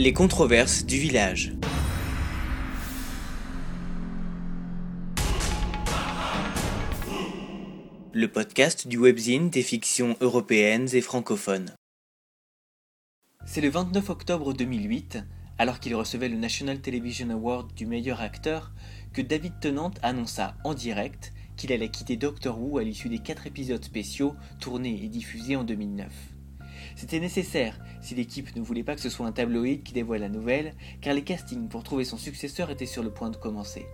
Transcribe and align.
Les 0.00 0.12
controverses 0.12 0.86
du 0.86 0.96
village. 0.96 1.54
Le 8.12 8.28
podcast 8.28 8.86
du 8.86 8.96
webzine 8.96 9.50
des 9.50 9.64
fictions 9.64 10.16
européennes 10.20 10.86
et 10.92 11.00
francophones. 11.00 11.74
C'est 13.44 13.60
le 13.60 13.70
29 13.70 14.08
octobre 14.08 14.52
2008, 14.52 15.18
alors 15.58 15.80
qu'il 15.80 15.96
recevait 15.96 16.28
le 16.28 16.36
National 16.36 16.80
Television 16.80 17.30
Award 17.30 17.74
du 17.74 17.84
meilleur 17.84 18.20
acteur, 18.20 18.70
que 19.12 19.20
David 19.20 19.54
Tennant 19.60 19.90
annonça 20.04 20.54
en 20.62 20.74
direct 20.74 21.32
qu'il 21.56 21.72
allait 21.72 21.90
quitter 21.90 22.16
Doctor 22.16 22.56
Who 22.56 22.78
à 22.78 22.84
l'issue 22.84 23.08
des 23.08 23.18
quatre 23.18 23.48
épisodes 23.48 23.84
spéciaux 23.84 24.36
tournés 24.60 25.02
et 25.02 25.08
diffusés 25.08 25.56
en 25.56 25.64
2009. 25.64 26.37
C'était 26.98 27.20
nécessaire 27.20 27.78
si 28.02 28.16
l'équipe 28.16 28.56
ne 28.56 28.60
voulait 28.60 28.82
pas 28.82 28.96
que 28.96 29.00
ce 29.00 29.08
soit 29.08 29.24
un 29.24 29.30
tabloïd 29.30 29.84
qui 29.84 29.92
dévoile 29.92 30.20
la 30.20 30.28
nouvelle, 30.28 30.74
car 31.00 31.14
les 31.14 31.22
castings 31.22 31.68
pour 31.68 31.84
trouver 31.84 32.04
son 32.04 32.16
successeur 32.16 32.72
étaient 32.72 32.86
sur 32.86 33.04
le 33.04 33.12
point 33.12 33.30
de 33.30 33.36
commencer. 33.36 33.86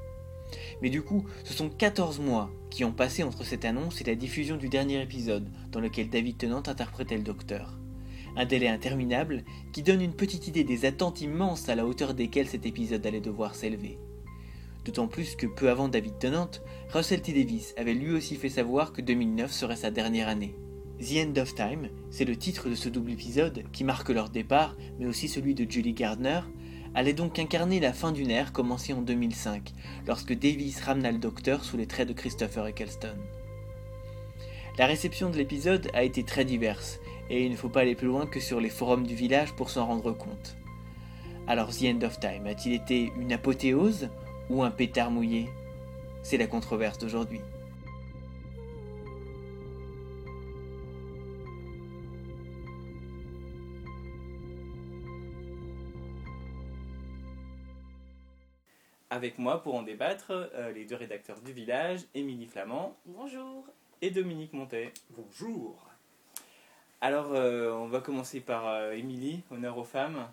Mais 0.81 0.89
du 0.89 1.03
coup, 1.03 1.27
ce 1.45 1.53
sont 1.53 1.69
14 1.69 2.19
mois 2.21 2.51
qui 2.71 2.83
ont 2.83 2.95
passé 2.95 3.23
entre 3.23 3.45
cette 3.45 3.67
annonce 3.67 4.01
et 4.01 4.05
la 4.05 4.15
diffusion 4.15 4.57
du 4.57 4.71
dernier 4.71 5.03
épisode, 5.03 5.51
dans 5.71 5.81
lequel 5.81 6.09
David 6.09 6.39
Tennant 6.39 6.63
interprétait 6.67 7.19
le 7.19 7.23
docteur. 7.23 7.79
Un 8.37 8.47
délai 8.47 8.69
interminable 8.69 9.45
qui 9.75 9.83
donne 9.83 10.01
une 10.01 10.17
petite 10.17 10.49
idée 10.49 10.65
des 10.65 10.87
attentes 10.87 11.21
immenses 11.21 11.69
à 11.69 11.75
la 11.75 11.85
hauteur 11.85 12.15
desquelles 12.15 12.49
cet 12.49 12.65
épisode 12.65 13.07
allait 13.07 13.21
devoir 13.21 13.55
s'élever. 13.55 13.99
D'autant 14.87 15.09
plus 15.09 15.37
que 15.37 15.47
peu 15.47 15.69
avant 15.69 15.89
David 15.89 16.19
Tennant, 16.19 16.51
Russell 16.89 17.21
T. 17.21 17.35
Davis 17.35 17.75
avait 17.77 17.93
lui 17.93 18.13
aussi 18.13 18.37
fait 18.37 18.49
savoir 18.49 18.95
que 18.95 19.03
2009 19.03 19.53
serait 19.53 19.77
sa 19.77 19.91
dernière 19.91 20.29
année. 20.29 20.55
The 21.05 21.19
End 21.19 21.39
of 21.39 21.55
Time, 21.55 21.91
c'est 22.09 22.25
le 22.25 22.35
titre 22.35 22.71
de 22.71 22.75
ce 22.75 22.89
double 22.89 23.11
épisode 23.11 23.65
qui 23.73 23.85
marque 23.85 24.09
leur 24.09 24.31
départ, 24.31 24.75
mais 24.99 25.05
aussi 25.05 25.29
celui 25.29 25.55
de 25.55 25.71
Julie 25.71 25.93
Gardner, 25.93 26.41
allait 26.95 27.13
donc 27.13 27.39
incarner 27.39 27.79
la 27.79 27.93
fin 27.93 28.11
d'une 28.11 28.31
ère 28.31 28.55
commencée 28.55 28.95
en 28.95 29.03
2005, 29.03 29.75
lorsque 30.07 30.33
Davis 30.33 30.81
ramena 30.81 31.13
le 31.13 31.19
Docteur 31.19 31.63
sous 31.63 31.77
les 31.77 31.87
traits 31.87 32.09
de 32.09 32.15
Christopher 32.15 32.69
Eccleston. 32.69 33.19
La 34.79 34.87
réception 34.87 35.29
de 35.29 35.37
l'épisode 35.37 35.91
a 35.93 36.05
été 36.05 36.23
très 36.23 36.47
diverse, 36.47 37.01
et 37.29 37.45
il 37.45 37.51
ne 37.51 37.57
faut 37.57 37.69
pas 37.69 37.81
aller 37.81 37.97
plus 37.97 38.09
loin 38.09 38.25
que 38.25 38.41
sur 38.41 38.59
les 38.59 38.71
forums 38.71 39.07
du 39.07 39.15
village 39.15 39.53
pour 39.53 39.69
s'en 39.69 39.85
rendre 39.85 40.13
compte. 40.13 40.57
Alors 41.47 41.69
The 41.69 41.85
End 41.85 42.03
of 42.03 42.19
Time 42.19 42.47
a-t-il 42.47 42.75
été 42.75 43.13
une 43.21 43.35
apothéose 43.35 44.09
ou 44.49 44.63
un 44.63 44.71
pétard 44.71 45.11
mouillé? 45.11 45.51
C'est 46.23 46.39
la 46.39 46.47
controverse 46.47 46.97
d'aujourd'hui. 46.97 47.43
Avec 59.15 59.39
moi 59.39 59.63
pour 59.63 59.77
en 59.77 59.83
débattre, 59.85 60.33
euh, 60.33 60.73
les 60.73 60.85
deux 60.87 60.97
rédacteurs 60.97 61.39
du 61.39 61.53
village, 61.53 62.01
Émilie 62.17 62.47
Flamand 62.49 62.97
Bonjour. 63.07 63.65
et 64.03 64.11
Dominique 64.11 64.53
Montet. 64.53 64.93
Bonjour. 65.11 65.87
Alors, 67.01 67.33
euh, 67.33 67.71
on 67.75 67.87
va 67.87 68.01
commencer 68.01 68.41
par 68.41 68.67
euh, 68.67 68.91
Émilie, 68.91 69.45
honneur 69.53 69.79
aux 69.79 69.85
femmes. 69.85 70.29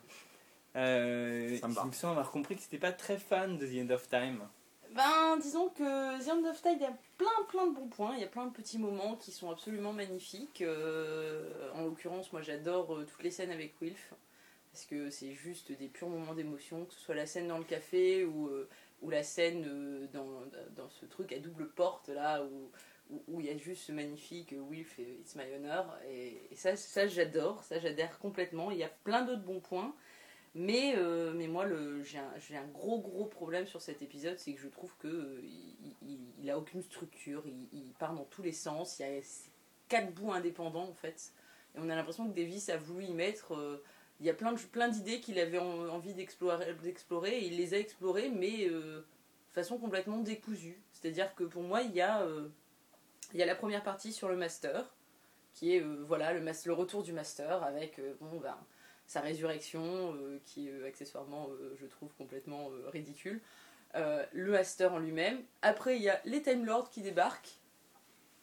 Euh, 0.76 1.56
Ça 1.60 1.68
me 1.68 1.76
il 1.80 1.88
me 1.90 1.92
semble 1.92 2.14
avoir 2.14 2.32
compris 2.32 2.56
que 2.56 2.62
c'était 2.64 2.80
pas 2.80 2.92
très 2.92 3.18
fan 3.20 3.60
de 3.60 3.68
The 3.68 3.88
End 3.88 3.94
of 3.94 4.10
Time. 4.10 4.40
Ben, 4.96 5.38
disons 5.40 5.70
que 5.70 6.20
The 6.20 6.30
End 6.30 6.50
of 6.50 6.60
Tide, 6.60 6.78
il 6.78 6.82
y 6.82 6.86
a 6.86 6.98
plein 7.20 7.46
plein 7.50 7.68
de 7.68 7.76
bons 7.76 7.88
points, 7.88 8.16
il 8.16 8.22
y 8.22 8.24
a 8.24 8.28
plein 8.28 8.48
de 8.48 8.52
petits 8.52 8.80
moments 8.80 9.16
qui 9.16 9.32
sont 9.32 9.52
absolument 9.52 9.94
magnifiques. 9.94 10.64
Euh, 10.64 11.70
en 11.76 11.84
l'occurrence, 11.84 12.34
moi 12.34 12.42
j'adore 12.42 12.96
euh, 12.96 13.06
toutes 13.06 13.22
les 13.22 13.30
scènes 13.30 13.52
avec 13.52 13.76
Wilf, 13.80 14.12
parce 14.72 14.86
que 14.86 15.10
c'est 15.10 15.34
juste 15.34 15.72
des 15.72 15.88
purs 15.88 16.10
moments 16.10 16.34
d'émotion, 16.34 16.86
que 16.86 16.94
ce 16.94 17.00
soit 17.00 17.16
la 17.16 17.26
scène 17.26 17.48
dans 17.48 17.58
le 17.58 17.64
café 17.64 18.24
ou, 18.24 18.48
euh, 18.48 18.70
ou 19.02 19.10
la 19.10 19.24
scène 19.24 19.66
euh, 19.68 20.08
dans, 20.14 20.44
dans 20.76 20.90
ce 20.90 21.06
truc 21.06 21.34
à 21.34 21.40
double 21.40 21.70
porte 21.70 22.10
là, 22.10 22.44
où, 22.44 22.72
où, 23.28 23.42
il 23.42 23.48
y 23.48 23.50
a 23.50 23.58
juste 23.58 23.84
ce 23.84 23.92
magnifique 23.92 24.56
Wilf 24.70 24.98
et 25.00 25.18
It's 25.20 25.36
My 25.36 25.44
Honor. 25.56 25.98
Et, 26.10 26.42
ça, 26.56 26.76
ça 26.76 27.08
j'adore, 27.08 27.64
ça 27.64 27.80
j'adhère 27.80 28.18
complètement. 28.20 28.72
Il 28.72 28.78
y 28.78 28.84
a 28.84 28.92
plein 29.04 29.24
d'autres 29.24 29.44
bons 29.44 29.60
points. 29.60 29.94
Mais, 30.54 30.96
euh, 30.98 31.32
mais 31.34 31.48
moi, 31.48 31.66
j'ai 32.04 32.18
un, 32.18 32.62
un 32.62 32.68
gros 32.68 33.00
gros 33.00 33.26
problème 33.26 33.66
sur 33.66 33.82
cet 33.82 34.02
épisode, 34.02 34.38
c'est 34.38 34.54
que 34.54 34.60
je 34.60 34.68
trouve 34.68 34.94
que 35.00 35.08
euh, 35.08 35.42
il, 36.38 36.50
a 36.50 36.58
aucune 36.58 36.82
structure, 36.82 37.42
il, 37.72 37.94
part 37.94 38.14
dans 38.14 38.26
tous 38.26 38.42
les 38.42 38.52
sens, 38.52 39.00
il 39.00 39.04
y 39.04 39.06
a 39.06 39.22
quatre 39.88 40.14
bouts 40.14 40.34
indépendants 40.34 40.90
en 40.90 40.94
fait. 40.94 41.32
Et 41.74 41.80
on 41.80 41.90
a 41.90 41.96
l'impression 41.96 42.30
que 42.30 42.36
Davis 42.36 42.68
a 42.68 42.76
voulu 42.78 43.06
y 43.06 43.14
mettre. 43.14 43.54
Il 44.22 44.28
y 44.28 44.30
a 44.30 44.36
plein 44.36 44.88
d'idées 44.88 45.20
qu'il 45.20 45.40
avait 45.40 45.58
en- 45.58 45.90
envie 45.90 46.14
d'explorer, 46.14 47.40
et 47.40 47.48
il 47.48 47.58
les 47.58 47.74
a 47.74 47.80
explorées, 47.80 48.30
mais 48.30 48.68
euh, 48.70 49.00
de 49.00 49.54
façon 49.54 49.80
complètement 49.80 50.20
décousue. 50.20 50.80
C'est-à-dire 50.94 51.34
que 51.34 51.44
pour 51.44 51.64
moi, 51.64 51.82
il 51.82 51.92
y, 51.92 52.02
a, 52.02 52.22
euh, 52.22 52.48
la 53.34 53.56
première 53.56 53.82
partie 53.82 54.14
sur 54.14 54.30
le 54.30 54.36
master, 54.36 54.94
qui 55.56 55.76
est 55.76 55.82
euh, 55.82 56.04
voilà, 56.08 56.34
le, 56.34 56.74
retour 56.74 57.02
du 57.02 57.14
master 57.14 57.64
avec 57.64 58.00
bon, 58.20 58.40
ben, 58.40 58.56
sa 59.08 59.22
résurrection, 59.22 60.16
qui 60.46 60.70
est 60.70 60.86
accessoirement, 60.86 61.50
je 61.76 61.88
trouve, 61.88 62.14
complètement 62.14 62.70
ridicule. 62.94 63.42
Le 63.96 64.52
Master 64.52 64.94
en 64.94 65.00
lui-même. 65.00 65.44
Après, 65.62 65.98
il 65.98 66.04
y 66.04 66.10
a 66.10 66.22
les 66.24 66.42
Time 66.42 66.64
Lords 66.64 66.90
qui 66.90 67.02
débarquent. 67.02 67.58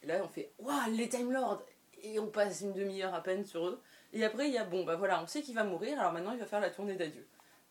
Et 0.03 0.07
là, 0.07 0.21
on 0.23 0.27
fait 0.27 0.51
Waouh, 0.59 0.91
les 0.91 1.09
Time 1.09 1.31
Lords 1.31 1.63
Et 2.03 2.19
on 2.19 2.27
passe 2.27 2.61
une 2.61 2.73
demi-heure 2.73 3.15
à 3.15 3.23
peine 3.23 3.45
sur 3.45 3.65
eux. 3.65 3.81
Et 4.13 4.23
après, 4.23 4.47
il 4.47 4.53
y 4.53 4.57
a 4.57 4.63
Bon, 4.65 4.83
bah 4.83 4.95
voilà, 4.95 5.21
on 5.21 5.27
sait 5.27 5.41
qu'il 5.41 5.55
va 5.55 5.63
mourir, 5.63 5.99
alors 5.99 6.13
maintenant 6.13 6.31
il 6.33 6.39
va 6.39 6.45
faire 6.45 6.59
la 6.59 6.69
tournée 6.69 6.95
d'adieu. 6.95 7.25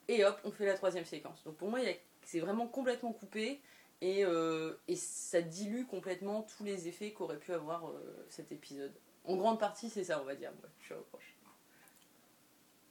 Et 0.07 0.23
hop, 0.25 0.39
on 0.43 0.51
fait 0.51 0.65
la 0.65 0.75
troisième 0.75 1.05
séquence. 1.05 1.43
Donc 1.43 1.57
pour 1.57 1.69
moi, 1.69 1.79
c'est 2.23 2.39
vraiment 2.39 2.67
complètement 2.67 3.11
coupé. 3.13 3.61
Et, 4.01 4.23
euh, 4.23 4.75
et 4.87 4.95
ça 4.95 5.41
dilue 5.41 5.85
complètement 5.85 6.43
tous 6.43 6.63
les 6.63 6.87
effets 6.87 7.11
qu'aurait 7.11 7.37
pu 7.37 7.51
avoir 7.51 7.89
euh, 7.89 8.25
cet 8.29 8.51
épisode. 8.53 8.93
En 9.25 9.35
grande 9.35 9.59
partie, 9.59 9.89
c'est 9.89 10.05
ça, 10.05 10.21
on 10.21 10.25
va 10.25 10.35
dire. 10.35 10.51
Ouais, 10.63 10.69
je 10.79 10.85
suis 10.85 10.93
reproche. 10.93 11.35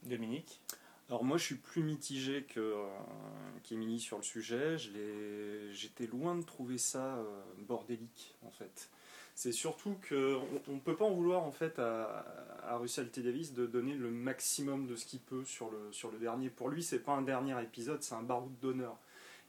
Dominique? 0.03 0.61
Alors 1.09 1.23
moi 1.23 1.37
je 1.37 1.43
suis 1.43 1.55
plus 1.55 1.81
mitigé 1.81 2.43
que 2.43 2.59
euh, 2.59 2.85
qu'Émilie 3.63 3.99
sur 3.99 4.17
le 4.17 4.23
sujet. 4.23 4.77
Je 4.77 4.91
l'ai- 4.91 5.73
J'étais 5.73 6.05
loin 6.05 6.35
de 6.35 6.43
trouver 6.43 6.77
ça 6.77 7.15
euh, 7.17 7.41
bordélique 7.57 8.35
en 8.45 8.51
fait. 8.51 8.89
C'est 9.39 9.53
surtout 9.53 9.95
que 10.01 10.35
on, 10.35 10.73
on 10.73 10.79
peut 10.79 10.97
pas 10.97 11.05
en 11.05 11.13
vouloir 11.13 11.43
en 11.43 11.53
fait 11.53 11.79
à, 11.79 12.75
Russell 12.75 13.09
T 13.09 13.21
Davis 13.21 13.53
de 13.53 13.67
donner 13.67 13.93
le 13.93 14.11
maximum 14.11 14.85
de 14.85 14.97
ce 14.97 15.05
qu'il 15.05 15.21
peut 15.21 15.45
sur 15.45 15.71
le 15.71 16.19
dernier. 16.19 16.49
Pour 16.49 16.67
lui 16.67 16.83
c'est 16.83 16.99
pas 16.99 17.13
un 17.13 17.21
dernier 17.21 17.57
épisode, 17.63 18.03
c'est 18.03 18.15
un 18.15 18.21
baroud 18.21 18.51
d'honneur. 18.59 18.97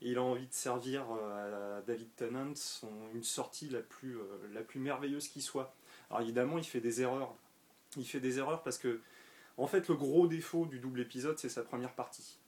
Il 0.01 0.19
a 0.19 0.23
envie 0.23 0.47
de 0.47 0.53
servir 0.53 1.07
euh, 1.11 1.79
à 1.79 1.83
David 1.83 2.07
Tennant 2.15 2.55
une 3.13 3.25
sortie 3.25 3.69
la 3.69 3.81
plus 3.81 4.17
euh, 4.17 4.23
la 4.53 4.61
plus 4.61 4.79
merveilleuse 4.79 5.27
qui 5.27 5.43
soit. 5.43 5.75
Alors 6.09 6.23
évidemment 6.23 6.59
il 6.59 6.65
fait 6.65 6.81
des 6.81 7.03
erreurs. 7.03 7.35
Il 7.97 8.07
fait 8.07 8.21
des 8.21 8.39
erreurs 8.39 8.63
parce 8.63 8.79
que 8.79 9.01
En 9.57 9.67
fait, 9.67 9.89
le 9.89 9.97
gros 9.97 10.29
défaut 10.29 10.67
du 10.67 10.79
double 10.79 11.01
épisode, 11.01 11.37
c'est 11.37 11.49
sa 11.49 11.65
première 11.65 11.95
partie. 11.97 12.39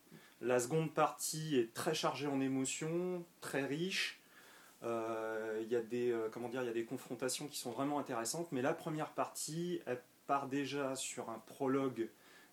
La 0.40 0.60
seconde 0.60 0.94
partie 0.94 1.56
est 1.56 1.74
très 1.74 1.92
chargée 1.92 2.28
en 2.28 2.40
émotions, 2.40 3.24
très 3.40 3.66
riche. 3.66 4.21
Euh, 4.84 5.60
Il 5.62 5.68
y 5.70 5.76
a 5.76 5.80
des 5.82 6.10
euh, 6.10 6.28
comment 6.32 6.48
dire, 6.48 6.62
il 6.62 6.66
y 6.66 6.70
a 6.70 6.74
des 6.74 6.84
confrontations 6.84 7.46
qui 7.48 7.58
sont 7.58 7.70
vraiment 7.70 7.98
intéressantes, 7.98 8.48
mais 8.52 8.62
la 8.62 8.72
première 8.74 9.10
partie, 9.10 9.80
elle 9.86 10.00
part 10.26 10.48
déjà 10.48 10.96
sur 10.96 11.30
un 11.30 11.38
prologue 11.46 12.08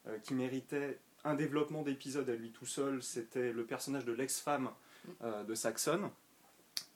euh, 0.07 0.17
qui 0.19 0.33
méritait 0.33 0.99
un 1.23 1.35
développement 1.35 1.81
d'épisode 1.81 2.29
à 2.29 2.35
lui 2.35 2.51
tout 2.51 2.65
seul. 2.65 3.01
C'était 3.03 3.51
le 3.51 3.65
personnage 3.65 4.05
de 4.05 4.13
l'ex-femme 4.13 4.69
euh, 5.23 5.43
de 5.43 5.55
Saxon, 5.55 6.11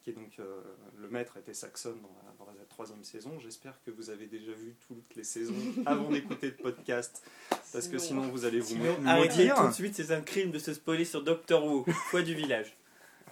qui 0.04 0.12
est 0.12 0.14
donc 0.14 0.40
euh, 0.40 0.62
le 1.00 1.10
maître 1.10 1.38
était 1.38 1.54
Saxon 1.54 1.96
dans 2.02 2.16
la, 2.46 2.46
dans 2.46 2.60
la 2.60 2.66
troisième 2.70 3.04
saison. 3.04 3.38
J'espère 3.40 3.74
que 3.86 3.92
vous 3.92 4.10
avez 4.10 4.28
déjà 4.28 4.52
vu 4.52 4.76
toutes 4.88 5.16
les 5.16 5.24
saisons 5.24 5.54
avant 5.86 6.10
d'écouter 6.10 6.48
le 6.48 6.56
podcast, 6.64 7.24
parce 7.72 7.88
que 7.88 7.98
sinon 7.98 8.22
vous 8.30 8.46
allez 8.46 8.60
vous 8.60 8.68
Sinon, 8.76 9.00
maudire. 9.02 9.56
tout 9.56 9.68
de 9.68 9.74
suite, 9.74 9.96
c'est 9.96 10.12
un 10.12 10.22
crime 10.22 10.52
de 10.52 10.60
se 10.60 10.74
spoiler 10.74 11.06
sur 11.06 11.24
Doctor 11.24 11.66
Who, 11.66 11.86
foi 12.10 12.22
du 12.22 12.36
village. 12.36 12.78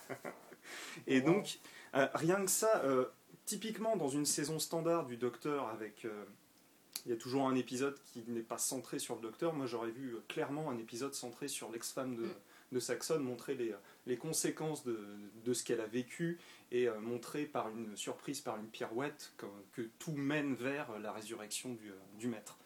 Et 1.07 1.21
donc, 1.21 1.59
euh, 1.95 2.07
rien 2.13 2.43
que 2.43 2.51
ça, 2.51 2.81
euh, 2.83 3.05
typiquement 3.45 3.95
dans 3.97 4.09
une 4.09 4.25
saison 4.25 4.59
standard 4.59 5.05
du 5.05 5.17
Docteur, 5.17 5.67
avec. 5.69 6.05
euh, 6.05 6.25
il 7.05 7.09
y 7.09 7.13
a 7.15 7.17
toujours 7.17 7.47
un 7.47 7.55
épisode 7.55 7.97
qui 8.03 8.23
n'est 8.27 8.41
pas 8.41 8.59
centré 8.59 8.99
sur 8.99 9.15
le 9.15 9.21
Docteur. 9.21 9.53
Moi, 9.53 9.65
j'aurais 9.65 9.89
vu 9.89 10.17
clairement 10.27 10.69
un 10.69 10.77
épisode 10.77 11.15
centré 11.15 11.47
sur 11.47 11.71
l'ex-femme 11.71 12.15
de, 12.15 12.27
de 12.71 12.79
Saxon, 12.79 13.19
montrer 13.21 13.55
les, 13.55 13.73
les 14.05 14.17
conséquences 14.17 14.83
de, 14.83 14.99
de 15.43 15.53
ce 15.53 15.63
qu'elle 15.63 15.81
a 15.81 15.88
vécu 15.88 16.38
et 16.71 16.88
montrer 17.01 17.45
par 17.45 17.69
une 17.69 17.95
surprise, 17.97 18.41
par 18.41 18.57
une 18.57 18.67
pirouette, 18.67 19.33
que, 19.38 19.47
que 19.71 19.81
tout 19.97 20.11
mène 20.11 20.53
vers 20.53 20.99
la 20.99 21.11
résurrection 21.11 21.73
du, 21.73 21.91
du 22.19 22.27
maître. 22.27 22.59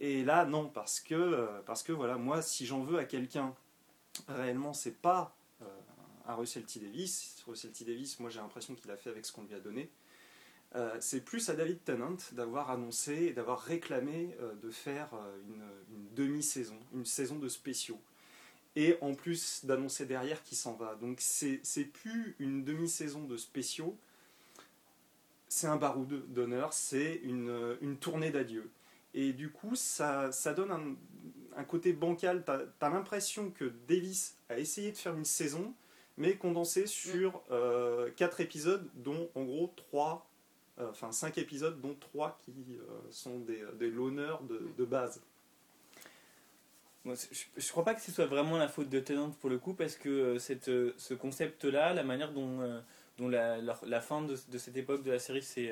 Et 0.00 0.22
là, 0.22 0.44
non, 0.44 0.68
parce 0.68 1.00
que, 1.00 1.48
parce 1.64 1.82
que 1.82 1.92
voilà, 1.92 2.18
moi, 2.18 2.42
si 2.42 2.66
j'en 2.66 2.82
veux 2.82 2.98
à 2.98 3.06
quelqu'un, 3.06 3.54
réellement, 4.28 4.74
c'est 4.74 5.00
pas 5.00 5.34
à 6.26 6.34
Russell 6.34 6.64
T. 6.64 6.80
Davis. 6.80 7.42
Russell 7.46 7.72
T. 7.72 7.84
Davis, 7.84 8.18
moi 8.20 8.30
j'ai 8.30 8.40
l'impression 8.40 8.74
qu'il 8.74 8.90
a 8.90 8.96
fait 8.96 9.10
avec 9.10 9.26
ce 9.26 9.32
qu'on 9.32 9.44
lui 9.44 9.54
a 9.54 9.60
donné. 9.60 9.90
Euh, 10.74 10.96
c'est 11.00 11.20
plus 11.20 11.50
à 11.50 11.54
David 11.54 11.84
Tennant 11.84 12.16
d'avoir 12.32 12.70
annoncé 12.70 13.12
et 13.26 13.32
d'avoir 13.32 13.60
réclamé 13.60 14.34
euh, 14.40 14.54
de 14.62 14.70
faire 14.70 15.12
euh, 15.12 15.38
une, 15.46 16.14
demi-saison, 16.14 16.78
une 16.94 17.04
saison 17.04 17.38
de 17.38 17.48
spéciaux. 17.48 18.00
et 18.74 18.96
en 19.02 19.14
plus 19.14 19.66
d'annoncer 19.66 20.06
derrière 20.06 20.42
qu'il 20.42 20.56
s'en 20.56 20.74
va. 20.74 20.94
Donc 20.94 21.18
c'est 21.20 21.84
plus 21.84 22.36
une 22.38 22.64
demi-saison 22.64 23.24
de 23.24 23.36
spéciaux, 23.36 23.98
c'est 25.46 25.66
un 25.66 25.76
baroud 25.76 26.32
d'honneur, 26.32 26.72
c'est 26.72 27.20
une, 27.22 27.98
tournée 28.00 28.30
d'adieu. 28.30 28.70
Et 29.12 29.34
du 29.34 29.50
coup, 29.50 29.74
ça, 29.74 30.30
donne 30.56 30.70
un, 30.70 30.96
un 31.56 31.64
côté 31.64 31.92
bancal. 31.92 32.44
Tu 32.46 32.50
as, 32.50 32.88
l'impression 32.88 33.50
que 33.50 33.72
Davis 33.86 34.36
a 34.48 34.58
essayé 34.58 34.92
de 34.92 34.96
faire 34.96 35.14
une 35.14 35.26
saison, 35.26 35.74
mais 36.16 36.36
condensée 36.36 36.86
sur 36.86 37.42
4 37.42 37.50
euh, 37.50 38.08
épisodes, 38.38 38.88
dont 38.94 39.30
en 39.34 39.44
gros 39.44 39.72
3, 39.76 40.28
euh, 40.78 40.90
enfin 40.90 41.12
5 41.12 41.38
épisodes, 41.38 41.80
dont 41.80 41.96
3 41.98 42.38
qui 42.44 42.52
euh, 42.70 42.84
sont 43.10 43.38
des, 43.40 43.62
des 43.78 43.90
l'honneur 43.90 44.42
de, 44.42 44.68
de, 44.76 44.84
base. 44.84 45.22
je, 47.04 47.10
ne 47.10 47.70
crois 47.70 47.84
pas 47.84 47.94
que 47.94 48.00
ce 48.00 48.12
soit 48.12 48.26
vraiment 48.26 48.58
la 48.58 48.68
faute 48.68 48.88
de 48.88 49.00
Tennant 49.00 49.30
pour 49.40 49.50
le 49.50 49.58
coup, 49.58 49.74
parce 49.74 49.96
que 49.96 50.38
cette, 50.38 50.66
ce 50.96 51.14
concept-là, 51.14 51.94
la 51.94 52.04
manière 52.04 52.32
dont 52.32 52.82
dont 53.18 53.28
la, 53.28 53.58
la, 53.58 54.00
fin 54.00 54.22
de, 54.22 54.36
de, 54.48 54.58
cette 54.58 54.76
époque 54.78 55.02
de 55.02 55.10
la 55.10 55.18
série 55.18 55.42
s'est 55.42 55.70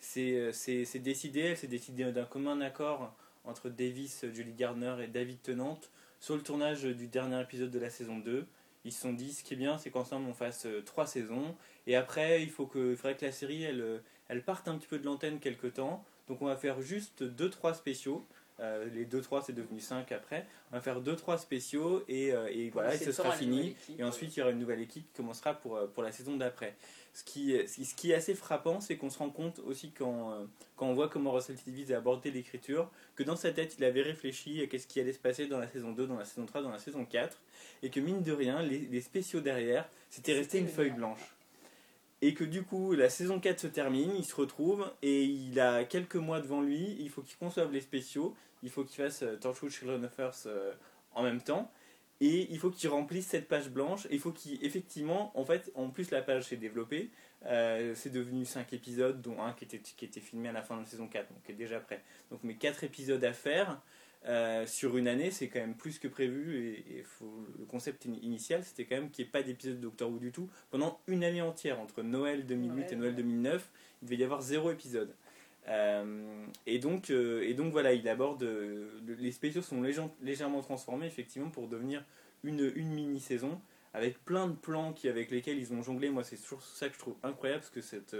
c'est 0.00 0.98
décidé, 0.98 1.40
elle 1.40 1.56
s'est 1.56 1.68
décidée 1.68 2.10
d'un 2.10 2.24
commun 2.24 2.60
accord 2.60 3.14
entre 3.44 3.68
Davis, 3.68 4.24
Julie 4.32 4.52
Gardner 4.52 4.96
et 5.02 5.06
David 5.06 5.40
Tennant 5.42 5.78
sur 6.20 6.36
le 6.36 6.42
tournage 6.42 6.84
du 6.84 7.08
dernier 7.08 7.40
épisode 7.40 7.70
de 7.70 7.78
la 7.78 7.90
saison 7.90 8.18
2. 8.18 8.46
Ils 8.84 8.92
se 8.92 9.00
sont 9.00 9.12
dit 9.12 9.32
ce 9.32 9.44
qui 9.44 9.54
est 9.54 9.56
bien 9.56 9.78
c'est 9.78 9.90
qu'ensemble 9.90 10.28
on 10.28 10.34
fasse 10.34 10.66
euh, 10.66 10.82
trois 10.82 11.06
saisons 11.06 11.56
et 11.86 11.96
après 11.96 12.42
il 12.42 12.50
faut 12.50 12.66
que, 12.66 12.94
faudrait 12.96 13.16
que 13.16 13.24
la 13.24 13.32
série 13.32 13.62
elle, 13.62 13.80
euh, 13.80 13.98
elle 14.28 14.44
parte 14.44 14.68
un 14.68 14.76
petit 14.76 14.88
peu 14.88 14.98
de 14.98 15.04
l'antenne 15.04 15.38
quelque 15.38 15.66
temps. 15.66 16.04
Donc 16.28 16.42
on 16.42 16.46
va 16.46 16.56
faire 16.56 16.80
juste 16.80 17.22
2-3 17.22 17.74
spéciaux. 17.74 18.26
Euh, 18.62 18.88
les 18.94 19.04
2-3 19.04 19.42
c'est 19.44 19.52
devenu 19.52 19.80
5 19.80 20.10
après. 20.12 20.46
On 20.70 20.76
va 20.76 20.80
faire 20.80 21.02
2-3 21.02 21.38
spéciaux 21.38 22.04
et, 22.08 22.28
et 22.28 22.70
voilà, 22.70 22.94
et 22.94 22.98
ce 22.98 23.12
sera 23.12 23.32
fini. 23.32 23.76
Et 23.98 24.04
ensuite 24.04 24.34
il 24.36 24.40
y 24.40 24.42
aura 24.42 24.52
une 24.52 24.58
nouvelle 24.58 24.80
équipe 24.80 25.04
qui 25.08 25.16
commencera 25.16 25.52
pour, 25.54 25.78
pour 25.92 26.02
la 26.02 26.12
saison 26.12 26.36
d'après. 26.36 26.74
Ce 27.14 27.24
qui, 27.24 27.54
ce 27.66 27.94
qui 27.94 28.10
est 28.10 28.14
assez 28.14 28.34
frappant, 28.34 28.80
c'est 28.80 28.96
qu'on 28.96 29.10
se 29.10 29.18
rend 29.18 29.28
compte 29.28 29.58
aussi 29.66 29.90
quand, 29.90 30.32
euh, 30.32 30.44
quand 30.76 30.86
on 30.86 30.94
voit 30.94 31.10
comment 31.10 31.32
Russell. 31.32 31.56
Davies 31.66 31.92
a 31.92 31.98
abordé 31.98 32.30
l'écriture, 32.30 32.90
que 33.16 33.22
dans 33.22 33.36
sa 33.36 33.52
tête, 33.52 33.76
il 33.78 33.84
avait 33.84 34.00
réfléchi 34.00 34.62
à 34.62 34.78
ce 34.78 34.86
qui 34.86 34.98
allait 34.98 35.12
se 35.12 35.18
passer 35.18 35.46
dans 35.46 35.58
la 35.58 35.68
saison 35.68 35.92
2, 35.92 36.06
dans 36.06 36.16
la 36.16 36.24
saison 36.24 36.46
3, 36.46 36.62
dans 36.62 36.70
la 36.70 36.78
saison 36.78 37.04
4, 37.04 37.38
et 37.82 37.90
que 37.90 38.00
mine 38.00 38.22
de 38.22 38.32
rien, 38.32 38.62
les, 38.62 38.78
les 38.78 39.00
spéciaux 39.02 39.40
derrière, 39.40 39.86
c'était 40.08 40.32
resté 40.32 40.58
une 40.58 40.68
feuille 40.68 40.92
blanche. 40.92 41.34
Et 42.22 42.32
que 42.32 42.44
du 42.44 42.62
coup, 42.62 42.94
la 42.94 43.10
saison 43.10 43.40
4 43.40 43.60
se 43.60 43.66
termine, 43.66 44.12
il 44.16 44.24
se 44.24 44.34
retrouve, 44.34 44.90
et 45.02 45.24
il 45.24 45.60
a 45.60 45.84
quelques 45.84 46.16
mois 46.16 46.40
devant 46.40 46.62
lui, 46.62 46.96
il 46.98 47.10
faut 47.10 47.20
qu'il 47.20 47.36
conçoive 47.36 47.72
les 47.72 47.82
spéciaux, 47.82 48.34
il 48.62 48.70
faut 48.70 48.84
qu'il 48.84 49.02
fasse 49.02 49.22
euh, 49.22 49.36
Torchwood 49.36 49.70
Children 49.70 50.04
of 50.04 50.18
Earth 50.18 50.48
en 51.14 51.22
même 51.22 51.42
temps, 51.42 51.70
et 52.24 52.46
il 52.52 52.58
faut 52.60 52.70
qu'il 52.70 52.88
remplisse 52.88 53.26
cette 53.26 53.48
page 53.48 53.68
blanche. 53.68 54.06
Et 54.06 54.14
il 54.14 54.20
faut 54.20 54.30
qu'effectivement, 54.30 55.36
en 55.36 55.44
fait, 55.44 55.72
en 55.74 55.90
plus 55.90 56.12
la 56.12 56.22
page 56.22 56.44
s'est 56.44 56.56
développée. 56.56 57.10
Euh, 57.46 57.94
c'est 57.96 58.10
devenu 58.10 58.44
5 58.44 58.72
épisodes, 58.72 59.20
dont 59.20 59.42
un 59.42 59.52
qui 59.52 59.64
était, 59.64 59.80
qui 59.80 60.04
était 60.04 60.20
filmé 60.20 60.48
à 60.48 60.52
la 60.52 60.62
fin 60.62 60.76
de 60.76 60.82
la 60.82 60.86
saison 60.86 61.08
4, 61.08 61.28
donc 61.32 61.42
qui 61.42 61.50
est 61.50 61.56
déjà 61.56 61.80
prêt. 61.80 62.00
Donc 62.30 62.44
mes 62.44 62.54
4 62.54 62.84
épisodes 62.84 63.24
à 63.24 63.32
faire 63.32 63.82
euh, 64.26 64.64
sur 64.66 64.96
une 64.96 65.08
année, 65.08 65.32
c'est 65.32 65.48
quand 65.48 65.58
même 65.58 65.74
plus 65.74 65.98
que 65.98 66.06
prévu. 66.06 66.84
Et, 66.88 67.02
faut, 67.02 67.44
le 67.58 67.64
concept 67.64 68.04
initial, 68.04 68.62
c'était 68.62 68.84
quand 68.84 68.94
même 68.94 69.10
qu'il 69.10 69.24
n'y 69.24 69.28
ait 69.28 69.32
pas 69.32 69.42
d'épisode 69.42 69.78
de 69.78 69.80
Doctor 69.80 70.08
Who 70.08 70.20
du 70.20 70.30
tout 70.30 70.48
pendant 70.70 71.00
une 71.08 71.24
année 71.24 71.42
entière. 71.42 71.80
Entre 71.80 72.02
Noël 72.02 72.46
2008 72.46 72.92
et 72.92 72.96
Noël 72.96 73.16
2009, 73.16 73.68
il 74.00 74.04
devait 74.04 74.20
y 74.20 74.24
avoir 74.24 74.42
zéro 74.42 74.70
épisode. 74.70 75.12
Euh, 75.68 76.46
et, 76.66 76.78
donc, 76.78 77.10
euh, 77.10 77.42
et 77.42 77.54
donc 77.54 77.72
voilà, 77.72 77.92
il 77.92 78.08
aborde. 78.08 78.42
Euh, 78.42 78.90
les 79.18 79.32
spéciaux 79.32 79.62
sont 79.62 79.82
légèrement 80.22 80.60
transformés 80.60 81.06
effectivement 81.06 81.50
pour 81.50 81.68
devenir 81.68 82.04
une, 82.42 82.72
mini-saison 82.74 83.60
avec 83.94 84.24
plein 84.24 84.48
de 84.48 84.54
plans 84.54 84.92
qui, 84.92 85.08
avec 85.08 85.30
lesquels 85.30 85.58
ils 85.58 85.72
ont 85.72 85.82
jonglé. 85.82 86.10
Moi, 86.10 86.24
c'est 86.24 86.36
toujours 86.36 86.62
ça 86.62 86.88
que 86.88 86.94
je 86.94 86.98
trouve 86.98 87.16
incroyable 87.22 87.60
parce 87.60 87.70
que 87.70 87.80
cette, 87.80 88.16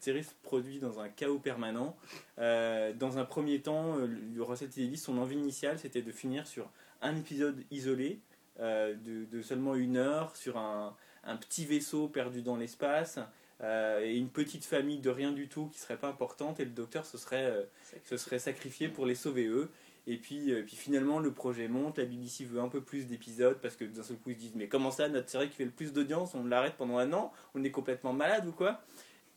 série 0.00 0.24
se 0.24 0.34
produit 0.42 0.78
dans 0.78 1.00
un 1.00 1.08
chaos 1.08 1.38
permanent. 1.38 1.96
dans 2.36 3.18
un 3.18 3.24
premier 3.24 3.60
temps, 3.60 3.96
le 3.96 4.42
Russell 4.42 4.68
T. 4.68 4.94
son 4.96 5.18
envie 5.18 5.36
initiale, 5.36 5.78
c'était 5.78 6.02
de 6.02 6.12
finir 6.12 6.46
sur 6.46 6.70
un 7.00 7.16
épisode 7.16 7.64
isolé 7.70 8.20
de, 8.58 9.42
seulement 9.42 9.74
une 9.74 9.96
heure 9.96 10.36
sur 10.36 10.58
un 10.58 10.94
petit 11.40 11.64
vaisseau 11.64 12.08
perdu 12.08 12.42
dans 12.42 12.56
l'espace 12.56 13.18
euh, 13.62 14.04
et 14.04 14.16
une 14.16 14.28
petite 14.28 14.64
famille 14.64 14.98
de 14.98 15.08
rien 15.08 15.32
du 15.32 15.48
tout 15.48 15.68
qui 15.68 15.78
serait 15.78 15.96
pas 15.96 16.08
importante 16.08 16.60
et 16.60 16.64
le 16.64 16.70
docteur 16.70 17.06
se 17.06 17.16
serait, 17.16 17.44
euh, 17.44 17.62
se 18.04 18.16
serait 18.16 18.38
sacrifié 18.38 18.88
pour 18.88 19.06
les 19.06 19.14
sauver 19.14 19.46
eux. 19.46 19.70
Et 20.06 20.18
puis, 20.18 20.52
euh, 20.52 20.62
puis 20.62 20.76
finalement 20.76 21.18
le 21.18 21.32
projet 21.32 21.66
monte, 21.66 21.98
la 21.98 22.04
BBC 22.04 22.44
veut 22.44 22.60
un 22.60 22.68
peu 22.68 22.80
plus 22.80 23.06
d'épisodes 23.06 23.58
parce 23.60 23.76
que 23.76 23.84
d'un 23.84 24.02
seul 24.02 24.18
coup 24.18 24.30
ils 24.30 24.36
se 24.36 24.40
disent 24.40 24.54
mais 24.54 24.68
comment 24.68 24.90
ça 24.90 25.08
notre 25.08 25.30
série 25.30 25.48
qui 25.48 25.56
fait 25.56 25.64
le 25.64 25.70
plus 25.70 25.92
d'audience 25.92 26.34
on 26.34 26.44
l'arrête 26.44 26.74
pendant 26.76 26.98
un 26.98 27.12
an 27.12 27.32
On 27.54 27.64
est 27.64 27.70
complètement 27.70 28.12
malade 28.12 28.46
ou 28.46 28.52
quoi? 28.52 28.82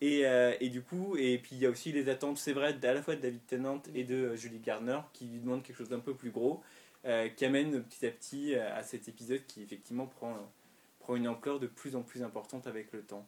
Et, 0.02 0.22
et, 0.62 0.70
du 0.70 0.82
coup, 0.82 1.18
et 1.18 1.38
puis 1.40 1.58
il 1.58 1.60
y 1.60 1.66
a 1.66 1.70
aussi 1.70 1.92
les 1.92 2.08
attentes, 2.08 2.38
c'est 2.38 2.54
vrai, 2.54 2.74
à 2.82 2.94
la 2.94 3.02
fois 3.02 3.18
de 3.18 3.22
David 3.22 3.46
Tennant 3.46 3.82
et 3.94 4.06
de 4.06 4.34
Julie 4.34 4.60
Garner 4.60 5.00
qui 5.12 5.26
lui 5.26 5.42
demandent 5.42 5.62
quelque 5.62 5.76
chose 5.76 5.90
d'un 5.90 6.00
peu 6.00 6.14
plus 6.14 6.32
gros, 6.32 6.62
qui 7.04 7.44
amène 7.44 7.84
petit 7.84 8.06
à 8.06 8.12
petit 8.12 8.56
à 8.56 8.82
cet 8.84 9.10
épisode 9.10 9.46
qui 9.46 9.62
effectivement 9.62 10.06
prend, 10.06 10.38
prend 11.00 11.18
une 11.18 11.28
ampleur 11.28 11.60
de 11.60 11.68
plus 11.68 11.98
en 11.98 12.02
plus 12.02 12.24
importante 12.24 12.66
avec 12.66 12.94
le 12.94 13.02
temps. 13.02 13.28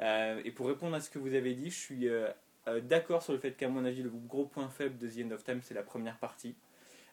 Euh, 0.00 0.40
et 0.44 0.50
pour 0.50 0.66
répondre 0.66 0.94
à 0.94 1.00
ce 1.00 1.10
que 1.10 1.18
vous 1.18 1.34
avez 1.34 1.54
dit, 1.54 1.70
je 1.70 1.78
suis 1.78 2.08
euh, 2.08 2.28
euh, 2.68 2.80
d'accord 2.80 3.22
sur 3.22 3.32
le 3.32 3.38
fait 3.38 3.52
qu'à 3.52 3.68
mon 3.68 3.84
avis, 3.84 4.02
le 4.02 4.10
gros 4.10 4.44
point 4.44 4.68
faible 4.68 4.98
de 4.98 5.08
The 5.08 5.26
End 5.26 5.30
of 5.32 5.44
Time, 5.44 5.60
c'est 5.62 5.74
la 5.74 5.82
première 5.82 6.18
partie. 6.18 6.54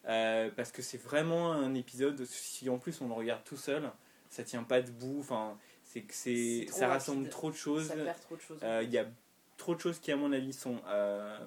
parce 0.03 0.71
que 0.71 0.81
c'est 0.81 1.01
vraiment 1.01 1.51
un 1.51 1.73
épisode, 1.73 2.23
si 2.25 2.69
en 2.69 2.77
plus 2.77 3.01
on 3.01 3.07
le 3.07 3.13
regarde 3.13 3.43
tout 3.43 3.57
seul, 3.57 3.91
ça 4.29 4.43
tient 4.43 4.63
pas 4.63 4.81
debout, 4.81 5.17
enfin, 5.19 5.57
c'est 5.83 6.01
que 6.01 6.13
c'est, 6.13 6.67
ça 6.69 6.87
rassemble 6.87 7.29
trop 7.29 7.49
de 7.49 7.55
choses. 7.55 7.91
Il 8.83 8.89
y 8.89 8.97
a 8.97 9.05
trop 9.57 9.73
de 9.73 9.79
choses 9.79 9.99
qui, 9.99 10.11
à 10.11 10.17
mon 10.17 10.31
avis, 10.33 10.53
sont, 10.53 10.79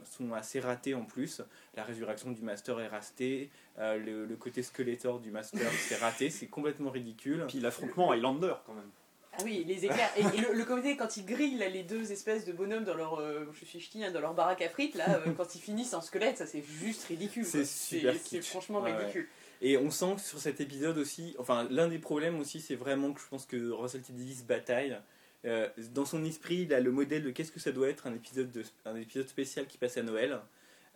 sont 0.05 0.33
assez 0.33 0.59
ratées 0.59 0.95
en 0.95 1.05
plus. 1.05 1.43
La 1.77 1.85
résurrection 1.85 2.33
du 2.33 2.43
Master 2.43 2.81
est 2.81 2.89
ratée. 2.89 3.51
le, 3.79 4.25
le, 4.25 4.37
côté 4.37 4.65
Skeletor 4.65 5.21
du 5.21 5.31
Master, 5.31 5.71
c'est 5.87 5.97
raté. 5.97 6.31
C'est 6.31 6.49
complètement 6.49 6.91
ridicule. 6.91 7.45
Puis 7.47 7.61
l'affrontement 7.61 8.11
Highlander, 8.11 8.55
quand 8.67 8.75
même. 8.75 8.91
Ah 9.39 9.43
oui, 9.45 9.65
les 9.67 9.85
éclairs. 9.85 10.11
Et, 10.17 10.23
le, 10.53 10.65
comité, 10.65 10.97
quand 10.97 11.17
ils 11.17 11.25
grillent 11.25 11.59
les 11.73 11.85
deux 11.85 12.11
espèces 12.11 12.45
de 12.45 12.53
bonhommes 12.53 12.85
dans 12.85 12.95
leur, 12.95 13.21
euh, 13.21 13.47
je 13.53 13.65
suis 13.65 13.81
ch'ti, 13.81 14.03
hein, 14.03 14.11
dans 14.11 14.21
leur 14.21 14.35
baraque 14.35 14.63
à 14.63 14.69
frites, 14.69 14.97
là, 14.97 15.21
euh, 15.27 15.33
quand 15.37 15.55
ils 15.55 15.61
finissent 15.61 15.95
en 15.95 16.01
squelette, 16.01 16.39
ça 16.39 16.47
c'est 16.47 16.63
juste 16.63 17.05
ridicule. 17.05 17.45
C'est 17.45 17.65
super 17.65 18.15
C'est 18.23 18.43
franchement 18.43 18.81
ridicule. 18.81 19.29
Et 19.61 19.77
on 19.77 19.91
sent 19.91 20.15
que 20.17 20.21
sur 20.21 20.39
cet 20.39 20.61
épisode 20.61 20.99
aussi, 20.99 21.35
enfin 21.39 21.67
l'un 21.71 21.89
des 21.89 21.99
problèmes 21.99 22.39
aussi, 22.41 22.61
c'est 22.61 22.77
vraiment 22.77 23.13
que 23.13 23.21
je 23.21 23.27
pense 23.27 23.47
que 23.47 23.71
Russell 23.71 24.03
T. 24.03 24.13
Davies 24.13 24.43
bataille. 24.47 24.99
Euh, 25.45 25.69
dans 25.95 26.05
son 26.05 26.25
esprit, 26.25 26.63
il 26.63 26.75
a 26.75 26.81
le 26.81 26.91
modèle 26.91 27.23
de 27.23 27.31
qu'est-ce 27.31 27.53
que 27.53 27.61
ça 27.61 27.71
doit 27.71 27.89
être 27.89 28.09
un 28.09 28.15
épisode, 28.15 28.51
de, 28.51 28.65
un 28.85 28.97
épisode 28.97 29.29
spécial 29.29 29.67
qui 29.67 29.79
passe 29.79 29.97
à 29.97 30.03
Noël. 30.03 30.41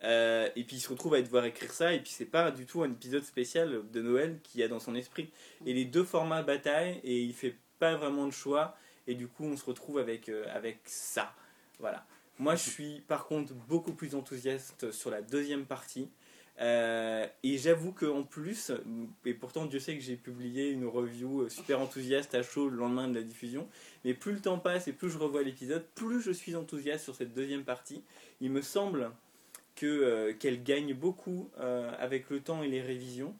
et 0.01 0.63
puis 0.67 0.75
il 0.75 0.81
se 0.81 0.89
retrouve 0.89 1.13
à 1.13 1.21
devoir 1.21 1.45
écrire 1.45 1.71
ça, 1.71 1.93
et 1.93 1.99
puis 1.99 2.11
c'est 2.11 2.25
pas 2.25 2.51
du 2.51 2.65
tout 2.65 2.83
un 2.83 2.91
épisode 2.91 3.23
spécial 3.23 3.83
de 3.89 4.01
Noël 4.01 4.39
qu'il 4.43 4.59
y 4.59 4.63
a 4.63 4.67
dans 4.67 4.79
son 4.79 4.95
esprit. 4.95 5.29
Et 5.65 5.73
les 5.73 5.85
deux 5.85 6.03
formats 6.03 6.43
bataillent, 6.43 6.99
et 7.05 7.21
il 7.21 7.33
fait 7.33 7.55
pas 7.83 7.95
vraiment 7.95 8.25
de 8.27 8.31
choix 8.31 8.77
et 9.07 9.13
du 9.13 9.27
coup 9.27 9.43
on 9.43 9.57
se 9.57 9.65
retrouve 9.65 9.99
avec, 9.99 10.29
euh, 10.29 10.45
avec 10.53 10.79
ça. 10.85 11.33
Voilà. 11.79 12.05
Moi 12.39 12.55
je 12.55 12.69
suis 12.69 13.01
par 13.09 13.25
contre 13.25 13.53
beaucoup 13.67 13.91
plus 13.91 14.15
enthousiaste 14.15 14.91
sur 14.91 15.09
la 15.11 15.21
deuxième 15.21 15.65
partie. 15.65 16.09
Euh, 16.61 17.27
et 17.41 17.57
j'avoue 17.57 17.91
qu'en 17.91 18.23
plus, 18.23 18.71
et 19.25 19.33
pourtant 19.33 19.65
Dieu 19.65 19.79
sait 19.79 19.97
que 19.97 20.01
j'ai 20.01 20.15
publié 20.15 20.69
une 20.69 20.85
review 20.85 21.41
euh, 21.41 21.49
super 21.49 21.81
enthousiaste 21.81 22.35
à 22.35 22.43
chaud 22.43 22.69
le 22.69 22.77
lendemain 22.77 23.09
de 23.09 23.15
la 23.15 23.23
diffusion, 23.23 23.67
mais 24.05 24.13
plus 24.13 24.33
le 24.33 24.39
temps 24.39 24.59
passe 24.59 24.87
et 24.87 24.93
plus 24.93 25.09
je 25.09 25.17
revois 25.17 25.43
l'épisode, 25.43 25.83
plus 25.95 26.21
je 26.21 26.31
suis 26.31 26.55
enthousiaste 26.55 27.03
sur 27.03 27.15
cette 27.15 27.33
deuxième 27.33 27.65
partie. 27.65 28.01
Il 28.39 28.51
me 28.51 28.61
semble 28.61 29.11
que 29.75 30.31
qu'elle 30.33 30.63
gagne 30.63 30.93
beaucoup 30.93 31.49
avec 31.99 32.29
le 32.29 32.39
temps 32.39 32.61
et 32.61 32.67
les 32.67 32.81
révisions, 32.81 33.35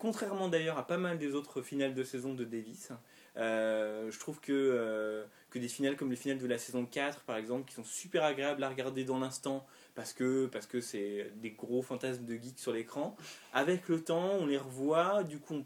contrairement 0.00 0.48
d'ailleurs 0.48 0.76
à 0.76 0.86
pas 0.86 0.98
mal 0.98 1.18
des 1.18 1.34
autres 1.36 1.62
finales 1.62 1.94
de 1.94 2.02
saison 2.02 2.34
de 2.34 2.44
Davis. 2.44 2.92
Euh, 3.36 4.10
je 4.10 4.18
trouve 4.18 4.40
que, 4.40 4.52
euh, 4.52 5.24
que 5.48 5.58
des 5.58 5.68
finales 5.68 5.96
comme 5.96 6.10
les 6.10 6.16
finales 6.16 6.38
de 6.38 6.46
la 6.46 6.58
saison 6.58 6.84
4 6.84 7.20
par 7.20 7.38
exemple 7.38 7.66
qui 7.66 7.74
sont 7.74 7.84
super 7.84 8.24
agréables 8.24 8.62
à 8.62 8.68
regarder 8.68 9.04
dans 9.04 9.18
l'instant 9.18 9.66
parce 9.94 10.12
que 10.12 10.46
parce 10.46 10.66
que 10.66 10.82
c'est 10.82 11.32
des 11.36 11.52
gros 11.52 11.80
fantasmes 11.80 12.26
de 12.26 12.34
geek 12.34 12.58
sur 12.58 12.74
l'écran 12.74 13.16
avec 13.54 13.88
le 13.88 14.04
temps 14.04 14.32
on 14.32 14.44
les 14.44 14.58
revoit 14.58 15.24
du 15.24 15.38
coup 15.38 15.64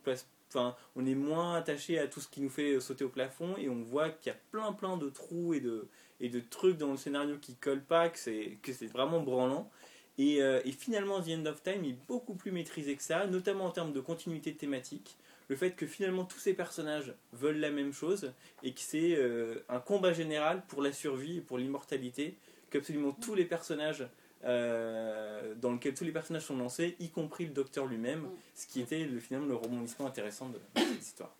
on 0.94 1.06
est 1.06 1.14
moins 1.16 1.56
attaché 1.56 1.99
à 1.99 2.06
tout 2.06 2.20
ce 2.20 2.28
qui 2.28 2.40
nous 2.40 2.50
fait 2.50 2.78
sauter 2.78 3.02
au 3.02 3.08
plafond 3.08 3.56
et 3.58 3.68
on 3.68 3.82
voit 3.82 4.11
qu'il 4.11 4.32
y 4.32 4.35
a 4.37 4.38
plein 4.52 4.73
plein 4.73 4.96
de 4.96 5.08
trous 5.11 5.52
et 5.52 5.61
de 5.61 5.88
et 6.20 6.28
de 6.28 6.40
trucs 6.40 6.78
dans 6.78 6.92
le 6.92 6.96
scénario 6.96 7.37
qui 7.38 7.56
collent 7.56 7.85
pas 7.85 8.08
que 8.08 8.18
c'est 8.18 8.58
que 8.62 8.73
c'est 8.73 8.87
vraiment 8.87 9.20
branlant. 9.20 9.70
Et, 10.18 10.40
euh, 10.40 10.62
et, 10.64 10.73
finalement 10.73 11.20
The 11.20 11.28
End 11.28 11.44
of 11.44 11.62
Time 11.62 11.85
est 11.85 11.99
beaucoup 12.08 12.35
plus 12.35 12.50
maîtrisé 12.50 12.96
que 12.96 13.02
ça 13.02 13.26
notamment 13.26 13.66
en 13.66 13.70
termes 13.70 13.92
de 13.92 14.00
continuité 14.00 14.54
thématique 14.54 15.18
le 15.48 15.56
fait 15.56 15.72
que 15.72 15.86
finalement 15.86 16.24
tous 16.24 16.38
ces 16.38 16.54
personnages 16.54 17.14
veulent 17.32 17.58
la 17.58 17.70
même 17.70 17.92
chose 17.92 18.32
et 18.62 18.72
que 18.72 18.80
c'est 18.80 19.16
euh, 19.16 19.64
un 19.68 19.80
combat 19.80 20.12
général 20.12 20.62
pour 20.66 20.82
la 20.82 20.92
survie 20.92 21.38
et 21.38 21.40
pour 21.40 21.58
l'immortalité 21.58 22.36
qu'absolument 22.70 23.12
tous 23.12 23.34
les 23.34 23.44
personnages 23.44 24.06
euh, 24.44 25.54
dans 25.54 25.72
lequel 25.72 25.94
tous 25.94 26.04
les 26.04 26.12
personnages 26.12 26.44
sont 26.44 26.56
lancés, 26.56 26.96
y 27.00 27.10
compris 27.10 27.46
le 27.46 27.52
docteur 27.52 27.86
lui-même, 27.86 28.22
Mm. 28.22 28.30
ce 28.54 28.66
qui 28.66 28.80
était 28.80 29.04
le, 29.04 29.18
finalement 29.18 29.48
le 29.48 29.54
rebondissement 29.56 30.06
intéressant 30.06 30.48
de, 30.48 30.58
de 30.58 30.86
cette 30.86 31.02
histoire. 31.02 31.34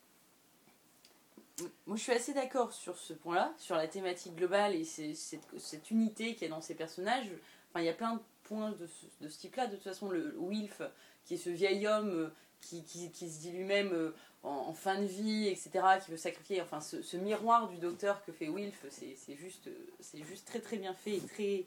Moi, 1.87 1.97
je 1.97 2.03
suis 2.03 2.13
assez 2.13 2.35
d'accord 2.35 2.73
sur 2.73 2.99
ce 2.99 3.15
point-là, 3.15 3.55
sur 3.59 3.77
la 3.77 3.89
thématique 3.89 4.35
globale 4.37 4.75
et 4.75 4.85
cette, 4.85 5.47
cette 5.59 5.91
unité 5.91 6.35
qu'il 6.35 6.43
y 6.49 6.51
a 6.51 6.55
dans 6.55 6.61
ces 6.61 6.75
personnages. 6.75 7.31
Enfin, 7.71 7.81
il 7.81 7.87
y 7.87 7.89
a 7.89 7.95
plein 7.95 8.15
de 8.17 8.21
de 8.55 9.29
ce, 9.29 9.39
type-là. 9.39 9.67
De 9.67 9.75
toute 9.75 9.85
façon, 9.85 10.09
le 10.11 10.35
Wilf, 10.39 10.83
qui 11.25 11.35
est 11.35 11.39
ce 11.39 11.51
vieil 11.51 11.87
homme 11.87 12.11
euh, 12.11 12.29
qui, 12.61 12.83
qui- 12.85 13.31
se 13.31 13.41
dit 13.41 13.53
lui-même 13.53 13.93
euh, 13.93 14.13
en, 14.43 14.73
fin 14.73 15.01
de 15.01 15.07
vie, 15.07 15.49
etc., 15.49 15.71
qui 16.05 16.11
veut 16.11 16.17
sacrifier. 16.17 16.63
Enfin, 16.63 16.81
ce, 16.81 17.17
miroir 17.17 17.69
du 17.69 17.79
docteur 17.79 18.25
que 18.25 18.33
fait 18.33 18.49
Wilf, 18.49 18.87
c'est 18.91 19.37
juste, 19.37 19.69
juste 20.15 20.47
très 20.47 20.61
très 20.61 20.77
bien 20.77 20.95
fait 20.95 21.17
et 21.17 21.21
très 21.21 21.65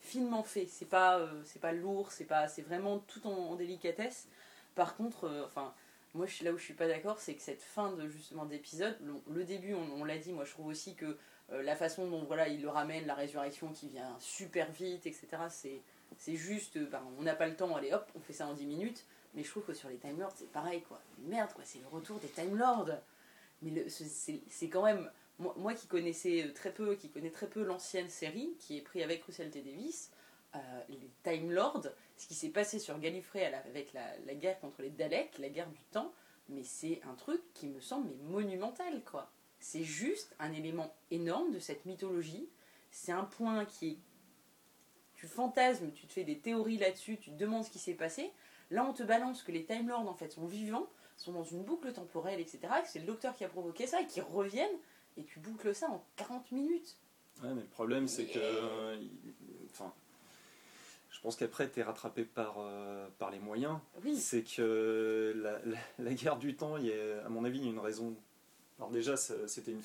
finement 0.00 0.42
fait. 0.42 0.66
C'est 0.66 0.88
pas, 0.88 1.18
euh, 1.18 1.42
pas 1.60 1.72
lourd, 1.72 2.10
c'est 2.12 2.62
vraiment 2.62 2.98
tout 2.98 3.26
en, 3.26 3.54
délicatesse. 3.56 4.28
Par 4.74 4.96
contre, 4.96 5.44
enfin. 5.46 5.74
Moi, 6.12 6.26
là 6.42 6.52
où 6.52 6.58
je 6.58 6.64
suis 6.64 6.74
pas 6.74 6.88
d'accord, 6.88 7.20
c'est 7.20 7.34
que 7.34 7.40
cette 7.40 7.62
fin 7.62 7.92
de 7.92 8.08
justement 8.08 8.44
d'épisode, 8.44 8.98
le, 9.28 9.44
début, 9.44 9.74
on, 9.74 10.02
l'a 10.02 10.18
dit, 10.18 10.32
moi 10.32 10.44
je 10.44 10.50
trouve 10.50 10.66
aussi 10.66 10.96
que 10.96 11.16
la 11.50 11.76
façon 11.76 12.08
dont 12.08 12.24
voilà 12.24 12.48
il 12.48 12.60
le 12.60 12.68
ramène, 12.68 13.06
la 13.06 13.14
résurrection 13.14 13.68
qui 13.68 13.86
vient 13.86 14.16
super 14.18 14.72
vite, 14.72 15.06
etc. 15.06 15.28
C'est 15.50 15.80
c'est 16.18 16.36
juste, 16.36 16.76
euh, 16.76 16.86
ben, 16.86 17.02
on 17.18 17.22
n'a 17.22 17.34
pas 17.34 17.46
le 17.46 17.56
temps, 17.56 17.74
allez 17.76 17.92
hop, 17.92 18.10
on 18.14 18.20
fait 18.20 18.32
ça 18.32 18.46
en 18.46 18.54
10 18.54 18.66
minutes. 18.66 19.04
Mais 19.34 19.44
je 19.44 19.50
trouve 19.50 19.64
que 19.64 19.74
sur 19.74 19.88
les 19.88 19.96
Time 19.96 20.18
Lords, 20.18 20.32
c'est 20.36 20.50
pareil 20.50 20.82
quoi. 20.82 21.00
Merde 21.18 21.52
quoi, 21.54 21.62
c'est 21.64 21.78
le 21.78 21.86
retour 21.86 22.18
des 22.18 22.28
Time 22.28 22.56
Lords. 22.56 22.90
Mais 23.62 23.88
c'est- 23.88 24.68
quand 24.68 24.82
même 24.84 25.10
moi, 25.38 25.72
qui 25.72 25.86
connaissais 25.86 26.44
euh, 26.46 26.52
très 26.52 26.72
peu, 26.72 26.94
qui 26.96 27.08
connais 27.08 27.30
très 27.30 27.48
peu 27.48 27.62
l'ancienne 27.62 28.10
série, 28.10 28.54
qui 28.58 28.76
est 28.76 28.82
pris 28.82 29.02
avec 29.02 29.22
Russell 29.24 29.50
T 29.50 29.62
Davis, 29.62 30.10
euh, 30.54 30.58
les 30.90 31.10
Time 31.22 31.50
Lords, 31.52 31.86
ce 32.18 32.26
qui 32.26 32.34
s'est 32.34 32.50
passé 32.50 32.78
sur 32.78 32.98
Gallifrey 32.98 33.46
avec 33.54 33.92
la, 33.94 34.02
la 34.26 34.34
guerre 34.34 34.58
contre 34.60 34.82
les 34.82 34.90
Daleks, 34.90 35.38
la 35.38 35.48
guerre 35.48 35.70
du 35.70 35.82
temps, 35.92 36.12
mais 36.50 36.62
c'est 36.64 37.00
un 37.08 37.14
truc 37.14 37.40
qui 37.54 37.68
me 37.68 37.80
semble 37.80 38.08
mais 38.08 38.16
monumental 38.30 39.02
quoi. 39.04 39.30
C'est 39.60 39.84
juste 39.84 40.34
un 40.38 40.52
élément 40.52 40.94
énorme 41.10 41.52
de 41.52 41.58
cette 41.58 41.86
mythologie. 41.86 42.48
C'est 42.90 43.12
un 43.12 43.24
point 43.24 43.64
qui 43.64 43.88
est 43.90 43.98
tu 45.20 45.26
fantasmes, 45.26 45.90
tu 45.92 46.06
te 46.06 46.12
fais 46.14 46.24
des 46.24 46.38
théories 46.38 46.78
là-dessus, 46.78 47.18
tu 47.18 47.30
te 47.30 47.36
demandes 47.36 47.62
ce 47.64 47.70
qui 47.70 47.78
s'est 47.78 47.92
passé. 47.94 48.30
Là, 48.70 48.86
on 48.88 48.94
te 48.94 49.02
balance 49.02 49.42
que 49.42 49.52
les 49.52 49.64
Time 49.66 49.88
Lords 49.88 50.08
en 50.08 50.14
fait 50.14 50.30
sont 50.32 50.46
vivants, 50.46 50.88
sont 51.18 51.32
dans 51.32 51.44
une 51.44 51.62
boucle 51.62 51.92
temporelle, 51.92 52.40
etc. 52.40 52.60
Que 52.82 52.88
c'est 52.88 53.00
le 53.00 53.04
docteur 53.06 53.34
qui 53.36 53.44
a 53.44 53.48
provoqué 53.48 53.86
ça 53.86 54.00
et 54.00 54.06
qui 54.06 54.22
reviennent 54.22 54.78
et 55.18 55.24
tu 55.24 55.38
boucles 55.40 55.74
ça 55.74 55.88
en 55.90 56.02
40 56.16 56.50
minutes. 56.52 56.96
Ouais, 57.42 57.50
mais 57.54 57.60
le 57.60 57.66
problème, 57.66 58.08
c'est 58.08 58.24
que. 58.24 58.38
euh, 58.38 58.96
il- 58.98 59.10
enfin, 59.70 59.92
je 61.10 61.20
pense 61.20 61.36
qu'après, 61.36 61.68
tu 61.68 61.80
es 61.80 61.82
rattrapé 61.82 62.24
par, 62.24 62.54
euh, 62.58 63.06
par 63.18 63.30
les 63.30 63.38
moyens. 63.40 63.78
Oui, 64.02 64.16
C'est 64.16 64.42
que 64.42 65.34
la, 65.36 65.58
la- 65.66 65.78
la 65.98 66.14
guerre 66.14 66.36
du 66.38 66.56
temps, 66.56 66.78
il 66.78 66.86
y 66.86 66.92
a, 66.92 67.26
à 67.26 67.28
mon 67.28 67.44
avis, 67.44 67.62
une 67.66 67.78
raison. 67.78 68.14
Alors, 68.78 68.90
déjà, 68.90 69.16
c'était 69.18 69.72
une- 69.72 69.82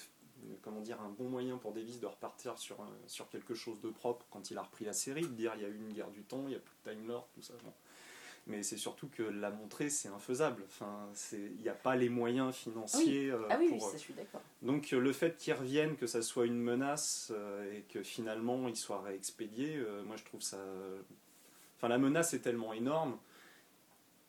comment 0.61 0.81
dire, 0.81 0.99
un 1.01 1.09
bon 1.09 1.29
moyen 1.29 1.57
pour 1.57 1.71
Davis 1.73 1.99
de 1.99 2.05
repartir 2.07 2.57
sur, 2.57 2.79
un- 2.81 2.89
sur 3.07 3.29
quelque 3.29 3.53
chose 3.55 3.79
de 3.81 3.89
propre 3.89 4.25
quand 4.31 4.51
il 4.51 4.57
a 4.57 4.61
repris 4.63 4.85
la 4.85 4.93
série, 4.93 5.21
de 5.23 5.27
dire 5.27 5.53
il 5.55 5.61
y 5.61 5.65
a 5.65 5.69
eu 5.69 5.75
une 5.75 5.93
guerre 5.93 6.09
du 6.11 6.23
temps, 6.23 6.43
il 6.45 6.49
n'y 6.49 6.55
a 6.55 6.59
plus 6.59 6.75
de 6.85 6.91
Time 6.91 7.07
Lord, 7.07 7.27
tout 7.33 7.41
ça. 7.41 7.53
bon. 7.63 7.71
Mais 8.47 8.61
c'est 8.61 8.77
surtout 8.77 9.07
que 9.07 9.23
la 9.23 9.49
montrer, 9.49 9.89
c'est 9.89 10.07
infaisable. 10.09 10.61
Enfin, 10.67 11.09
il 11.31 11.59
n'y 11.61 11.67
a 11.69 11.73
pas 11.73 11.95
les 11.95 12.09
moyens 12.09 12.53
financiers 12.53 13.31
euh, 13.31 13.47
ah 13.49 13.57
oui, 13.59 13.69
oui, 13.71 13.77
pour. 13.79 13.89
ça 13.89 13.97
je 13.97 14.01
suis 14.03 14.13
d'accord. 14.13 14.41
Donc 14.61 14.93
euh, 14.93 14.99
le 14.99 15.13
fait 15.13 15.35
qu'ils 15.35 15.53
reviennent, 15.53 15.95
que 15.95 16.05
ça 16.05 16.21
soit 16.21 16.45
une 16.45 16.59
menace 16.61 17.31
euh, 17.35 17.73
et 17.73 17.81
que 17.91 18.03
finalement 18.03 18.67
ils 18.67 18.75
soient 18.75 19.01
réexpédiés, 19.01 19.77
euh, 19.77 20.03
moi 20.03 20.15
je 20.15 20.23
trouve 20.25 20.41
ça. 20.41 20.59
Enfin 21.77 21.87
la 21.87 21.97
menace 21.97 22.33
est 22.35 22.39
tellement 22.39 22.71
énorme. 22.73 23.17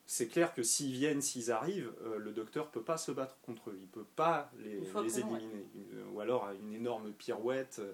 C'est 0.09 0.29
clair 0.29 0.55
que 0.55 0.63
s'ils 0.63 0.93
viennent, 0.93 1.21
s'ils 1.21 1.51
arrivent, 1.51 1.93
euh, 2.05 2.19
le 2.19 2.31
docteur 2.31 2.71
peut 2.71 2.83
pas 2.83 2.97
se 2.97 3.11
battre 3.11 3.37
contre 3.43 3.71
eux. 3.71 3.79
Il 3.81 3.89
peut 3.89 4.07
pas 4.15 4.53
les, 4.61 4.79
ouais. 4.79 5.05
éliminer. 5.05 5.67
Ou 6.13 6.21
alors 6.21 6.45
à 6.45 6.55
une 6.55 6.73
énorme 6.73 7.13
pirouette, 7.13 7.81
euh, 7.81 7.93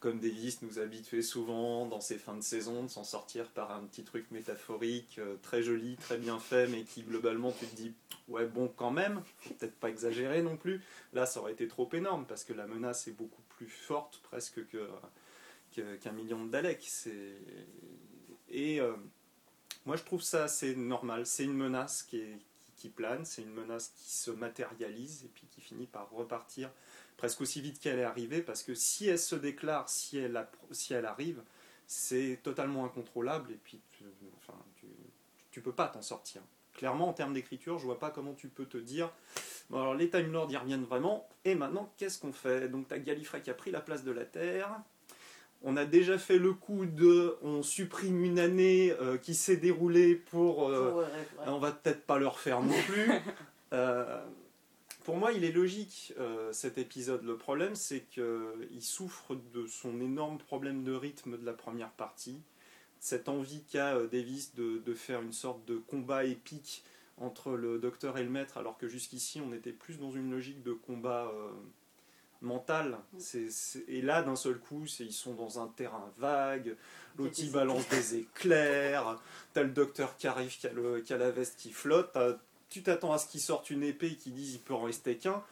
comme 0.00 0.20
Davis 0.20 0.60
nous 0.60 0.78
habituait 0.78 1.22
souvent 1.22 1.86
dans 1.86 2.02
ses 2.02 2.18
fins 2.18 2.36
de 2.36 2.42
saison, 2.42 2.82
de 2.82 2.88
s'en 2.88 3.04
sortir 3.04 3.48
par 3.52 3.70
un 3.70 3.84
petit 3.84 4.04
truc 4.04 4.30
métaphorique, 4.30 5.18
euh, 5.18 5.36
très 5.40 5.62
joli, 5.62 5.96
très 5.96 6.18
bien 6.18 6.38
fait, 6.38 6.66
mais 6.66 6.82
qui 6.82 7.02
globalement 7.02 7.52
tu 7.52 7.66
te 7.66 7.74
dis 7.74 7.94
ouais 8.28 8.44
bon 8.44 8.68
quand 8.68 8.90
même, 8.90 9.22
faut 9.38 9.54
peut-être 9.54 9.76
pas 9.76 9.88
exagérer 9.88 10.42
non 10.42 10.58
plus. 10.58 10.82
Là, 11.14 11.24
ça 11.24 11.40
aurait 11.40 11.52
été 11.52 11.68
trop 11.68 11.88
énorme 11.94 12.26
parce 12.26 12.44
que 12.44 12.52
la 12.52 12.66
menace 12.66 13.08
est 13.08 13.12
beaucoup 13.12 13.42
plus 13.48 13.68
forte 13.68 14.20
presque 14.24 14.66
que 14.68 14.90
qu'un 16.02 16.12
million 16.12 16.44
de 16.44 16.50
Daleks. 16.50 17.08
Et 18.50 18.80
moi 19.86 19.96
je 19.96 20.02
trouve 20.02 20.22
ça 20.22 20.44
assez 20.44 20.76
normal. 20.76 21.26
C'est 21.26 21.44
une 21.44 21.54
menace 21.54 22.02
qui 22.02 22.18
est 22.18 22.38
qui, 22.76 22.90
plane, 22.90 23.24
c'est 23.24 23.42
une 23.42 23.52
menace 23.52 23.92
qui 23.96 24.12
se 24.12 24.30
matérialise 24.30 25.24
et 25.24 25.28
puis 25.28 25.46
qui 25.50 25.60
finit 25.60 25.86
par 25.86 26.10
repartir 26.10 26.70
presque 27.16 27.40
aussi 27.40 27.60
vite 27.60 27.80
qu'elle 27.80 27.98
est 27.98 28.04
arrivée 28.04 28.42
parce 28.42 28.62
que 28.62 28.74
si 28.74 29.08
elle 29.08 29.18
se 29.18 29.34
déclare, 29.34 29.88
si 29.88 30.18
elle, 30.18 31.06
arrive, 31.06 31.42
c'est 31.86 32.38
totalement 32.42 32.84
incontrôlable 32.84 33.52
et 33.52 33.56
puis 33.56 33.80
tu, 33.92 34.04
enfin, 34.36 34.58
tu, 35.50 35.60
peux 35.62 35.72
pas 35.72 35.88
t'en 35.88 36.02
sortir. 36.02 36.42
Clairement, 36.74 37.08
en 37.08 37.14
termes 37.14 37.32
d'écriture, 37.32 37.78
je 37.78 37.86
vois 37.86 37.98
pas 37.98 38.10
comment 38.10 38.34
tu 38.34 38.48
peux 38.48 38.66
te 38.66 38.76
dire 38.76 39.10
bon, 39.70 39.80
alors 39.80 39.94
les 39.94 40.10
Time 40.10 40.30
Lords 40.30 40.52
y 40.52 40.56
reviennent 40.58 40.84
vraiment, 40.84 41.26
et 41.46 41.54
maintenant 41.54 41.90
qu'est-ce 41.96 42.18
qu'on 42.18 42.32
fait? 42.32 42.68
Donc, 42.68 42.88
tu 42.88 43.00
Gallifrey 43.00 43.40
qui 43.40 43.48
a 43.48 43.54
pris 43.54 43.70
la 43.70 43.80
place 43.80 44.04
de 44.04 44.10
la 44.10 44.26
Terre. 44.26 44.78
On 45.62 45.76
a 45.76 45.84
déjà 45.84 46.18
fait 46.18 46.38
le 46.38 46.52
coup 46.52 46.86
de 46.86 47.36
on 47.42 47.62
supprime 47.62 48.24
une 48.24 48.38
année 48.38 48.92
euh, 49.00 49.16
qui 49.18 49.34
s'est 49.34 49.56
déroulée 49.56 50.14
pour. 50.14 50.68
euh, 50.68 50.90
Pour, 50.90 50.98
ouais. 51.00 51.06
on 51.46 51.58
va 51.58 51.72
peut-être 51.72 52.02
pas 52.04 52.18
le 52.18 52.28
refaire 52.28 52.62
non 52.62 52.74
plus. 52.88 53.10
Euh, 53.72 54.24
pour 55.04 55.16
moi, 55.16 55.32
il 55.32 55.42
est 55.42 55.50
logique 55.50 56.14
cet 56.52 56.78
épisode. 56.78 57.24
Le 57.24 57.36
problème, 57.36 57.74
c'est 57.74 58.02
qu'il 58.02 58.80
souffre 58.80 59.34
de 59.52 59.66
son 59.66 60.00
énorme 60.00 60.38
problème 60.38 60.84
de 60.84 60.92
rythme 60.92 61.36
de 61.36 61.44
la 61.44 61.52
première 61.52 61.90
partie. 61.90 62.40
Cette 63.00 63.28
envie 63.28 63.64
qu'a 63.64 64.00
Davis 64.06 64.54
de, 64.54 64.78
de 64.78 64.94
faire 64.94 65.20
une 65.20 65.32
sorte 65.32 65.64
de 65.64 65.78
combat 65.78 66.24
épique 66.24 66.84
entre 67.18 67.52
le 67.56 67.78
docteur 67.80 68.18
et 68.18 68.22
le 68.22 68.30
maître, 68.30 68.56
alors 68.56 68.78
que 68.78 68.86
jusqu'ici, 68.86 69.40
on 69.40 69.52
était 69.52 69.72
plus 69.72 69.98
dans 69.98 70.12
une 70.12 70.30
logique 70.30 70.62
de 70.62 70.72
combat 70.72 71.32
mental. 72.42 72.98
C'est- 73.18 73.50
c'est- 73.50 73.84
et 73.88 74.02
là, 74.02 74.22
d'un 74.22 74.36
seul 74.36 74.58
coup, 74.58 74.86
c'est- 74.86 75.04
ils 75.04 75.12
sont 75.12 75.34
dans 75.34 75.60
un 75.60 75.68
terrain 75.68 76.10
vague. 76.18 76.76
L'autre, 77.18 77.34
Il 77.38 77.50
balance 77.50 77.88
des 77.88 78.16
éclairs. 78.16 79.18
T'as 79.54 79.62
le 79.62 79.70
docteur 79.70 80.16
qui 80.16 80.26
arrive, 80.26 80.56
qui 80.56 80.66
a, 80.66 80.72
le- 80.72 81.00
qui 81.00 81.12
a 81.14 81.16
la 81.18 81.30
veste 81.30 81.56
qui 81.58 81.72
flotte. 81.72 82.16
Tu 82.68 82.82
t'attends 82.82 83.12
à 83.12 83.18
ce 83.18 83.26
qu'il 83.26 83.40
sorte 83.40 83.70
une 83.70 83.82
épée 83.82 84.08
et 84.08 84.16
qu'il 84.16 84.34
dise 84.34 84.54
il 84.54 84.60
peut 84.60 84.74
en 84.74 84.82
rester 84.82 85.16
qu'un. 85.16 85.42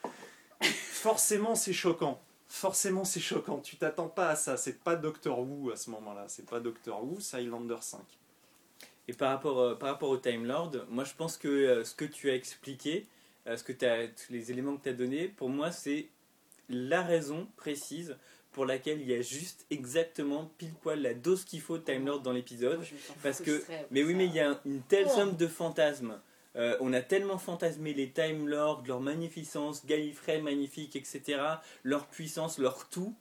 Forcément, 0.62 1.54
c'est 1.54 1.72
choquant. 1.72 2.20
Forcément, 2.48 3.04
c'est 3.04 3.20
choquant. 3.20 3.58
Tu 3.60 3.76
t'attends 3.76 4.08
pas 4.08 4.28
à 4.30 4.36
ça. 4.36 4.56
C'est 4.56 4.78
pas 4.82 4.96
Doctor 4.96 5.38
Who 5.40 5.70
à 5.70 5.76
ce 5.76 5.90
moment-là. 5.90 6.26
C'est 6.28 6.46
pas 6.46 6.60
Doctor 6.60 7.02
Who, 7.02 7.18
c'est 7.20 7.38
Highlander 7.38 7.76
5. 7.80 8.00
Et 9.08 9.12
par 9.12 9.30
rapport, 9.30 9.58
euh, 9.60 9.74
par 9.74 9.90
rapport 9.90 10.08
au 10.10 10.16
Time 10.16 10.46
Lord, 10.46 10.72
moi 10.88 11.04
je 11.04 11.12
pense 11.14 11.36
que 11.36 11.48
euh, 11.48 11.84
ce 11.84 11.94
que 11.94 12.04
tu 12.06 12.30
as 12.30 12.34
expliqué, 12.34 13.06
euh, 13.46 13.56
ce 13.56 13.62
que 13.64 13.72
t'as- 13.72 14.08
tous 14.08 14.32
les 14.32 14.50
éléments 14.50 14.76
que 14.78 14.84
tu 14.84 14.88
as 14.88 14.94
donnés, 14.94 15.28
pour 15.28 15.50
moi 15.50 15.70
c'est 15.72 16.08
la 16.68 17.02
raison 17.02 17.48
précise 17.56 18.16
pour 18.52 18.66
laquelle 18.66 19.00
il 19.00 19.08
y 19.10 19.14
a 19.14 19.20
juste 19.20 19.66
exactement 19.70 20.50
pile 20.58 20.72
poil 20.80 21.00
la 21.02 21.12
dose 21.14 21.44
qu'il 21.44 21.60
faut 21.60 21.76
de 21.78 21.82
Time 21.82 22.06
Lord 22.06 22.20
dans 22.20 22.32
l'épisode. 22.32 22.80
Parce 23.22 23.40
que, 23.40 23.62
mais 23.90 24.04
oui, 24.04 24.14
mais 24.14 24.26
il 24.26 24.34
y 24.34 24.40
a 24.40 24.50
un- 24.50 24.60
une 24.64 24.80
telle 24.82 25.06
Oh. 25.08 25.14
somme 25.14 25.36
de 25.36 25.46
fantasmes. 25.48 26.20
Euh, 26.56 26.76
on 26.80 26.92
a 26.92 27.00
tellement 27.00 27.38
fantasmé 27.38 27.94
les 27.94 28.10
Time 28.10 28.46
Lords, 28.46 28.84
leur 28.86 29.00
magnificence, 29.00 29.84
Gallifrey 29.86 30.40
magnifique, 30.40 30.94
etc., 30.94 31.40
leur 31.82 32.06
puissance, 32.06 32.58
leur 32.58 32.88
tout, 32.88 33.16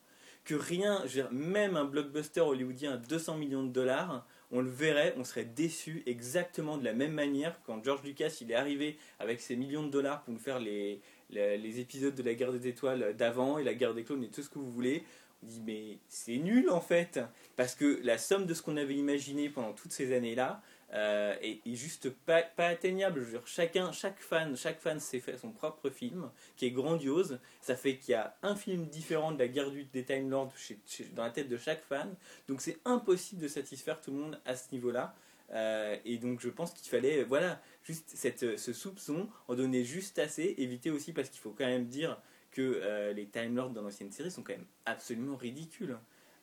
que 0.45 0.53
rien, 0.53 0.99
je 1.07 1.21
veux 1.21 1.21
dire, 1.23 1.31
même 1.31 1.75
un 1.77 1.85
blockbuster 1.85 2.41
hollywoodien 2.41 2.93
à 2.93 2.97
200 2.97 3.37
millions 3.37 3.63
de 3.63 3.71
dollars, 3.71 4.27
on 4.51 4.61
le 4.61 4.69
verrait, 4.69 5.15
on 5.17 5.23
serait 5.23 5.45
déçu 5.45 6.03
exactement 6.05 6.77
de 6.77 6.83
la 6.83 6.93
même 6.93 7.13
manière 7.13 7.59
quand 7.65 7.83
George 7.83 8.03
Lucas 8.03 8.37
il 8.41 8.51
est 8.51 8.55
arrivé 8.55 8.97
avec 9.17 9.41
ses 9.41 9.55
millions 9.55 9.81
de 9.83 9.89
dollars 9.89 10.21
pour 10.21 10.33
nous 10.33 10.39
faire 10.39 10.59
les, 10.59 11.01
les, 11.29 11.79
épisodes 11.79 12.15
de 12.15 12.23
la 12.23 12.33
guerre 12.33 12.53
des 12.53 12.67
étoiles 12.67 13.15
d'avant 13.15 13.57
et 13.57 13.63
la 13.63 13.73
guerre 13.73 13.93
des 13.93 14.03
clones 14.03 14.23
et 14.23 14.29
tout 14.29 14.41
ce 14.41 14.49
que 14.49 14.59
vous 14.59 14.71
voulez. 14.71 15.03
On 15.43 15.47
dit 15.47 15.61
mais 15.65 15.97
c'est 16.07 16.37
nul 16.37 16.69
en 16.69 16.79
fait 16.79 17.19
parce 17.57 17.75
que 17.75 17.99
la 18.03 18.17
somme 18.17 18.45
de 18.45 18.53
ce 18.53 18.61
qu'on 18.61 18.77
avait 18.77 18.95
imaginé 18.95 19.49
pendant 19.49 19.73
toutes 19.73 19.91
ces 19.91 20.15
années-là 20.15 20.61
euh, 20.93 21.35
est, 21.41 21.59
juste 21.73 22.09
pas, 22.11 22.43
atteignable. 22.57 23.21
Je 23.21 23.25
veux 23.25 23.31
dire, 23.31 23.47
chacun, 23.47 23.91
chaque 23.91 24.19
fan, 24.19 24.55
chaque 24.55 24.79
fan 24.79 24.99
s'est 24.99 25.19
fait 25.19 25.37
son 25.37 25.51
propre 25.51 25.89
film 25.89 26.29
qui 26.55 26.67
est 26.67 26.71
grandiose. 26.71 27.39
Ça 27.61 27.75
fait 27.75 27.97
qu'il 27.97 28.11
y 28.11 28.15
a 28.15 28.35
un 28.43 28.55
film 28.55 28.85
différent 28.85 29.31
de 29.31 29.39
la 29.39 29.47
guerre 29.47 29.71
du- 29.71 29.85
des 29.85 30.03
Time 30.03 30.29
Lords 30.29 30.53
chez- 30.55 30.77
dans 31.15 31.23
la 31.23 31.31
tête 31.31 31.49
de 31.49 31.57
chaque 31.57 31.83
fan. 31.83 32.13
Donc 32.47 32.61
c'est 32.61 32.77
impossible 32.85 33.41
de 33.41 33.47
satisfaire 33.47 33.99
tout 34.01 34.11
le 34.11 34.17
monde 34.17 34.39
à 34.45 34.55
ce 34.55 34.71
niveau-là. 34.71 35.15
Euh, 35.51 35.95
et 36.05 36.17
donc 36.17 36.39
je 36.41 36.49
pense 36.49 36.73
qu'il 36.73 36.89
fallait, 36.89 37.23
voilà, 37.23 37.61
juste 37.83 38.09
cette, 38.15 38.57
ce 38.57 38.73
soupçon, 38.73 39.27
en 39.47 39.55
donner 39.55 39.83
juste 39.83 40.17
assez, 40.19 40.55
éviter 40.57 40.89
aussi 40.89 41.13
parce 41.13 41.29
qu'il 41.29 41.39
faut 41.41 41.51
quand 41.51 41.65
même 41.65 41.85
dire 41.87 42.19
que 42.51 42.61
euh, 42.61 43.13
les 43.13 43.27
Time 43.27 43.55
Lords 43.55 43.71
dans 43.71 43.81
l'ancienne 43.81 44.11
série 44.11 44.31
sont 44.31 44.41
quand 44.43 44.53
même 44.53 44.65
absolument 44.85 45.35
ridicules. 45.35 45.97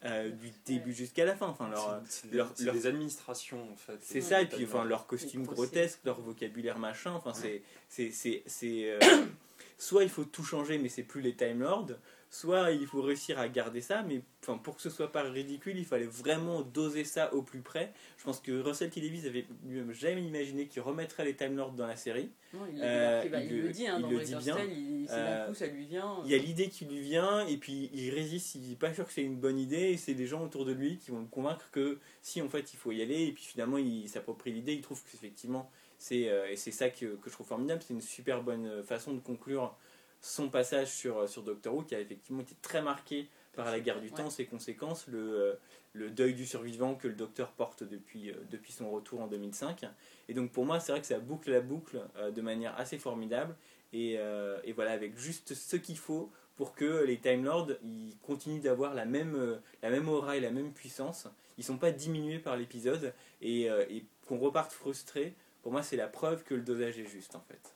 euh, 0.06 0.30
du 0.30 0.50
début 0.64 0.94
jusqu'à 0.94 1.26
la 1.26 1.36
fin. 1.36 1.46
Enfin, 1.48 1.68
leur, 1.68 2.00
C'est- 2.08 2.28
c'est 2.28 2.34
leur- 2.34 2.50
c'est 2.54 2.64
leur- 2.64 2.72
des 2.74 2.86
administrations 2.86 3.70
en 3.70 3.76
fait. 3.76 3.98
c'est 4.00 4.22
ça, 4.22 4.40
et 4.40 4.48
Time 4.48 4.56
puis 4.56 4.64
enfin, 4.66 4.78
Lord. 4.78 4.86
leurs 4.88 5.06
costumes 5.06 5.40
Les 5.42 5.46
procès. 5.46 5.60
grotesques, 5.62 6.00
leur 6.06 6.18
vocabulaire 6.22 6.78
machin, 6.78 7.12
enfin, 7.12 7.34
c'est. 7.34 7.60
c'est, 7.90 8.10
c'est, 8.10 8.42
c'est, 8.46 8.92
euh, 8.92 8.98
soit 9.76 10.02
il 10.02 10.08
faut 10.08 10.24
tout 10.24 10.42
changer, 10.42 10.78
mais 10.78 10.88
c'est 10.88 11.02
plus 11.02 11.20
les 11.20 11.34
Time 11.34 11.60
Lords, 11.60 11.90
soit 12.32 12.70
il 12.70 12.86
faut 12.86 13.02
réussir 13.02 13.38
à 13.40 13.48
garder 13.48 13.80
ça, 13.80 14.02
mais 14.02 14.22
enfin, 14.42 14.56
pour 14.56 14.76
que 14.76 14.82
ce 14.82 14.88
soit 14.88 15.10
pas 15.10 15.22
ridicule, 15.22 15.76
il 15.76 15.84
fallait 15.84 16.06
vraiment 16.06 16.62
doser 16.62 17.02
ça 17.04 17.34
au 17.34 17.42
plus 17.42 17.60
près. 17.60 17.92
Je 18.18 18.24
pense 18.24 18.38
que 18.40 18.52
Russell 18.60 18.88
T. 18.88 19.00
Davies 19.00 19.26
avait 19.26 19.46
lui-même 19.66 19.92
jamais 19.92 20.22
imaginé 20.22 20.66
qu'il 20.68 20.80
remettrait 20.82 21.24
les 21.24 21.34
Time 21.34 21.56
Lords 21.56 21.72
dans 21.72 21.88
la 21.88 21.96
série. 21.96 22.30
Non, 22.54 22.60
il, 22.72 22.80
Euh, 22.82 23.22
il- 23.24 23.32
il 23.34 23.42
il 23.50 23.56
le- 23.56 23.62
le 23.66 23.72
dit, 23.72 23.86
hein, 23.88 23.96
il 23.98 24.02
dans 24.02 24.10
le 24.10 24.20
dit 24.24 24.34
bien. 24.36 24.58
Il- 24.64 25.06
Euh, 25.10 25.48
coup, 25.48 25.54
ça 25.54 25.66
lui 25.66 25.84
vient. 25.86 26.18
Il 26.24 26.30
y 26.30 26.34
a 26.34 26.38
l'idée 26.38 26.68
qui 26.68 26.84
lui 26.84 27.00
vient, 27.00 27.44
et 27.46 27.56
puis 27.56 27.90
il 27.92 28.10
résiste, 28.10 28.54
il 28.54 28.68
n'est 28.68 28.76
pas 28.76 28.94
sûr 28.94 29.04
que 29.06 29.12
c'est 29.12 29.22
une 29.24 29.36
bonne 29.36 29.58
idée, 29.58 29.90
et 29.90 29.96
c'est 29.96 30.14
des 30.14 30.26
gens 30.26 30.44
autour 30.44 30.64
de 30.64 30.72
lui 30.72 30.98
qui 30.98 31.10
vont 31.10 31.18
le 31.20 31.26
convaincre 31.26 31.68
que 31.72 31.98
si 32.22 32.40
en 32.42 32.48
fait 32.48 32.72
il 32.72 32.76
faut 32.76 32.92
y 32.92 33.02
aller, 33.02 33.24
et 33.26 33.32
puis 33.32 33.42
finalement 33.44 33.76
il 33.78 34.08
s'approprie 34.08 34.52
l'idée, 34.52 34.74
il 34.74 34.82
trouve 34.82 35.02
qu'effectivement 35.02 35.68
c'est 35.98 36.28
euh, 36.28 36.48
et 36.48 36.56
c'est 36.56 36.70
ça 36.70 36.90
que, 36.90 37.16
que 37.16 37.28
je 37.28 37.32
trouve 37.32 37.46
formidable, 37.48 37.82
c'est 37.84 37.92
une 37.92 38.00
super 38.00 38.42
bonne 38.44 38.66
euh, 38.66 38.82
façon 38.84 39.12
de 39.14 39.18
conclure 39.20 39.76
son 40.20 40.48
passage 40.48 40.88
sur, 40.88 41.18
euh, 41.18 41.26
sur 41.26 41.42
Doctor 41.42 41.74
Who 41.74 41.82
qui 41.82 41.94
a 41.94 42.00
effectivement 42.00 42.42
été 42.42 42.54
très 42.62 42.82
marqué 42.82 43.28
par 43.54 43.70
la 43.70 43.80
guerre 43.80 44.00
du 44.00 44.08
Ouais. 44.08 44.14
temps, 44.14 44.30
ses 44.30 44.46
conséquences, 44.46 45.06
le, 45.08 45.18
euh, 45.18 45.54
le 45.92 46.10
deuil 46.10 46.34
du 46.34 46.46
survivant 46.46 46.94
que 46.94 47.08
le 47.08 47.14
docteur 47.14 47.50
porte 47.52 47.82
depuis, 47.82 48.30
euh, 48.30 48.34
depuis 48.50 48.72
son 48.72 48.90
retour 48.90 49.20
en 49.22 49.26
2005. 49.26 49.84
Et 50.28 50.34
donc 50.34 50.52
pour 50.52 50.64
moi, 50.64 50.78
c'est 50.80 50.92
vrai 50.92 51.00
que 51.00 51.06
ça 51.06 51.18
boucle 51.18 51.50
la 51.50 51.60
boucle 51.60 52.00
de 52.34 52.40
manière 52.40 52.78
assez 52.78 52.98
formidable. 52.98 53.56
Et, 53.92 54.16
euh, 54.18 54.60
et 54.62 54.72
voilà, 54.72 54.92
avec 54.92 55.18
juste 55.18 55.54
ce 55.54 55.76
qu'il 55.76 55.98
faut 55.98 56.30
pour 56.56 56.74
que 56.74 57.02
les 57.04 57.18
Time 57.18 57.44
Lords 57.44 57.70
ils 57.82 58.16
continuent 58.22 58.60
d'avoir 58.60 58.94
la 58.94 59.04
même, 59.04 59.60
la 59.82 59.90
même 59.90 60.08
aura 60.08 60.36
et 60.36 60.40
la 60.40 60.50
même 60.52 60.72
puissance. 60.72 61.26
Ils 61.58 61.64
sont 61.64 61.78
pas 61.78 61.90
diminués 61.90 62.38
par 62.38 62.56
l'épisode 62.56 63.12
et, 63.42 63.62
et 63.64 64.04
qu'on 64.28 64.38
reparte 64.38 64.72
frustré. 64.72 65.34
Pour 65.62 65.72
moi, 65.72 65.82
c'est 65.82 65.96
la 65.96 66.06
preuve 66.06 66.44
que 66.44 66.54
le 66.54 66.62
dosage 66.62 66.98
est 67.00 67.06
juste 67.06 67.34
en 67.34 67.40
fait. 67.40 67.74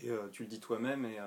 Et 0.00 0.10
euh, 0.10 0.28
tu 0.30 0.42
le 0.42 0.48
dis 0.48 0.60
toi-même, 0.60 1.04
et 1.04 1.18
euh, 1.18 1.24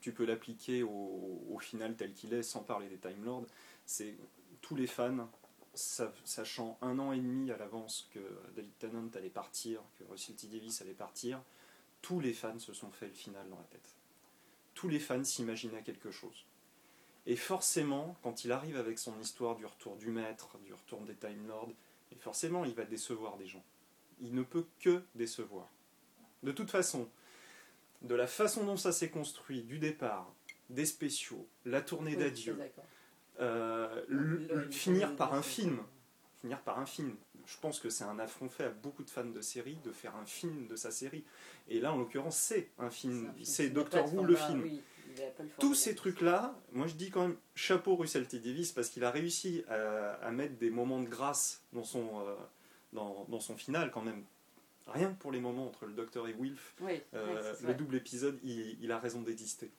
tu 0.00 0.12
peux 0.12 0.24
l'appliquer 0.24 0.82
au, 0.82 1.58
final 1.60 1.96
tel 1.96 2.12
qu'il 2.12 2.32
est, 2.34 2.42
sans 2.42 2.62
parler 2.62 2.88
des 2.88 2.98
Time 2.98 3.24
Lords. 3.24 3.46
C'est 3.86 4.14
tous 4.60 4.76
les 4.76 4.86
fans, 4.86 5.28
sa- 5.74 6.12
sachant 6.24 6.78
un 6.82 6.98
an 6.98 7.12
et 7.12 7.18
demi 7.18 7.50
à 7.50 7.56
l'avance 7.56 8.08
que 8.12 8.20
David 8.54 8.76
Tennant 8.78 9.08
allait 9.14 9.30
partir, 9.30 9.80
que 9.98 10.04
Russell 10.04 10.36
T 10.36 10.46
Davis 10.46 10.82
allait 10.82 10.92
partir, 10.92 11.42
tous 12.02 12.20
les 12.20 12.32
fans 12.32 12.58
se 12.58 12.72
sont 12.72 12.90
fait 12.90 13.08
le 13.08 13.14
final 13.14 13.48
dans 13.48 13.56
la 13.56 13.64
tête. 13.64 13.96
Tous 14.74 14.88
les 14.88 15.00
fans 15.00 15.24
s'imaginaient 15.24 15.82
quelque 15.82 16.10
chose. 16.10 16.44
Et 17.26 17.34
forcément, 17.34 18.16
quand 18.22 18.44
il 18.44 18.52
arrive 18.52 18.76
avec 18.76 18.98
son 18.98 19.18
histoire 19.18 19.56
du 19.56 19.66
retour 19.66 19.96
du 19.96 20.10
maître, 20.10 20.58
du 20.64 20.72
retour 20.72 21.00
des 21.00 21.14
Time 21.14 21.48
Lords, 21.48 21.72
et 22.12 22.16
forcément, 22.16 22.64
il 22.64 22.74
va 22.74 22.84
décevoir 22.84 23.36
des 23.36 23.48
gens. 23.48 23.64
Il 24.20 24.34
ne 24.34 24.42
peut 24.42 24.66
que 24.78 25.02
décevoir. 25.14 25.68
De 26.44 26.52
toute 26.52 26.70
façon, 26.70 27.08
de 28.02 28.14
la 28.14 28.26
façon 28.26 28.64
dont 28.64 28.76
ça 28.76 28.92
s'est 28.92 29.10
construit, 29.10 29.62
du 29.62 29.78
départ, 29.78 30.32
des 30.70 30.86
spéciaux, 30.86 31.46
la 31.64 31.80
tournée 31.80 32.12
Oui, 32.12 32.18
d'adieu, 32.22 32.58
euh, 33.40 34.04
le- 34.08 34.36
Le- 34.38 34.54
le- 34.64 34.70
finir 34.70 35.10
le- 35.10 35.16
par 35.16 35.34
un 35.34 35.42
film, 35.42 35.78
finir 36.40 36.60
par 36.62 36.78
un 36.78 36.86
film. 36.86 37.16
Je 37.46 37.56
pense 37.58 37.78
que 37.78 37.90
c'est 37.90 38.04
un 38.04 38.18
affront 38.18 38.48
fait 38.48 38.64
à 38.64 38.70
beaucoup 38.70 39.04
de 39.04 39.10
fans 39.10 39.24
de 39.24 39.40
séries 39.40 39.78
de 39.84 39.92
faire 39.92 40.16
un 40.16 40.24
film 40.26 40.66
de 40.66 40.74
sa 40.74 40.90
série. 40.90 41.24
Et 41.68 41.78
là, 41.80 41.92
en 41.92 41.98
l'occurrence, 41.98 42.36
c'est 42.36 42.70
un 42.78 42.90
film. 42.90 43.32
C'est 43.44 43.70
Doctor 43.70 44.12
Who, 44.12 44.24
le 44.24 44.34
film. 44.34 44.62
oui, 44.62 44.82
Tous 45.60 45.74
ces 45.74 45.94
trucs-là, 45.94 46.54
moi 46.72 46.86
je 46.88 46.94
dis 46.94 47.10
quand 47.10 47.22
même 47.22 47.36
chapeau 47.54 47.94
Russell 47.96 48.26
T. 48.26 48.38
Davis 48.40 48.72
parce 48.72 48.88
qu'il 48.88 49.04
a 49.04 49.10
réussi 49.10 49.64
à, 49.68 50.14
à 50.14 50.30
mettre 50.32 50.56
des 50.56 50.70
moments 50.70 51.00
de 51.00 51.08
grâce 51.08 51.62
dans 51.72 51.84
son, 51.84 52.20
euh, 52.26 52.34
dans, 52.92 53.24
dans 53.28 53.40
son 53.40 53.56
final 53.56 53.90
quand 53.92 54.02
même. 54.02 54.24
Rien 54.86 55.12
que 55.12 55.18
pour 55.18 55.32
les 55.32 55.40
moments 55.40 55.66
entre 55.66 55.86
le 55.86 55.92
Docteur 55.94 56.28
et 56.28 56.32
Wilf, 56.34 56.74
Oui, 56.80 57.02
euh, 57.14 57.54
le 57.62 57.74
double 57.74 57.96
épisode, 57.96 58.38
il, 58.44 58.82
il 58.82 58.92
a 58.92 58.98
raison 58.98 59.20
d'exister. 59.20 59.70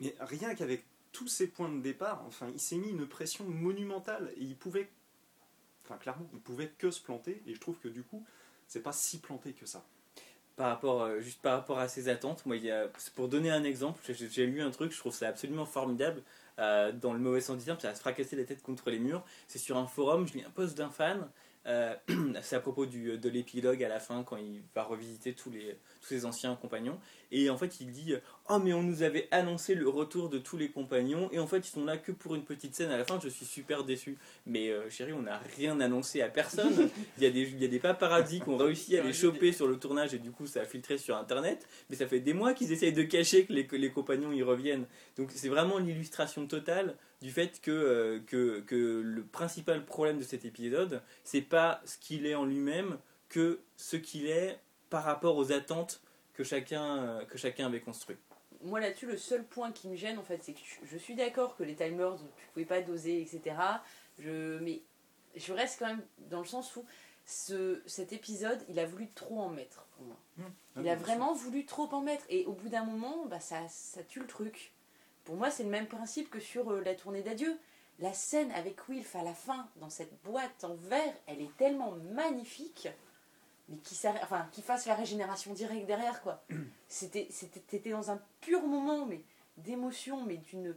Mais 0.00 0.14
rien 0.20 0.54
qu'avec 0.54 0.84
tous 1.12 1.28
ces 1.28 1.46
points 1.46 1.68
de 1.68 1.80
départ, 1.80 2.24
enfin, 2.26 2.48
il 2.52 2.58
s'est 2.60 2.76
mis 2.76 2.88
une 2.90 3.06
pression 3.06 3.44
monumentale 3.44 4.32
et 4.36 4.42
il 4.42 4.56
pouvait, 4.56 4.88
enfin 5.84 5.96
clairement, 5.98 6.28
il 6.32 6.40
pouvait 6.40 6.72
que 6.78 6.90
se 6.90 7.00
planter. 7.00 7.42
Et 7.46 7.54
je 7.54 7.60
trouve 7.60 7.78
que 7.78 7.88
du 7.88 8.02
coup, 8.02 8.24
c'est 8.66 8.82
pas 8.82 8.92
si 8.92 9.18
planté 9.18 9.52
que 9.52 9.66
ça. 9.66 9.84
par 10.54 10.68
rapport, 10.68 11.02
euh, 11.02 11.18
juste 11.20 11.40
par 11.40 11.54
rapport 11.58 11.78
à 11.78 11.88
ses 11.88 12.10
attentes, 12.10 12.44
moi, 12.44 12.56
il 12.56 12.64
y 12.64 12.70
a, 12.70 12.86
pour 13.14 13.26
donner 13.28 13.50
un 13.50 13.64
exemple, 13.64 13.98
j'ai- 14.06 14.28
j'ai 14.28 14.46
lu 14.46 14.60
un 14.60 14.70
truc, 14.70 14.92
je 14.92 14.98
trouve 14.98 15.14
ça 15.14 15.26
absolument 15.28 15.64
formidable, 15.64 16.22
euh, 16.58 16.92
dans 16.92 17.14
le 17.14 17.18
mauvais 17.18 17.40
sens 17.40 17.56
du 17.58 17.64
terme, 17.64 17.80
ça 17.80 17.88
va 17.88 17.94
se 17.94 18.00
fracasser 18.00 18.36
la 18.36 18.44
tête 18.44 18.62
contre 18.62 18.90
les 18.90 18.98
murs. 18.98 19.24
C'est 19.48 19.58
sur 19.58 19.78
un 19.78 19.86
forum, 19.86 20.28
je 20.28 20.34
lis 20.34 20.44
un 20.44 20.50
post 20.50 20.76
d'un 20.76 20.90
fan, 20.90 21.26
euh, 21.66 21.94
c'est 22.42 22.56
à 22.56 22.60
propos 22.60 22.86
du, 22.86 23.16
de 23.18 23.28
l'épilogue 23.28 23.82
à 23.84 23.88
la 23.88 24.00
fin, 24.00 24.22
quand 24.24 24.36
il 24.36 24.62
va 24.74 24.82
revisiter 24.82 25.32
tous, 25.32 25.50
les, 25.50 25.78
tous 26.00 26.08
ses 26.08 26.24
anciens 26.24 26.56
compagnons. 26.56 26.98
Et 27.30 27.48
en 27.50 27.56
fait, 27.56 27.80
il 27.80 27.90
dit 27.90 28.14
Oh, 28.48 28.58
mais 28.58 28.72
on 28.72 28.82
nous 28.82 29.02
avait 29.02 29.28
annoncé 29.30 29.74
le 29.74 29.88
retour 29.88 30.28
de 30.28 30.38
tous 30.38 30.56
les 30.56 30.70
compagnons, 30.70 31.28
et 31.32 31.38
en 31.38 31.46
fait, 31.46 31.58
ils 31.58 31.70
sont 31.70 31.84
là 31.84 31.96
que 31.96 32.12
pour 32.12 32.34
une 32.34 32.44
petite 32.44 32.74
scène 32.74 32.90
à 32.90 32.98
la 32.98 33.04
fin, 33.04 33.18
je 33.22 33.28
suis 33.28 33.46
super 33.46 33.84
déçu. 33.84 34.18
Mais 34.46 34.70
euh, 34.70 34.90
chérie, 34.90 35.12
on 35.12 35.22
n'a 35.22 35.40
rien 35.56 35.80
annoncé 35.80 36.20
à 36.20 36.28
personne. 36.28 36.90
Il 37.18 37.24
y 37.24 37.26
a 37.26 37.30
des, 37.30 37.42
il 37.42 37.60
y 37.60 37.64
a 37.64 37.68
des 37.68 37.78
paparazzis 37.78 38.40
qui 38.40 38.48
ont 38.48 38.56
réussi 38.56 38.96
à 38.96 39.02
les 39.02 39.12
choper 39.12 39.52
sur 39.52 39.66
le 39.66 39.78
tournage, 39.78 40.14
et 40.14 40.18
du 40.18 40.30
coup, 40.30 40.46
ça 40.46 40.60
a 40.62 40.64
filtré 40.64 40.98
sur 40.98 41.16
internet. 41.16 41.66
Mais 41.88 41.96
ça 41.96 42.06
fait 42.06 42.20
des 42.20 42.34
mois 42.34 42.54
qu'ils 42.54 42.72
essayent 42.72 42.92
de 42.92 43.02
cacher 43.02 43.46
que 43.46 43.52
les, 43.52 43.66
que 43.66 43.76
les 43.76 43.90
compagnons 43.90 44.32
y 44.32 44.42
reviennent. 44.42 44.86
Donc, 45.16 45.30
c'est 45.34 45.48
vraiment 45.48 45.78
l'illustration 45.78 46.46
totale 46.46 46.96
du 47.22 47.30
fait 47.30 47.60
que, 47.60 47.70
euh, 47.70 48.20
que, 48.26 48.60
que 48.60 49.00
le 49.00 49.24
principal 49.24 49.84
problème 49.84 50.18
de 50.18 50.24
cet 50.24 50.44
épisode, 50.44 51.02
c'est 51.24 51.40
pas 51.40 51.80
ce 51.84 51.96
qu'il 51.96 52.26
est 52.26 52.34
en 52.34 52.44
lui-même, 52.44 52.98
que 53.28 53.60
ce 53.76 53.96
qu'il 53.96 54.26
est 54.26 54.58
par 54.90 55.04
rapport 55.04 55.36
aux 55.36 55.52
attentes 55.52 56.02
que 56.34 56.42
chacun, 56.44 56.98
euh, 56.98 57.24
que 57.24 57.38
chacun 57.38 57.66
avait 57.66 57.80
construit. 57.80 58.16
Moi 58.64 58.80
là-dessus, 58.80 59.06
le 59.06 59.16
seul 59.16 59.44
point 59.44 59.72
qui 59.72 59.88
me 59.88 59.96
gêne 59.96 60.18
en 60.18 60.22
fait, 60.22 60.42
c'est 60.42 60.52
que 60.52 60.58
je, 60.58 60.86
je 60.86 60.98
suis 60.98 61.14
d'accord 61.14 61.56
que 61.56 61.62
les 61.62 61.74
timers, 61.74 62.16
tu 62.16 62.46
pouvais 62.52 62.66
pas 62.66 62.82
doser, 62.82 63.22
etc. 63.22 63.56
Je, 64.18 64.58
mais 64.58 64.82
je 65.36 65.52
reste 65.52 65.78
quand 65.78 65.86
même 65.86 66.02
dans 66.30 66.40
le 66.40 66.46
sens 66.46 66.74
où 66.76 66.84
ce, 67.24 67.82
cet 67.86 68.12
épisode, 68.12 68.60
il 68.68 68.78
a 68.78 68.86
voulu 68.86 69.08
trop 69.14 69.40
en 69.40 69.48
mettre 69.48 69.86
pour 69.96 70.06
moi. 70.06 70.16
Il 70.76 70.88
a 70.88 70.96
vraiment 70.96 71.34
voulu 71.34 71.66
trop 71.66 71.88
en 71.92 72.00
mettre 72.00 72.24
et 72.28 72.44
au 72.46 72.52
bout 72.52 72.68
d'un 72.68 72.84
moment, 72.84 73.26
bah, 73.26 73.40
ça, 73.40 73.68
ça 73.68 74.02
tue 74.02 74.20
le 74.20 74.26
truc. 74.26 74.72
Pour 75.24 75.36
moi, 75.36 75.50
c'est 75.50 75.62
le 75.62 75.70
même 75.70 75.86
principe 75.86 76.30
que 76.30 76.40
sur 76.40 76.70
euh, 76.72 76.80
la 76.82 76.94
tournée 76.94 77.22
d'adieu. 77.22 77.58
La 77.98 78.12
scène 78.12 78.50
avec 78.52 78.88
Wilf 78.88 79.14
à 79.14 79.22
la 79.22 79.34
fin, 79.34 79.68
dans 79.76 79.90
cette 79.90 80.12
boîte 80.24 80.64
en 80.64 80.74
verre, 80.74 81.14
elle 81.26 81.40
est 81.40 81.56
tellement 81.56 81.92
magnifique, 82.12 82.88
mais 83.68 83.76
qui, 83.78 83.94
enfin, 84.22 84.48
fasse 84.62 84.86
la 84.86 84.94
régénération 84.94 85.52
directe 85.52 85.86
derrière, 85.86 86.22
quoi. 86.22 86.42
C'était, 86.88 87.28
dans 87.90 88.10
un 88.10 88.20
pur 88.40 88.62
moment, 88.62 89.06
mais 89.06 89.22
d'émotion, 89.58 90.24
mais 90.24 90.38
d'une, 90.38 90.74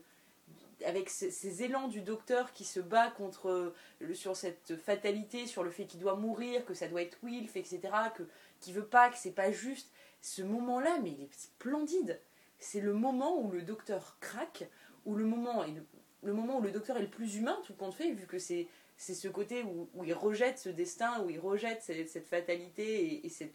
avec 0.86 1.10
ces, 1.10 1.32
ces 1.32 1.64
élans 1.64 1.88
du 1.88 2.02
docteur 2.02 2.54
qui 2.54 2.66
se 2.66 2.80
bat 2.80 3.10
contre 3.10 3.50
euh, 3.50 3.76
le- 4.00 4.14
sur 4.14 4.36
cette 4.36 4.76
fatalité, 4.76 5.48
sur 5.48 5.64
le 5.64 5.72
fait 5.72 5.86
qu'il 5.86 6.02
doit 6.02 6.16
mourir, 6.16 6.66
que 6.66 6.74
ça 6.74 6.88
doit 6.88 7.02
être 7.02 7.18
Wilf, 7.24 7.56
etc., 7.56 7.80
que 8.16 8.24
qui 8.60 8.74
veut 8.74 8.86
pas, 8.86 9.10
que 9.10 9.18
c'est 9.18 9.32
pas 9.32 9.52
juste. 9.52 9.90
Ce 10.22 10.42
moment-là, 10.42 11.00
mais 11.02 11.12
il 11.12 11.22
est 11.24 11.34
splendide. 11.34 12.20
C'est 12.60 12.82
le 12.82 12.94
moment 12.94 13.40
où 13.40 13.52
le 13.52 13.62
docteur 13.62 14.18
craque, 14.20 14.68
où 15.06 15.16
le 15.16 15.26
moment 15.26 15.64
le, 16.24 16.34
moment 16.34 16.58
où 16.58 16.62
le 16.62 16.72
docteur 16.72 16.98
est 16.98 17.02
le 17.02 17.10
plus 17.10 17.36
humain, 17.36 17.60
tout 17.66 17.74
compte 17.74 17.94
fait, 17.94 18.12
vu 18.12 18.26
que 18.26 18.40
c'est 18.40 18.68
c'est 18.98 19.14
ce 19.14 19.28
côté 19.28 19.64
où, 19.64 19.90
il 20.06 20.14
rejette 20.14 20.58
ce 20.58 20.70
destin, 20.70 21.22
où 21.22 21.30
il 21.30 21.38
rejette 21.38 21.82
cette, 21.82 22.26
fatalité 22.28 23.06
et, 23.06 23.26
et 23.26 23.30
cette 23.30 23.54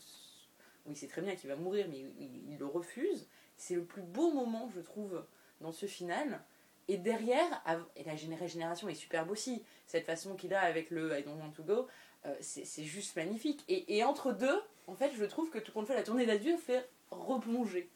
oui, 0.86 0.96
c'est 0.96 1.08
très 1.08 1.22
bien 1.22 1.36
qu'il 1.36 1.48
va 1.48 1.56
mourir, 1.56 1.86
mais 1.90 2.04
il, 2.18 2.58
le 2.58 2.66
refuse. 2.66 3.28
C'est 3.56 3.74
le 3.74 3.84
plus 3.84 4.02
beau 4.02 4.32
moment, 4.32 4.70
je 4.74 4.80
trouve, 4.80 5.24
dans 5.60 5.72
ce 5.72 5.86
final. 5.86 6.42
Et 6.88 6.96
derrière, 6.96 7.62
et 7.96 8.04
la 8.04 8.16
géné- 8.16 8.36
régénération 8.36 8.88
est 8.88 8.94
superbe 8.94 9.30
aussi. 9.30 9.62
Cette 9.86 10.06
façon 10.06 10.34
qu'il 10.34 10.54
a 10.54 10.60
avec 10.60 10.90
le 10.90 11.18
I 11.18 11.22
don't 11.22 11.38
want 11.40 11.50
to 11.50 11.62
go, 11.62 11.86
euh, 12.26 12.34
c'est 12.40 12.64
c'est 12.64 12.84
juste 12.84 13.14
magnifique. 13.16 13.64
Et, 13.68 13.96
et 13.96 14.04
entre 14.04 14.32
deux, 14.32 14.60
en 14.86 14.94
fait, 14.94 15.12
je 15.16 15.24
trouve 15.24 15.50
que 15.50 15.58
tout 15.58 15.72
compte 15.72 15.86
fait, 15.86 15.94
la 15.94 16.02
tournée 16.02 16.26
d'adieu 16.26 16.56
fait 16.56 16.88
replonger. 17.10 17.88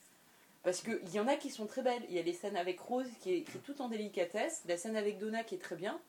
Parce 0.64 0.80
qu'il 0.80 1.10
y 1.12 1.20
en 1.20 1.28
a 1.28 1.36
qui 1.36 1.50
sont 1.50 1.66
très 1.66 1.82
belles. 1.82 2.02
Il 2.08 2.14
y 2.14 2.18
a 2.18 2.22
les 2.22 2.32
scènes 2.32 2.56
avec 2.56 2.80
Rose 2.80 3.10
qui 3.20 3.34
est, 3.34 3.62
tout 3.64 3.80
en 3.82 3.88
délicatesse, 3.88 4.62
la 4.66 4.78
scène 4.78 4.96
avec 4.96 5.18
Donna 5.18 5.44
qui 5.44 5.54
est 5.54 5.58
très 5.58 5.76
bien. 5.76 6.00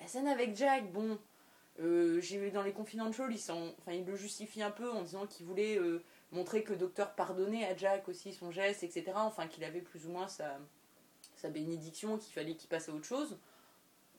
La 0.00 0.08
scène 0.08 0.26
avec 0.26 0.56
Jack, 0.56 0.90
bon, 0.90 1.18
euh, 1.80 2.18
j'ai 2.20 2.38
vu 2.38 2.50
dans 2.50 2.62
les 2.62 2.72
Confidential, 2.72 3.30
ils, 3.30 3.38
sont, 3.38 3.74
enfin, 3.78 3.92
ils 3.92 4.06
le 4.06 4.16
justifient 4.16 4.62
un 4.62 4.70
peu 4.70 4.90
en 4.90 5.02
disant 5.02 5.26
qu'il 5.26 5.44
voulait 5.44 5.78
euh, 5.78 6.02
montrer 6.32 6.64
que 6.64 6.72
docteur 6.72 7.14
pardonnait 7.14 7.66
à 7.66 7.76
Jack 7.76 8.08
aussi 8.08 8.32
son 8.32 8.50
geste, 8.50 8.82
etc. 8.82 9.12
Enfin, 9.16 9.46
qu'il 9.46 9.64
avait 9.64 9.82
plus 9.82 10.06
ou 10.06 10.10
moins 10.10 10.28
sa, 10.28 10.58
bénédiction, 11.50 12.16
qu'il 12.16 12.32
fallait 12.32 12.54
qu'il 12.54 12.70
passe 12.70 12.88
à 12.88 12.92
autre 12.92 13.04
chose. 13.04 13.38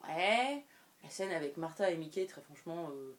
Ouais, 0.08 0.63
la 1.04 1.10
scène 1.10 1.32
avec 1.32 1.58
Martha 1.58 1.89
et 1.89 1.98
Mickey, 1.98 2.28
très 2.28 2.41
franchement, 2.41 2.89
euh, 2.91 3.15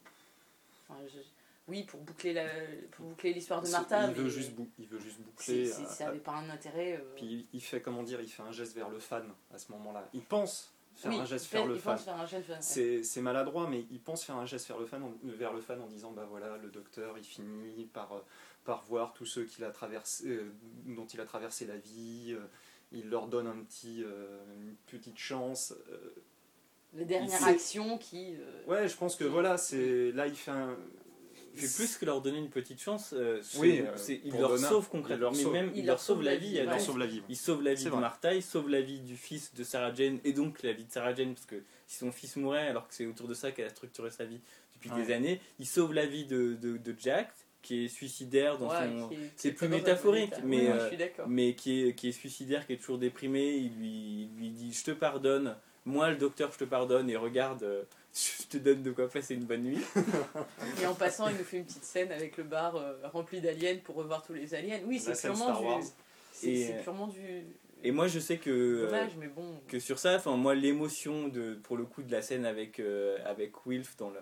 oui, 1.69 1.85
pour 1.85 2.01
boucler 2.01 2.33
la, 2.33 2.49
pour 2.93 3.07
boucler 3.07 3.33
l'histoire 3.33 3.63
de 3.63 3.69
Martha, 3.69 4.09
il, 4.09 4.15
veut 4.15 4.25
mais 4.25 4.31
juste 4.31 4.53
il 4.79 4.87
veut 4.89 4.99
juste 4.99 5.21
boucler. 5.21 5.67
c'est- 5.67 5.83
euh, 5.83 5.87
ça 5.87 6.05
n'avait 6.07 6.19
pas 6.19 6.33
un 6.33 6.51
intérêt. 6.51 6.95
euh, 7.01 7.15
Puis 7.17 7.47
il 7.53 7.61
fait, 7.61 7.81
comment 7.81 8.03
dire, 8.03 8.21
il 8.21 8.29
fait 8.29 8.43
un 8.43 8.53
geste 8.53 8.75
vers 8.75 8.89
le 8.91 8.99
fan 8.99 9.25
à 9.55 9.59
ce 9.59 9.71
moment-là. 9.73 10.09
Il 10.13 10.23
pense 10.25 10.73
faire 10.97 11.11
Oui, 11.13 11.19
un 11.21 11.25
geste 11.25 11.51
vers 11.53 11.67
le 11.67 11.77
fan. 11.77 11.99
C'est 12.61 13.21
maladroit, 13.21 13.69
mais 13.69 13.87
il 13.91 14.01
pense 14.01 14.25
faire 14.25 14.37
un 14.37 14.47
geste 14.47 14.67
vers 14.69 14.79
le 14.79 14.87
fan 14.87 15.03
en, 15.03 15.13
vers 15.25 15.53
le 15.53 15.61
fan 15.61 15.81
en 15.81 15.87
disant 15.87 16.11
bah 16.13 16.27
voilà, 16.29 16.57
le 16.59 16.69
docteur, 16.69 17.17
il 17.17 17.25
finit 17.25 17.87
par, 17.87 18.13
euh, 18.13 18.21
par 18.65 18.83
voir 18.85 19.13
tous 19.15 19.27
ceux 19.27 19.45
qu'il 19.45 19.65
a 19.65 19.71
traversé, 19.71 20.27
euh, 20.29 20.53
dont 20.85 21.07
il 21.07 21.21
a 21.21 21.25
traversé 21.25 21.67
la 21.67 21.77
vie. 21.77 22.35
euh, 22.37 22.45
il 22.95 23.09
leur 23.09 23.27
donne 23.29 23.47
un 23.47 23.57
petit, 23.65 24.01
une 24.03 24.75
petite 24.87 25.17
chance. 25.17 25.73
Les 26.93 27.07
dernières 27.07 27.41
Il- 27.41 27.49
actions 27.49 27.97
qui. 27.97 28.35
euh, 28.35 28.65
ouais, 28.67 28.87
je 28.87 28.95
pense 28.97 29.17
que 29.17 29.25
voilà, 29.25 29.57
c'est 29.57 30.13
là 30.13 30.27
il 30.27 30.35
fait 30.37 30.51
un. 30.51 30.77
Plus 31.55 31.97
que 31.99 32.05
leur 32.05 32.21
donner 32.21 32.39
une 32.39 32.49
petite 32.51 32.81
chance. 32.81 33.13
euh, 33.13 33.43
Oui, 33.59 33.81
euh, 33.81 34.17
il 34.25 34.33
leur 34.33 34.51
Donna, 34.51 34.69
sauve 34.69 34.85
il 34.85 34.91
concrètement. 34.91 35.21
leur 35.23 35.33
mais 35.33 35.43
sauve. 35.43 35.53
même 35.53 35.73
il, 35.75 35.87
leur 35.87 36.01
sauve 36.01 36.23
la 36.23 36.37
vie. 36.37 36.53
Il 36.55 36.65
leur 36.65 36.75
ouais. 36.75 36.79
sauve 36.81 36.99
la 36.99 37.07
vie. 37.07 37.23
Il 37.29 37.37
sauve 37.37 37.63
la 37.63 37.75
vie 37.75 37.85
de 37.85 37.91
vrai. 37.91 38.01
Martha, 38.01 38.35
il 38.35 38.43
sauve 38.43 38.69
la 38.71 38.81
vie 38.81 39.01
du 39.01 39.17
fils 39.17 39.53
de 39.55 39.63
Sarah 39.65 39.93
Jane 39.95 40.19
et 40.25 40.33
donc 40.33 40.63
la 40.63 40.73
vie 40.73 40.85
de 40.85 40.93
Sarah 40.93 41.15
Jane 41.15 41.35
parce 41.35 41.47
que 41.47 41.63
si 41.87 41.99
son 41.99 42.11
fils 42.13 42.37
mourait 42.37 42.67
alors 42.69 42.89
que 42.89 42.95
c'est 42.95 43.07
autour 43.07 43.29
de 43.29 43.35
ça 43.35 43.53
qu'elle 43.53 43.67
a 43.67 43.71
structuré 43.71 44.11
sa 44.11 44.25
vie 44.25 44.41
depuis 44.75 44.91
Ouais. 44.91 45.05
des 45.05 45.13
années, 45.13 45.41
il 45.61 45.67
sauve 45.67 45.93
la 45.95 46.07
vie 46.07 46.25
de, 46.25 46.55
de, 46.61 46.77
de 46.77 46.95
Jack 46.99 47.31
qui 47.61 47.85
est 47.85 47.89
suicidaire 47.89 48.59
dans 48.59 48.69
ouais, 48.69 48.89
son 48.99 49.11
c'est 49.37 49.51
est 49.51 49.53
plus 49.53 49.69
métaphorique, 49.69 50.33
mais, 50.43 50.63
Oui, 50.63 50.67
euh, 51.01 51.09
mais 51.29 51.55
qui 51.55 51.83
est, 51.85 51.95
qui 51.95 52.09
est 52.09 52.13
suicidaire, 52.13 52.67
qui 52.67 52.73
est 52.73 52.77
toujours 52.79 52.99
déprimé, 52.99 53.53
il 53.55 53.77
lui, 53.79 54.23
il 54.25 54.31
lui 54.37 54.51
dit 54.51 54.73
je 54.73 54.83
te 54.83 54.91
pardonne, 54.91 55.55
moi 55.85 56.11
le 56.11 56.17
docteur 56.17 56.53
je 56.53 56.59
te 56.59 56.65
pardonne 56.65 57.09
et 57.11 57.17
regarde, 57.17 57.63
euh, 57.63 57.83
je 58.15 58.47
te 58.47 58.57
donne 58.59 58.83
de 58.83 58.91
quoi 58.93 59.09
passer 59.09 59.35
une 59.35 59.45
bonne 59.45 59.63
nuit. 59.63 59.81
Et 60.83 60.87
en 60.87 60.95
passant, 60.95 61.29
il 61.29 61.37
nous 61.37 61.45
fait 61.45 61.59
une 61.59 61.65
petite 61.65 61.85
scène 61.85 62.13
avec 62.13 62.37
le 62.37 62.45
bar 62.45 62.77
euh, 62.77 62.95
rempli 63.13 63.41
d'aliens 63.41 63.77
pour 63.83 63.97
revoir 63.97 64.23
tous 64.23 64.35
les 64.35 64.55
aliens. 64.55 64.81
Oui, 64.87 64.99
c'est 64.99 65.11
La 65.11 65.17
purement 65.17 65.81
euh, 66.45 66.83
purement 66.83 67.07
du. 67.09 67.21
Et 67.85 67.91
moi 67.91 68.07
je 68.07 68.21
sais 68.21 68.39
que... 68.39 68.85
Dommage, 68.87 69.13
mais 69.19 69.27
bon. 69.27 69.61
que 69.67 69.79
sur 69.81 69.99
ça, 69.99 70.15
enfin 70.17 70.37
moi 70.37 70.55
l'émotion 70.55 71.27
de 71.29 71.55
pour 71.55 71.77
le 71.77 71.85
coup 71.85 72.03
de 72.03 72.13
la 72.13 72.23
scène 72.23 72.45
avec 72.47 72.79
euh, 72.79 73.19
avec 73.25 73.67
Wilf 73.67 73.97
dans 73.97 74.11
le 74.11 74.21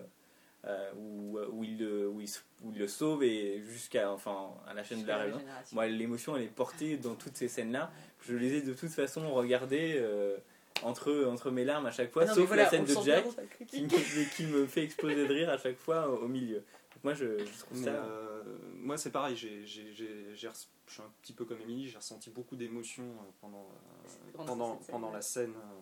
euh, 0.65 0.91
où, 0.97 1.39
où 1.51 1.63
il 1.63 1.77
le 1.79 2.07
où 2.09 2.21
il, 2.21 2.27
se- 2.27 2.39
où 2.63 2.71
il 2.71 2.79
le 2.79 2.87
sauve 2.87 3.23
et 3.23 3.61
jusqu'à 3.67 4.11
enfin 4.11 4.49
à 4.67 4.73
la 4.73 4.83
chaîne 4.83 5.03
de 5.03 5.07
la 5.07 5.25
Jusqu'à 5.25 5.37
Réunion. 5.37 5.53
Moi 5.73 5.87
l'émotion 5.87 6.35
elle 6.37 6.43
est 6.43 6.47
portée 6.47 6.97
dans 6.97 7.13
toutes 7.15 7.37
ces 7.37 7.47
scènes 7.47 7.71
là. 7.71 7.91
Je 8.27 8.35
les 8.35 8.55
ai 8.55 8.61
de 8.61 8.73
toute 8.73 8.89
façon 8.91 9.31
regardées 9.31 9.95
euh, 9.97 10.37
entre 10.83 11.25
entre 11.25 11.51
mes 11.51 11.63
larmes 11.65 11.85
à 11.85 11.91
chaque 11.91 12.11
fois, 12.11 12.23
Ah 12.23 12.27
non, 12.27 12.35
sauf 12.35 12.47
voilà, 12.47 12.63
la 12.63 12.69
scène 12.69 12.85
de 12.85 12.93
sent 12.93 13.01
Jack 13.03 13.25
qui 13.67 13.81
me, 13.83 14.35
qui 14.35 14.45
me 14.45 14.65
fait 14.65 14.83
exploser 14.83 15.27
de 15.27 15.33
rire 15.33 15.49
à 15.49 15.57
chaque 15.57 15.77
fois 15.77 16.09
au, 16.09 16.23
au 16.23 16.27
milieu. 16.27 16.57
Donc 16.57 17.03
moi 17.03 17.13
je, 17.13 17.37
je 17.39 17.59
trouve 17.59 17.77
Mais, 17.79 17.85
ça. 17.85 17.91
euh, 17.91 18.43
moi, 18.75 18.97
c'est 18.97 19.11
pareil. 19.11 19.35
j'ai- 19.35 19.65
j'ai- 19.65 19.93
j'ai- 19.93 20.35
je 20.35 20.47
suis 20.93 21.01
un 21.01 21.11
petit 21.21 21.33
peu 21.33 21.45
comme 21.45 21.59
Émilie. 21.61 21.87
J'ai 21.87 21.97
ressenti 21.97 22.29
beaucoup 22.29 22.55
d'émotions 22.55 23.03
euh, 23.03 23.31
pendant, 23.39 23.69
euh, 23.69 24.31
pendant, 24.33 24.77
scène, 24.79 24.87
pendant 24.91 25.07
ouais. 25.07 25.13
la 25.13 25.21
scène, 25.21 25.53
euh, 25.55 25.79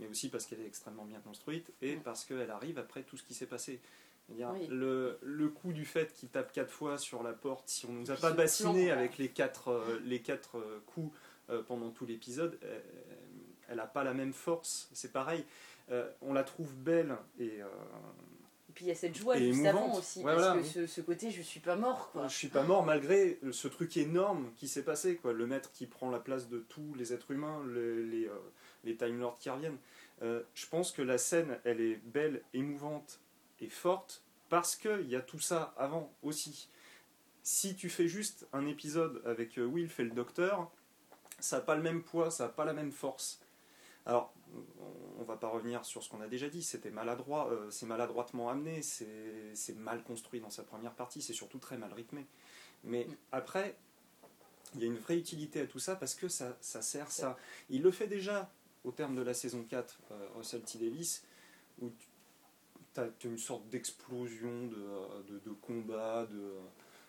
mais 0.00 0.06
aussi 0.08 0.28
parce 0.28 0.46
qu'elle 0.46 0.60
est 0.60 0.66
extrêmement 0.66 1.04
bien 1.04 1.20
construite 1.20 1.72
et 1.80 1.96
Mm. 1.96 2.00
parce 2.02 2.24
qu'elle 2.24 2.50
arrive 2.50 2.78
après 2.78 3.02
tout 3.02 3.16
ce 3.16 3.22
qui 3.22 3.34
s'est 3.34 3.46
passé. 3.46 3.80
Oui. 4.30 4.66
le, 4.70 5.18
le 5.20 5.48
coup 5.50 5.74
du 5.74 5.84
fait 5.84 6.10
qu'il 6.14 6.30
tape 6.30 6.50
quatre 6.50 6.70
fois 6.70 6.96
sur 6.96 7.22
la 7.22 7.34
porte, 7.34 7.68
si 7.68 7.84
on 7.84 7.92
nous 7.92 8.10
a 8.10 8.16
pas 8.16 8.30
bassiné 8.32 8.86
plan, 8.86 8.96
avec 8.96 9.18
les 9.18 9.28
quatre, 9.28 9.68
euh, 9.68 10.00
les 10.02 10.22
quatre 10.22 10.56
coups 10.86 11.14
euh, 11.50 11.62
pendant 11.62 11.90
tout 11.90 12.06
l'épisode, 12.06 12.58
euh, 12.64 12.80
elle 13.68 13.76
n'a 13.76 13.86
pas 13.86 14.04
la 14.04 14.14
même 14.14 14.32
force. 14.32 14.88
C'est 14.92 15.12
pareil. 15.12 15.44
Euh, 15.90 16.10
on 16.22 16.32
la 16.32 16.44
trouve 16.44 16.72
belle 16.76 17.14
et 17.38 17.60
euh, 17.62 17.66
Et 18.70 18.72
puis 18.74 18.86
il 18.86 18.88
y 18.88 18.90
a 18.90 18.94
cette 18.94 19.14
joie 19.16 19.36
juste 19.36 19.48
émouvante. 19.60 19.74
avant 19.74 19.98
aussi. 19.98 20.18
Ouais, 20.20 20.24
parce 20.34 20.38
voilà, 20.42 20.60
que 20.62 20.66
ce, 20.66 20.86
ce 20.86 21.00
côté, 21.02 21.30
je 21.30 21.42
suis 21.42 21.60
pas 21.60 21.76
mort. 21.76 22.10
Quoi. 22.12 22.26
Je 22.28 22.34
suis 22.34 22.48
pas 22.48 22.62
mort 22.62 22.84
malgré 22.84 23.38
ce 23.52 23.68
truc 23.68 23.96
énorme 23.96 24.50
qui 24.56 24.66
s'est 24.68 24.82
passé, 24.84 25.16
quoi. 25.16 25.32
Le 25.32 25.46
maître 25.46 25.70
qui 25.72 25.86
prend 25.86 26.10
la 26.10 26.20
place 26.20 26.48
de 26.48 26.58
tous 26.60 26.94
les 26.94 27.12
êtres 27.12 27.30
humains, 27.32 27.62
le- 27.66 28.02
les, 28.04 28.26
euh, 28.26 28.38
les 28.84 28.96
Time 28.96 29.18
Lords 29.20 29.38
qui 29.38 29.50
reviennent. 29.50 29.78
Euh, 30.22 30.42
je 30.54 30.66
pense 30.66 30.90
que 30.92 31.02
la 31.02 31.18
scène, 31.18 31.58
elle 31.64 31.80
est 31.80 31.96
belle, 31.96 32.42
émouvante 32.54 33.20
et 33.60 33.68
forte 33.68 34.22
parce 34.48 34.76
qu'il 34.76 35.08
y 35.10 35.16
a 35.16 35.20
tout 35.20 35.40
ça 35.40 35.74
avant 35.76 36.12
aussi. 36.22 36.68
Si 37.42 37.74
tu 37.76 37.90
fais 37.90 38.08
juste 38.08 38.46
un 38.54 38.66
épisode 38.66 39.20
avec 39.26 39.56
Wilf 39.58 40.00
et 40.00 40.04
le 40.04 40.10
docteur, 40.12 40.70
ça 41.40 41.56
n'a 41.58 41.62
pas 41.62 41.74
le 41.74 41.82
même 41.82 42.02
poids, 42.02 42.30
ça 42.30 42.44
n'a 42.44 42.50
pas 42.50 42.64
la 42.64 42.72
même 42.72 42.92
force. 42.92 43.40
Alors, 44.06 44.32
on- 44.54 45.20
on 45.20 45.24
va 45.24 45.36
pas 45.36 45.48
revenir 45.48 45.84
sur 45.84 46.02
ce 46.02 46.08
qu'on 46.10 46.20
a 46.20 46.28
déjà 46.28 46.48
dit, 46.48 46.62
c'était 46.62 46.90
maladroit, 46.90 47.50
euh, 47.50 47.70
c'est 47.70 47.86
maladroitement 47.86 48.50
amené, 48.50 48.82
c'est 48.82 49.76
mal 49.76 50.02
construit 50.04 50.40
dans 50.40 50.50
sa 50.50 50.62
première 50.62 50.92
partie, 50.94 51.22
c'est 51.22 51.32
surtout 51.32 51.58
très 51.58 51.78
mal 51.78 51.92
rythmé. 51.92 52.26
Mais 52.84 53.06
Mm. 53.06 53.16
après, 53.32 53.76
il 54.74 54.80
y 54.80 54.84
a 54.84 54.86
une 54.86 54.98
vraie 54.98 55.16
utilité 55.18 55.60
à 55.60 55.66
tout 55.66 55.78
ça 55.78 55.96
parce 55.96 56.14
que 56.14 56.28
ça, 56.28 56.56
ça 56.60 56.82
sert 56.82 57.10
ça. 57.10 57.36
Il 57.70 57.82
le 57.82 57.90
fait 57.90 58.08
déjà 58.08 58.50
au 58.84 58.90
terme 58.90 59.14
de 59.14 59.22
la 59.22 59.32
saison 59.34 59.64
4, 59.64 59.98
euh, 60.10 60.28
Russell 60.36 60.62
T. 60.62 60.78
Davis, 60.78 61.24
où 61.80 61.90
tu 62.92 63.00
as, 63.00 63.08
une 63.24 63.38
sorte 63.38 63.66
d'explosion 63.70 64.66
de, 64.66 64.76
euh, 64.76 65.22
de, 65.28 65.38
de 65.38 65.50
combat, 65.52 66.26
de... 66.26 66.52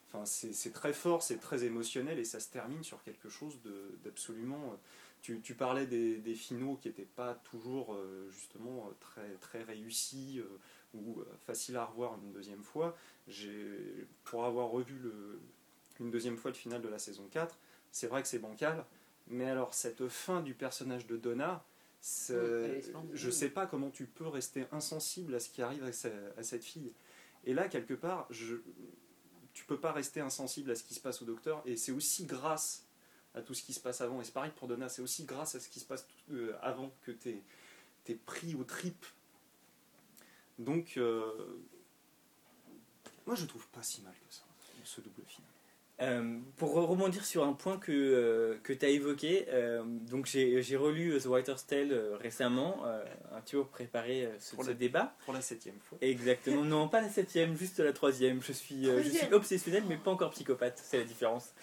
Enfin, 0.07 0.25
c'est 0.25 0.71
très 0.71 0.93
fort, 0.93 1.21
c'est 1.23 1.37
très 1.39 1.65
émotionnel 1.65 2.19
et 2.19 2.23
ça 2.23 2.39
se 2.39 2.49
termine 2.49 2.83
sur 2.83 3.03
quelque 3.03 3.27
chose 3.27 3.59
d'absolument. 4.03 4.77
Tu, 5.25 5.41
tu 5.41 5.55
parlais 5.55 5.87
des, 5.87 6.17
des 6.17 6.35
finaux 6.35 6.75
qui 6.75 6.87
n'étaient 6.87 7.01
pas 7.01 7.33
toujours 7.49 7.95
euh, 7.95 8.29
justement 8.29 8.85
euh, 8.87 8.93
très, 8.99 9.27
très 9.41 9.63
réussis 9.63 10.39
euh, 10.39 10.59
ou 10.93 11.19
faciles 11.47 11.77
à 11.77 11.85
revoir 11.85 12.19
une 12.23 12.31
deuxième 12.31 12.61
fois. 12.61 12.95
Pour 14.23 14.45
avoir 14.45 14.69
revu 14.69 14.99
le, 14.99 15.39
une 15.99 16.11
deuxième 16.11 16.37
fois 16.37 16.51
le 16.51 16.55
final 16.55 16.79
de 16.79 16.87
la 16.87 16.99
saison 16.99 17.27
4, 17.31 17.57
c'est 17.91 18.05
vrai 18.05 18.21
que 18.21 18.27
c'est 18.27 18.37
bancal, 18.37 18.85
mais 19.25 19.45
alors 19.49 19.73
cette 19.73 20.07
fin 20.09 20.43
du 20.43 20.53
personnage 20.53 21.07
de 21.07 21.17
Donna, 21.17 21.65
je 22.03 23.29
sais 23.31 23.49
pas 23.49 23.65
comment 23.65 23.89
tu 23.89 24.05
peux 24.05 24.27
rester 24.27 24.67
insensible 24.71 25.33
à 25.33 25.39
ce 25.39 25.49
qui 25.49 25.63
arrive 25.63 25.83
à 25.83 26.43
cette 26.43 26.63
fille. 26.63 26.93
Et 27.45 27.55
là, 27.55 27.67
quelque 27.67 27.95
part, 27.95 28.27
je, 28.29 28.57
tu 29.55 29.65
peux 29.65 29.79
pas 29.79 29.91
rester 29.91 30.21
insensible 30.21 30.69
à 30.69 30.75
ce 30.75 30.83
qui 30.83 30.93
se 30.93 30.99
passe 30.99 31.23
au 31.23 31.25
docteur, 31.25 31.63
et 31.65 31.77
c'est 31.77 31.91
aussi 31.91 32.25
grâce 32.25 32.84
à 33.35 33.41
tout 33.41 33.53
ce 33.53 33.63
qui 33.63 33.73
se 33.73 33.79
passe 33.79 34.01
avant. 34.01 34.21
Et 34.21 34.23
c'est 34.23 34.33
pareil 34.33 34.51
pour 34.55 34.67
Donna, 34.67 34.89
c'est 34.89 35.01
aussi 35.01 35.25
grâce 35.25 35.55
à 35.55 35.59
ce 35.59 35.69
qui 35.69 35.79
se 35.79 35.85
passe 35.85 36.07
tout- 36.07 36.33
euh, 36.35 36.55
avant 36.61 36.91
que 37.03 37.11
tu 37.11 37.29
es, 38.09 38.15
pris 38.25 38.55
aux 38.55 38.63
tripes. 38.63 39.05
Donc, 40.59 40.93
euh, 40.97 41.23
moi 43.25 43.35
je 43.35 43.45
trouve 43.45 43.67
pas 43.69 43.83
si 43.83 44.01
mal 44.01 44.13
que 44.13 44.33
ça, 44.33 44.43
ce 44.83 45.01
double 45.01 45.23
final. 45.27 45.49
Euh, 46.01 46.39
pour 46.57 46.73
rebondir 46.73 47.23
sur 47.25 47.45
un 47.45 47.53
point 47.53 47.77
que, 47.77 47.91
euh, 47.93 48.57
que 48.63 48.73
tu 48.73 48.85
as 48.85 48.89
évoqué, 48.89 49.45
euh, 49.49 49.81
donc 49.85 50.25
j'ai 50.25 50.75
relu 50.75 51.17
The 51.19 51.25
Writer's 51.27 51.65
Tale 51.65 51.93
récemment, 52.19 52.85
euh, 52.85 53.03
un 53.33 53.39
petit 53.39 53.53
peu 53.53 53.61
pour 53.61 53.69
préparer 53.69 54.29
ce, 54.39 54.55
Pour 54.55 54.65
ce 54.65 54.69
la- 54.71 54.75
débat. 54.75 55.15
Pour 55.23 55.33
la 55.33 55.39
septième 55.41 55.79
fois. 55.79 55.97
Exactement, 56.01 56.63
non 56.63 56.89
pas 56.89 56.99
la 57.01 57.09
septième, 57.09 57.55
juste 57.57 57.79
la 57.79 57.93
troisième. 57.93 58.41
Je 58.43 58.51
suis, 58.51 58.89
euh, 58.89 58.97
je 58.97 59.03
suis 59.03 59.11
Troisième. 59.11 59.33
obsessionnel 59.33 59.83
mais 59.87 59.95
pas 59.97 60.11
encore 60.11 60.31
psychopathe, 60.31 60.79
c'est 60.83 60.97
la 60.97 61.05
différence. 61.05 61.53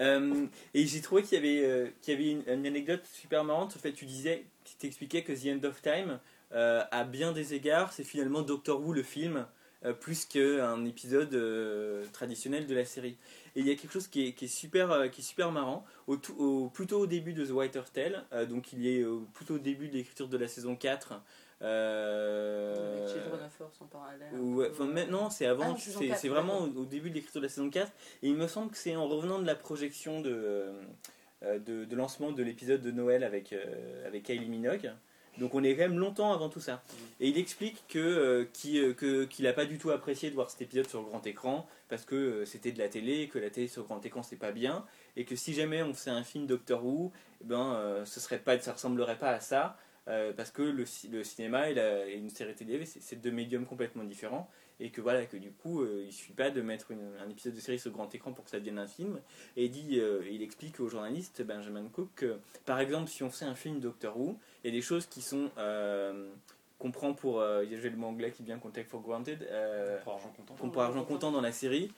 Euh, 0.00 0.46
et 0.74 0.86
j'ai 0.86 1.00
trouvé 1.00 1.22
qu'il 1.22 1.36
y 1.36 1.38
avait, 1.38 1.64
euh, 1.64 1.88
qu'il 2.02 2.14
y 2.14 2.16
avait 2.16 2.42
une, 2.48 2.66
anecdote 2.66 3.04
super 3.12 3.44
marrante. 3.44 3.74
En 3.76 3.80
fait, 3.80 3.92
tu 3.92 4.04
disais, 4.04 4.44
tu 4.64 4.74
t'expliquais 4.76 5.22
que 5.22 5.32
The 5.32 5.56
End 5.56 5.66
of 5.66 5.80
Time, 5.82 6.20
euh, 6.52 6.82
à 6.90 7.04
bien 7.04 7.32
des 7.32 7.54
égards, 7.54 7.92
c'est 7.92 8.04
finalement 8.04 8.42
Doctor 8.42 8.80
Who 8.80 8.92
le 8.92 9.02
film, 9.02 9.46
plus 10.00 10.24
qu'un 10.24 10.84
épisode 10.84 11.30
traditionnel 12.12 12.66
de 12.66 12.74
la 12.74 12.84
série. 12.84 13.16
Et 13.54 13.60
il 13.60 13.68
y 13.68 13.70
a 13.70 13.76
quelque 13.76 13.92
chose 13.92 14.08
qui 14.08 14.26
est, 14.26 14.32
qui 14.32 14.46
est 14.46 14.48
super, 14.48 15.08
qui 15.12 15.20
est 15.20 15.24
super 15.24 15.52
marrant. 15.52 15.84
Plutôt 16.72 16.98
au 16.98 17.06
début 17.06 17.34
de 17.34 17.46
The 17.46 17.50
Writer's 17.50 17.92
Tale, 17.92 18.24
donc 18.48 18.72
il 18.72 18.84
est 18.84 19.04
plutôt 19.34 19.54
au 19.54 19.58
début 19.58 19.86
de 19.86 19.92
l'écriture 19.94 20.26
de 20.26 20.36
la 20.36 20.48
saison 20.48 20.74
4. 20.74 21.22
Euh, 21.62 22.96
Avec 22.96 23.08
Children 23.08 23.44
of 23.46 23.52
Force 23.52 23.80
en 23.80 23.86
parallèle. 23.86 24.34
Ouais, 24.34 24.68
enfin, 24.70 24.84
euh, 24.84 24.92
maintenant, 24.92 25.30
c'est 25.30 25.46
Ah, 25.46 25.52
avant, 25.52 25.76
saison 25.76 26.00
c'est 26.00 26.08
4, 26.08 26.18
c'est 26.18 26.28
vraiment 26.28 26.58
au, 26.60 26.66
au 26.82 26.84
début 26.84 27.10
de 27.10 27.14
l'écriture 27.14 27.40
de 27.40 27.46
la 27.46 27.50
saison 27.50 27.70
4. 27.70 27.90
Et 28.22 28.28
il 28.28 28.36
me 28.36 28.46
semble 28.46 28.70
que 28.70 28.76
c'est 28.76 28.96
en 28.96 29.08
revenant 29.08 29.38
de 29.38 29.46
la 29.46 29.54
projection 29.54 30.20
de, 30.20 30.72
euh, 31.42 31.58
de, 31.58 31.84
de 31.84 31.96
lancement 31.96 32.32
de 32.32 32.42
l'épisode 32.42 32.82
de 32.82 32.90
Noël 32.90 33.24
avec, 33.24 33.52
euh, 33.52 34.06
avec 34.06 34.24
Kylie 34.24 34.48
Minogue. 34.48 34.92
Donc 35.38 35.54
on 35.54 35.62
est 35.62 35.74
quand 35.76 35.82
même 35.82 35.98
longtemps 35.98 36.32
avant 36.32 36.48
tout 36.48 36.60
ça. 36.60 36.82
Et 37.20 37.28
il 37.28 37.38
explique 37.38 37.84
que 37.88 37.98
euh, 37.98 38.44
qu'il 38.54 38.78
euh, 39.02 39.26
n'a 39.40 39.52
pas 39.52 39.66
du 39.66 39.76
tout 39.78 39.90
apprécié 39.90 40.30
de 40.30 40.34
voir 40.34 40.48
cet 40.50 40.62
épisode 40.62 40.88
sur 40.88 41.02
grand 41.02 41.26
écran 41.26 41.66
parce 41.88 42.04
que 42.06 42.14
euh, 42.14 42.44
c'était 42.46 42.72
de 42.72 42.78
la 42.78 42.88
télé, 42.88 43.28
que 43.28 43.38
la 43.38 43.50
télé 43.50 43.68
sur 43.68 43.84
grand 43.84 44.04
écran 44.04 44.22
c'est 44.22 44.36
pas 44.36 44.50
bien, 44.52 44.84
et 45.14 45.24
que 45.24 45.36
si 45.36 45.52
jamais 45.52 45.82
on 45.82 45.92
faisait 45.92 46.10
un 46.10 46.24
film 46.24 46.46
Doctor 46.46 46.84
Who, 46.84 47.12
eh 47.42 47.44
ben 47.44 47.74
euh, 47.74 48.04
ce 48.06 48.18
serait 48.18 48.38
pas, 48.38 48.58
ça 48.58 48.72
ressemblerait 48.72 49.18
pas 49.18 49.30
à 49.30 49.40
ça. 49.40 49.76
Euh, 50.08 50.32
parce 50.32 50.50
que 50.50 50.62
le, 50.62 50.84
ci- 50.86 51.08
le 51.08 51.24
cinéma 51.24 51.70
et, 51.70 51.74
la- 51.74 52.06
et 52.08 52.14
une 52.16 52.30
série 52.30 52.54
télé, 52.54 52.84
c'est 52.86 53.16
deux 53.20 53.30
médiums 53.32 53.66
complètement 53.66 54.04
différents, 54.04 54.48
et 54.78 54.90
que 54.90 55.00
voilà, 55.00 55.24
que 55.26 55.36
du 55.38 55.50
coup, 55.52 55.82
euh, 55.82 56.04
il 56.06 56.12
suffit 56.12 56.32
pas 56.34 56.50
de 56.50 56.60
mettre 56.62 56.90
une- 56.90 57.16
un 57.24 57.28
épisode 57.30 57.54
de 57.54 57.60
série 57.60 57.78
sur 57.78 57.90
grand 57.92 58.14
écran 58.14 58.32
pour 58.32 58.44
que 58.44 58.50
ça 58.50 58.58
devienne 58.58 58.78
un 58.78 58.86
film. 58.86 59.20
Et 59.56 59.64
il, 59.66 59.70
dit, 59.70 59.98
euh, 60.00 60.22
il 60.30 60.42
explique 60.42 60.80
au 60.80 60.88
journaliste 60.88 61.42
Benjamin 61.42 61.88
Cook 61.88 62.08
que, 62.14 62.36
par 62.66 62.78
exemple, 62.80 63.08
si 63.10 63.22
on 63.22 63.30
fait 63.30 63.46
un 63.46 63.54
film 63.54 63.80
Doctor 63.80 64.16
Who, 64.18 64.38
il 64.64 64.68
y 64.70 64.70
a 64.72 64.76
des 64.76 64.82
choses 64.82 65.06
qui 65.06 65.22
sont 65.22 65.50
euh, 65.58 66.28
qu'on 66.78 66.90
prend 66.90 67.14
pour, 67.14 67.42
j'ai 67.70 67.88
le 67.88 67.96
mot 67.96 68.08
anglais 68.08 68.30
qui 68.32 68.42
vient 68.42 68.58
qu'on 68.58 68.68
take 68.70 68.86
for 68.86 69.00
granted, 69.00 69.38
Pour 70.04 70.12
argent 70.12 70.28
comptant. 70.36 70.54
qu'on 70.56 70.68
pour 70.68 70.82
argent 70.82 71.04
comptant 71.04 71.32
dans 71.32 71.40
la 71.40 71.52
série, 71.52 71.90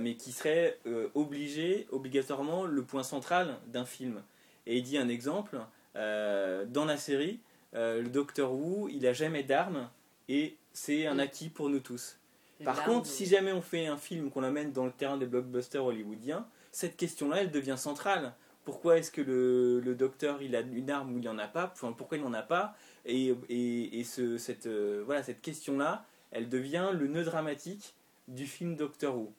mais 0.00 0.14
qui 0.14 0.32
serait 0.32 0.78
obligé, 1.12 1.86
obligatoirement, 1.90 2.64
le 2.64 2.82
point 2.82 3.02
central 3.02 3.58
d'un 3.66 3.84
film. 3.84 4.22
Et 4.66 4.78
il 4.78 4.82
dit 4.84 4.96
un 4.96 5.10
exemple, 5.10 5.58
dans 5.94 6.84
la 6.86 6.96
série, 6.96 7.40
le 7.72 8.08
Docteur 8.08 8.52
Who, 8.52 8.88
il 8.88 9.06
a 9.06 9.12
jamais 9.12 9.42
d'armes 9.42 9.88
et 10.28 10.56
c'est 10.72 11.06
un 11.06 11.18
acquis 11.18 11.48
pour 11.48 11.68
nous 11.68 11.80
tous. 11.80 12.18
Par 12.64 12.84
contre, 12.84 13.06
si 13.06 13.26
jamais 13.26 13.52
on 13.52 13.60
fait 13.60 13.86
un 13.86 13.96
film 13.96 14.30
qu'on 14.30 14.42
amène 14.42 14.72
dans 14.72 14.86
le 14.86 14.92
terrain 14.92 15.16
des 15.16 15.26
blockbusters 15.26 15.84
hollywoodiens, 15.84 16.46
cette 16.70 16.96
question-là, 16.96 17.38
elle 17.42 17.50
devient 17.50 17.76
centrale. 17.76 18.34
Pourquoi 18.64 18.98
est-ce 18.98 19.10
que 19.10 19.20
le, 19.20 19.94
docteur 19.94 20.40
il 20.42 20.54
a 20.54 20.60
une 20.60 20.90
arme 20.90 21.14
ou 21.14 21.18
il 21.18 21.24
n'en 21.24 21.38
a 21.38 21.48
pas? 21.48 21.70
Enfin, 21.72 21.92
Pourquoi 21.92 22.18
il 22.18 22.22
n'en 22.22 22.32
a 22.32 22.42
pas? 22.42 22.74
Et, 23.04 23.34
et, 23.48 24.04
ce, 24.04 24.38
cette, 24.38 24.66
euh, 24.66 25.02
voilà, 25.04 25.22
cette 25.22 25.40
question-là, 25.40 26.06
elle 26.30 26.48
devient 26.48 26.90
le 26.92 27.08
nœud 27.08 27.24
dramatique 27.24 27.94
du 28.28 28.46
film 28.46 28.76
Doctor 28.76 29.16
Who. 29.16 29.32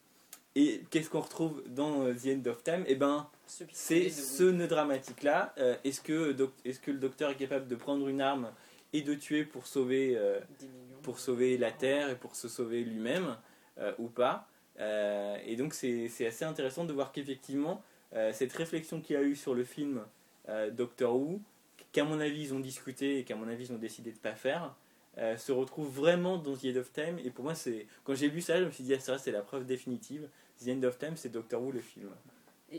Et 0.55 0.83
qu'est-ce 0.91 1.09
qu'on 1.09 1.21
retrouve 1.21 1.63
dans 1.67 2.05
euh, 2.05 2.13
The 2.13 2.37
End 2.37 2.49
of 2.49 2.63
Time? 2.63 2.83
Eh 2.87 2.95
ben, 2.95 3.27
c'est 3.45 4.09
ce 4.09 4.43
nœud 4.43 4.67
dramatique-là. 4.67 5.53
Euh, 5.57 5.75
est-ce 5.83 6.01
que, 6.01 6.35
est 6.65 6.81
que 6.81 6.91
le 6.91 6.99
docteur 6.99 7.29
est 7.31 7.35
capable 7.35 7.67
de 7.67 7.75
prendre 7.75 8.07
une 8.07 8.21
arme 8.21 8.51
et 8.93 9.01
de 9.01 9.13
tuer 9.13 9.43
pour 9.43 9.67
sauver, 9.67 10.17
pour 11.01 11.19
sauver 11.19 11.57
la 11.57 11.71
Terre 11.71 12.09
et 12.09 12.15
pour 12.15 12.35
se 12.35 12.47
sauver 12.47 12.83
lui-même 12.83 13.37
ou 13.97 14.07
pas? 14.07 14.47
Et 14.79 15.55
donc 15.55 15.73
c'est 15.73 16.27
assez 16.27 16.45
intéressant 16.45 16.85
de 16.85 16.93
voir 16.93 17.11
qu'effectivement, 17.11 17.81
euh, 18.15 18.31
cette 18.31 18.53
réflexion 18.53 19.01
qu'il 19.01 19.15
y 19.15 19.19
a 19.19 19.23
eu 19.23 19.35
sur 19.35 19.55
le 19.55 19.63
film 19.63 20.03
euh, 20.49 20.69
Doctor 20.69 21.15
Who, 21.15 21.41
qu'à 21.91 22.03
mon 22.03 22.19
avis 22.19 22.43
ils 22.43 22.53
ont 22.53 22.59
discuté 22.59 23.19
et 23.19 23.23
qu'à 23.23 23.35
mon 23.35 23.47
avis 23.47 23.65
ils 23.65 23.73
ont 23.73 23.77
décidé 23.77 24.11
de 24.11 24.17
ne 24.17 24.21
pas 24.21 24.35
faire, 24.35 24.75
euh, 25.17 25.35
se 25.37 25.51
retrouve 25.51 25.89
vraiment 25.89 26.37
dans 26.37 26.55
The 26.55 26.65
End 26.65 26.79
of 26.79 26.91
Time. 26.91 27.19
Et 27.23 27.31
pour 27.31 27.43
moi, 27.43 27.55
c'est 27.55 27.87
quand 28.03 28.15
j'ai 28.15 28.29
vu 28.29 28.41
ça, 28.41 28.59
je 28.59 28.65
me 28.65 28.71
suis 28.71 28.83
dit, 28.83 28.93
ah, 28.93 29.17
c'est 29.17 29.31
la 29.31 29.41
preuve 29.41 29.65
définitive. 29.65 30.27
The 30.63 30.69
End 30.69 30.83
of 30.83 30.97
Time, 30.97 31.15
c'est 31.15 31.29
Doctor 31.29 31.61
Who 31.61 31.71
le 31.71 31.79
film. 31.79 32.09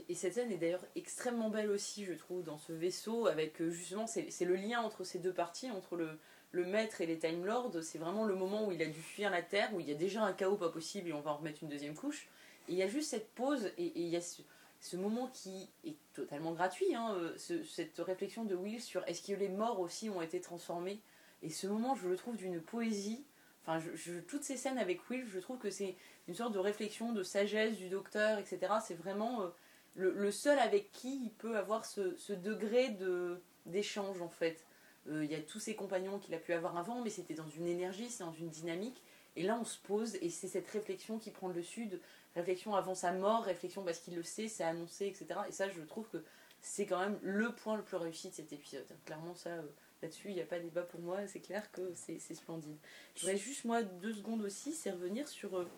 Et, 0.08 0.14
cette 0.14 0.34
scène 0.34 0.50
est 0.50 0.58
d'ailleurs 0.58 0.84
extrêmement 0.96 1.50
belle 1.50 1.70
aussi, 1.70 2.04
je 2.04 2.12
trouve, 2.12 2.42
dans 2.42 2.58
ce 2.58 2.72
vaisseau, 2.72 3.26
avec 3.26 3.62
justement, 3.62 4.06
c'est 4.06 4.44
le 4.44 4.56
lien 4.56 4.80
entre 4.80 5.04
ces 5.04 5.18
deux 5.18 5.32
parties, 5.32 5.70
entre 5.70 5.96
le, 5.96 6.18
le 6.54 6.64
maître 6.64 7.00
et 7.00 7.06
les 7.06 7.18
Time 7.18 7.44
Lords. 7.44 7.82
C'est 7.82 7.98
vraiment 7.98 8.24
le 8.24 8.34
moment 8.34 8.66
où 8.66 8.72
il 8.72 8.82
a 8.82 8.86
dû 8.86 9.00
fuir 9.00 9.30
la 9.30 9.42
Terre, 9.42 9.74
où 9.74 9.80
il 9.80 9.88
y 9.88 9.92
a 9.92 9.96
déjà 9.96 10.22
un 10.22 10.32
chaos 10.32 10.56
pas 10.56 10.70
possible 10.70 11.08
et 11.08 11.12
on 11.12 11.20
va 11.20 11.32
en 11.32 11.36
remettre 11.36 11.62
une 11.62 11.68
deuxième 11.68 11.94
couche. 11.94 12.28
Et 12.68 12.72
il 12.72 12.78
y 12.78 12.82
a 12.82 12.88
juste 12.88 13.10
cette 13.10 13.30
pause 13.34 13.70
et, 13.76 13.92
il 13.96 14.08
y 14.08 14.16
a 14.16 14.20
ce 14.20 14.96
moment 14.96 15.28
qui 15.28 15.68
est 15.84 15.96
totalement 16.14 16.52
gratuit, 16.52 16.94
hein, 16.94 17.14
euh, 17.14 17.36
cette 17.36 17.98
réflexion 17.98 18.44
de 18.44 18.54
Will 18.54 18.80
sur 18.80 19.06
est-ce 19.06 19.22
que 19.22 19.38
les 19.38 19.48
morts 19.48 19.80
aussi 19.80 20.10
ont 20.10 20.22
été 20.22 20.40
transformés, 20.40 21.00
et 21.42 21.50
ce 21.50 21.66
moment, 21.66 21.94
je 21.94 22.08
le 22.08 22.16
trouve 22.16 22.36
d'une 22.36 22.60
poésie. 22.60 23.24
Enfin, 23.66 23.82
toutes 24.28 24.44
ces 24.44 24.56
scènes 24.56 24.78
avec 24.78 25.08
Will, 25.10 25.26
je 25.26 25.38
trouve 25.38 25.58
que 25.58 25.70
c'est 25.70 25.94
une 26.26 26.34
sorte 26.34 26.52
de 26.52 26.58
réflexion, 26.58 27.12
de 27.12 27.22
sagesse 27.22 27.76
du 27.76 27.88
docteur, 27.88 28.38
etc. 28.38 28.74
C'est 28.82 28.94
vraiment 28.94 29.42
euh, 29.42 29.48
le, 29.94 30.30
seul 30.30 30.58
avec 30.58 30.90
qui 30.92 31.24
il 31.24 31.30
peut 31.30 31.56
avoir 31.56 31.84
ce, 31.84 32.32
degré 32.32 32.90
de 32.90 33.40
d'échange 33.66 34.20
en 34.20 34.28
fait. 34.28 34.64
Euh, 35.08 35.24
il 35.24 35.30
y 35.30 35.34
a 35.34 35.40
tous 35.40 35.60
ses 35.60 35.74
compagnons 35.74 36.18
qu'il 36.18 36.34
a 36.34 36.38
pu 36.38 36.52
avoir 36.52 36.76
avant, 36.76 37.02
mais 37.02 37.10
c'était 37.10 37.34
dans 37.34 37.48
une 37.48 37.66
énergie, 37.66 38.10
c'est 38.10 38.24
dans 38.24 38.32
une 38.32 38.48
dynamique. 38.48 39.02
Et 39.36 39.42
là, 39.42 39.58
on 39.60 39.64
se 39.64 39.78
pose, 39.78 40.16
et 40.16 40.30
c'est 40.30 40.48
cette 40.48 40.68
réflexion 40.68 41.18
qui 41.18 41.30
prend 41.30 41.48
le 41.48 41.54
dessus 41.54 41.88
réflexion 42.36 42.74
avant 42.74 42.94
sa 42.94 43.12
mort, 43.12 43.44
réflexion 43.44 43.82
parce 43.84 43.98
qu'il 43.98 44.14
le 44.14 44.22
sait, 44.22 44.48
c'est 44.48 44.64
annoncé, 44.64 45.06
etc. 45.06 45.40
Et 45.48 45.52
ça, 45.52 45.68
je 45.68 45.80
trouve 45.82 46.08
que 46.08 46.22
c'est 46.60 46.86
quand 46.86 46.98
même 46.98 47.18
le 47.22 47.52
point 47.52 47.76
le 47.76 47.82
plus 47.82 47.96
réussi 47.96 48.28
de 48.28 48.34
cet 48.34 48.52
épisode. 48.52 48.86
Clairement, 49.04 49.34
ça, 49.34 49.50
euh, 49.50 49.62
là-dessus, 50.02 50.28
il 50.28 50.34
n'y 50.34 50.40
a 50.40 50.46
pas 50.46 50.58
de 50.58 50.64
débat 50.64 50.82
pour 50.82 51.00
moi, 51.00 51.26
c'est 51.26 51.40
clair 51.40 51.70
que 51.72 51.92
c'est 51.94 52.18
splendide. 52.34 52.76
Je 53.14 53.20
voudrais 53.20 53.36
juste, 53.36 53.64
moi, 53.64 53.82
deux 53.82 54.14
secondes 54.14 54.42
aussi, 54.42 54.72
c'est 54.72 54.90
revenir 54.90 55.28
sur, 55.28 55.58
euh, 55.58 55.68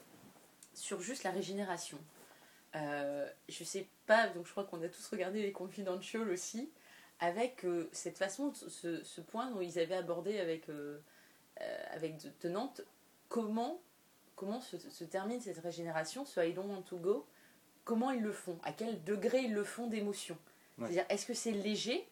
sur 0.74 1.00
juste 1.00 1.24
la 1.24 1.30
régénération. 1.30 1.98
Euh, 2.76 3.28
je 3.48 3.64
sais 3.64 3.88
pas, 4.06 4.28
donc 4.28 4.46
je 4.46 4.52
crois 4.52 4.64
qu'on 4.64 4.82
a 4.82 4.88
tous 4.88 5.08
regardé 5.08 5.42
les 5.42 5.52
Confidential 5.52 6.28
aussi, 6.30 6.70
avec 7.18 7.64
euh, 7.64 7.88
cette 7.92 8.18
façon, 8.18 8.52
ce, 8.54 9.02
ce, 9.02 9.20
point 9.20 9.50
dont 9.50 9.60
ils 9.60 9.78
avaient 9.78 9.96
abordé 9.96 10.38
avec, 10.38 10.68
avec 11.92 12.16
Tenante, 12.38 12.82
comment 13.28 13.80
comment 14.36 14.60
se, 14.60 15.04
termine 15.04 15.40
cette 15.40 15.58
régénération, 15.58 16.24
ce 16.24 16.46
I 16.46 16.52
don't 16.52 16.70
want 16.70 16.82
to 16.82 16.98
go, 16.98 17.26
comment 17.84 18.10
ils 18.12 18.22
le 18.22 18.32
font, 18.32 18.58
à 18.62 18.72
quel 18.72 19.02
degré 19.02 19.40
ils 19.44 19.54
le 19.54 19.64
font 19.64 19.88
d'émotion. 19.88 20.38
C'est-à-dire, 20.78 21.06
est-ce 21.08 21.24
que 21.24 21.32
c'est 21.34 21.52
léger 21.52 22.06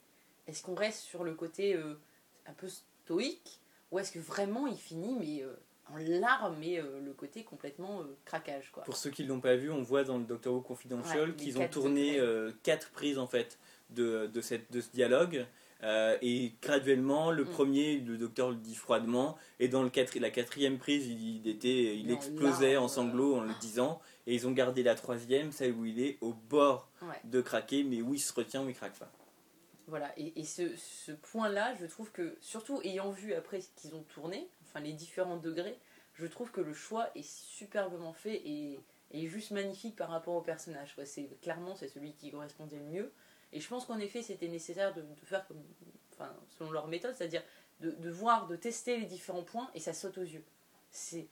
Est-ce 0.46 0.62
qu'on 0.62 0.74
reste 0.74 1.00
sur 1.00 1.22
le 1.22 1.34
côté 1.34 1.74
euh, 1.74 2.00
un 2.46 2.54
peu 2.54 2.68
stoïque 2.68 3.60
Ou 3.92 3.98
est-ce 3.98 4.10
que 4.10 4.18
vraiment 4.18 4.66
il 4.66 4.78
finit 4.78 5.14
mais 5.14 5.42
euh, 5.42 5.54
en 5.92 5.96
larmes 5.96 6.62
et 6.62 6.78
euh, 6.78 7.00
le 7.04 7.12
côté 7.12 7.44
complètement 7.44 8.02
craquage 8.24 8.70
quoi. 8.72 8.84
Pour 8.84 8.96
ceux 8.96 9.10
qui 9.10 9.24
ne 9.24 9.28
l'ont 9.28 9.40
pas 9.40 9.56
vu, 9.56 9.70
on 9.70 9.82
voit 9.82 10.04
dans 10.04 10.18
le 10.18 10.24
Doctor 10.24 10.54
Who 10.54 10.60
Confidential 10.60 11.34
qu'ils 11.36 11.58
ont 11.58 11.68
tourné 11.68 12.20
quatre 12.62 12.90
prises 12.90 13.18
en 13.18 13.26
fait 13.26 13.58
de, 13.90 14.30
de, 14.32 14.40
cette, 14.40 14.70
de 14.72 14.80
ce 14.80 14.90
dialogue. 14.90 15.46
Euh, 15.82 16.16
et 16.22 16.54
graduellement, 16.62 17.30
le 17.30 17.44
mm. 17.44 17.48
premier, 17.48 17.98
le 17.98 18.16
docteur 18.16 18.50
le 18.50 18.56
dit 18.56 18.74
froidement, 18.74 19.36
et 19.60 19.68
dans 19.68 19.82
le 19.82 19.90
la 20.18 20.30
quatrième 20.30 20.78
prise, 20.78 21.06
il, 21.06 21.46
était, 21.46 21.96
il 21.98 22.10
explosait 22.10 22.76
en 22.76 22.88
sanglots 22.88 23.36
en 23.36 23.42
le 23.42 23.52
disant, 23.60 24.00
et 24.26 24.34
ils 24.34 24.46
ont 24.46 24.52
gardé 24.52 24.82
la 24.82 24.94
troisième, 24.94 25.52
celle 25.52 25.72
où 25.72 25.84
il 25.84 26.00
est 26.00 26.16
au 26.22 26.32
bord 26.32 26.88
de 27.24 27.40
craquer, 27.42 27.84
mais 27.84 28.00
où 28.00 28.14
il 28.14 28.20
se 28.20 28.32
retient, 28.32 28.64
où 28.64 28.68
il 28.68 28.74
craque 28.74 28.98
pas. 28.98 29.12
Voilà, 29.86 30.10
et, 30.16 30.44
ce, 30.44 30.74
ce 30.76 31.12
point-là, 31.12 31.74
je 31.78 31.84
trouve 31.84 32.10
que, 32.10 32.34
surtout 32.40 32.80
ayant 32.84 33.10
vu 33.10 33.34
après 33.34 33.60
ce 33.60 33.68
qu'ils 33.76 33.94
ont 33.94 34.04
tourné, 34.14 34.48
les 34.80 34.92
différents 34.92 35.36
degrés, 35.36 35.78
je 36.14 36.26
trouve 36.26 36.50
que 36.50 36.60
le 36.60 36.74
choix 36.74 37.08
est 37.14 37.24
superbement 37.24 38.12
fait 38.12 38.36
et, 38.44 38.80
et 39.10 39.28
juste 39.28 39.52
magnifique 39.52 39.96
par 39.96 40.10
rapport 40.10 40.34
au 40.34 40.40
personnage. 40.42 40.94
C'est 41.04 41.40
clairement 41.40 41.74
c'est 41.76 41.88
celui 41.88 42.14
qui 42.14 42.30
correspondait 42.30 42.78
le 42.78 42.84
mieux. 42.84 43.12
Et 43.52 43.60
je 43.60 43.68
pense 43.68 43.86
qu'en 43.86 43.98
effet, 44.00 44.22
c'était 44.22 44.48
nécessaire 44.48 44.92
de, 44.94 45.04
faire 45.22 45.46
comme, 45.46 45.62
selon 46.58 46.72
leur 46.72 46.88
méthode, 46.88 47.14
c'est-à-dire 47.14 47.42
de, 47.80 48.10
voir, 48.10 48.48
de 48.48 48.56
tester 48.56 48.98
les 48.98 49.06
différents 49.06 49.44
points 49.44 49.70
et 49.74 49.80
ça 49.80 49.92
saute 49.92 50.18
aux 50.18 50.22
yeux. 50.22 50.44
C'est, 50.90 51.28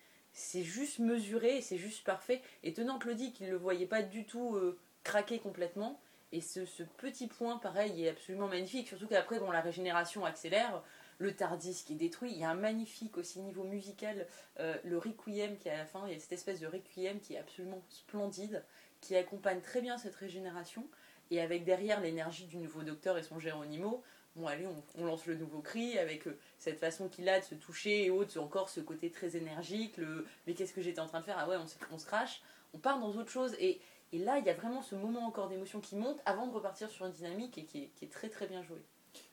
juste 0.63 1.01
mesuré, 1.01 1.61
c'est 1.61 1.79
juste 1.79 2.05
parfait. 2.05 2.41
Et 2.63 2.73
tenant 2.73 2.99
que 2.99 3.09
le 3.09 3.17
dit 3.17 3.33
qu'il 3.33 3.47
ne 3.47 3.53
le 3.53 3.59
voyait 3.59 3.87
pas 3.87 4.03
du 4.03 4.25
tout 4.25 4.55
euh, 4.55 4.79
craquer 5.03 5.41
complètement. 5.41 6.01
Et 6.31 6.41
ce, 6.41 6.61
petit 6.99 7.27
point, 7.27 7.59
pareil, 7.59 8.05
est 8.05 8.11
absolument 8.11 8.49
magnifique. 8.49 8.89
Surtout 8.89 9.09
qu'après, 9.09 9.39
quand 9.39 9.51
la 9.51 9.61
régénération 9.61 10.25
accélère, 10.25 10.83
le 11.19 11.35
Tardis 11.35 11.83
qui 11.87 11.95
est 11.95 11.97
détruit. 11.97 12.33
Il 12.33 12.39
y 12.39 12.45
a 12.45 12.51
un 12.51 12.55
magnifique 12.55 13.17
aussi 13.19 13.41
niveau 13.41 13.65
musical, 13.65 14.27
euh, 14.61 14.77
le 14.85 14.99
Requiem 14.99 15.57
qui 15.59 15.69
est 15.69 15.73
à 15.73 15.79
la 15.79 15.87
fin. 15.87 16.07
Il 16.07 16.13
y 16.13 16.17
a 16.17 16.19
cette 16.19 16.33
espèce 16.33 16.61
de 16.61 16.67
Requiem 16.67 17.21
qui 17.21 17.35
est 17.35 17.39
absolument 17.39 17.83
splendide, 17.89 18.65
qui 19.01 19.17
accompagne 19.17 19.61
très 19.61 19.81
bien 19.81 19.99
cette 19.99 20.15
régénération 20.15 20.87
et 21.31 21.41
avec 21.41 21.65
derrière 21.65 22.01
l'énergie 22.01 22.47
du 22.47 22.59
nouveau 22.59 22.83
docteur 22.83 23.17
et 23.17 23.23
son 23.23 23.39
Géronimo, 23.39 24.03
bon 24.37 24.47
allez, 24.47 24.67
on, 24.97 25.05
lance 25.05 25.27
le 25.27 25.35
nouveau 25.35 25.61
cri 25.61 25.99
avec 25.99 26.27
euh, 26.27 26.39
cette 26.59 26.79
façon 26.79 27.09
qu'il 27.09 27.29
a 27.29 27.41
de 27.41 27.45
se 27.45 27.55
toucher 27.55 28.05
et 28.05 28.11
autres, 28.11 28.39
encore 28.39 28.69
ce 28.69 28.81
côté 28.81 29.11
très 29.11 29.37
énergique, 29.37 29.97
le 29.97 30.27
mais 30.47 30.55
qu'est-ce 30.55 30.75
que 30.75 30.83
j'étais 30.83 31.01
en 31.01 31.07
train 31.07 31.21
de 31.21 31.25
faire? 31.25 31.39
Ah 31.39 31.49
ouais, 31.49 31.57
on, 31.57 31.67
se 31.99 32.07
crache, 32.07 32.43
on 32.75 32.79
part 32.79 32.99
dans 33.01 33.13
autre 33.17 33.31
chose 33.31 33.55
et, 33.59 33.81
et 34.13 34.19
là 34.19 34.39
il 34.39 34.45
y 34.45 34.51
a 34.51 34.55
vraiment 34.55 34.83
ce 34.83 34.95
moment 34.95 35.27
encore 35.27 35.49
d'émotion 35.49 35.81
qui 35.81 35.97
monte 35.97 36.21
avant 36.27 36.47
de 36.47 36.53
repartir 36.53 36.91
sur 36.91 37.07
une 37.07 37.13
dynamique 37.13 37.57
et 37.57 37.65
qui 37.65 37.85
est, 37.85 37.87
qui 37.97 38.05
est 38.05 38.13
très 38.13 38.29
très 38.29 38.47
bien 38.47 38.63
joué. 38.63 38.83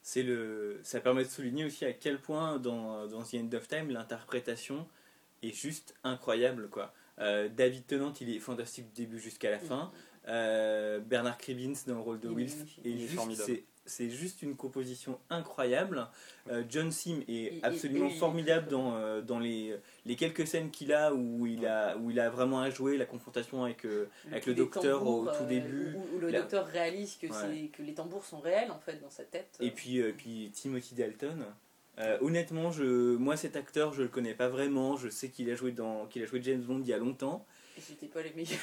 C'est 0.01 0.23
le, 0.23 0.79
ça 0.83 0.99
permet 0.99 1.23
de 1.23 1.29
souligner 1.29 1.65
aussi 1.65 1.85
à 1.85 1.93
quel 1.93 2.19
point 2.19 2.57
dans, 2.57 3.07
dans 3.07 3.23
The 3.23 3.35
End 3.35 3.49
of 3.53 3.67
Time 3.67 3.91
l'interprétation 3.91 4.87
est 5.43 5.53
juste 5.53 5.95
incroyable 6.03 6.69
quoi. 6.69 6.93
Euh, 7.19 7.49
David 7.49 7.85
Tennant 7.85 8.13
il 8.21 8.35
est 8.35 8.39
fantastique 8.39 8.87
du 8.93 9.03
début 9.03 9.19
jusqu'à 9.19 9.51
la 9.51 9.59
fin. 9.59 9.91
Euh, 10.27 10.99
Bernard 10.99 11.37
Kribins 11.37 11.73
dans 11.87 11.95
le 11.95 12.01
rôle 12.01 12.19
de 12.19 12.29
Wilf 12.29 12.79
est 12.83 13.35
c'est 13.35 13.63
juste 14.09 14.41
une 14.41 14.55
composition 14.55 15.19
incroyable. 15.29 16.07
Euh, 16.49 16.63
John 16.69 16.91
Sim 16.91 17.21
est 17.27 17.63
absolument 17.63 18.09
formidable 18.09 18.67
dans, 18.69 18.95
euh, 18.95 19.21
dans 19.21 19.39
les, 19.39 19.75
les 20.05 20.15
quelques 20.15 20.47
scènes 20.47 20.71
qu'il 20.71 20.93
a 20.93 21.13
où 21.13 21.45
il 21.45 21.65
a 21.65 21.97
où 21.97 22.11
il 22.11 22.19
a 22.19 22.29
vraiment 22.29 22.61
à 22.61 22.69
jouer 22.69 22.97
la 22.97 23.05
confrontation 23.05 23.63
avec, 23.63 23.85
avec 24.31 24.45
le 24.45 24.53
docteur 24.53 25.05
au 25.05 25.25
tout 25.25 25.45
début. 25.45 25.95
Où, 25.95 26.19
le 26.19 26.31
docteur 26.31 26.65
réalise 26.67 27.17
que, 27.17 27.27
que 27.27 27.81
les 27.81 27.93
tambours 27.93 28.25
sont 28.25 28.39
réels 28.39 28.71
en 28.71 28.79
fait 28.79 29.01
dans 29.01 29.09
sa 29.09 29.23
tête. 29.23 29.57
Et 29.59 29.71
puis, 29.71 30.01
puis 30.13 30.51
Timothy 30.53 30.95
Dalton. 30.95 31.45
honnêtement, 32.21 32.71
je, 32.71 33.15
moi 33.15 33.35
cet 33.35 33.55
acteur, 33.55 33.93
je 33.93 34.03
le 34.03 34.07
connais 34.07 34.33
pas 34.33 34.47
vraiment. 34.47 34.97
Je 34.97 35.09
sais 35.09 35.29
qu'il 35.29 35.49
a 35.51 35.55
joué 35.55 35.71
dans, 35.71 36.05
qu'il 36.05 36.23
a 36.23 36.25
joué 36.25 36.41
James 36.43 36.61
Bond 36.61 36.81
il 36.81 36.87
y 36.87 36.93
a 36.93 36.97
longtemps. 36.97 37.45
Et 37.77 37.81
c'était 37.81 38.07
pas 38.07 38.21
les 38.21 38.33
meilleurs. 38.33 38.59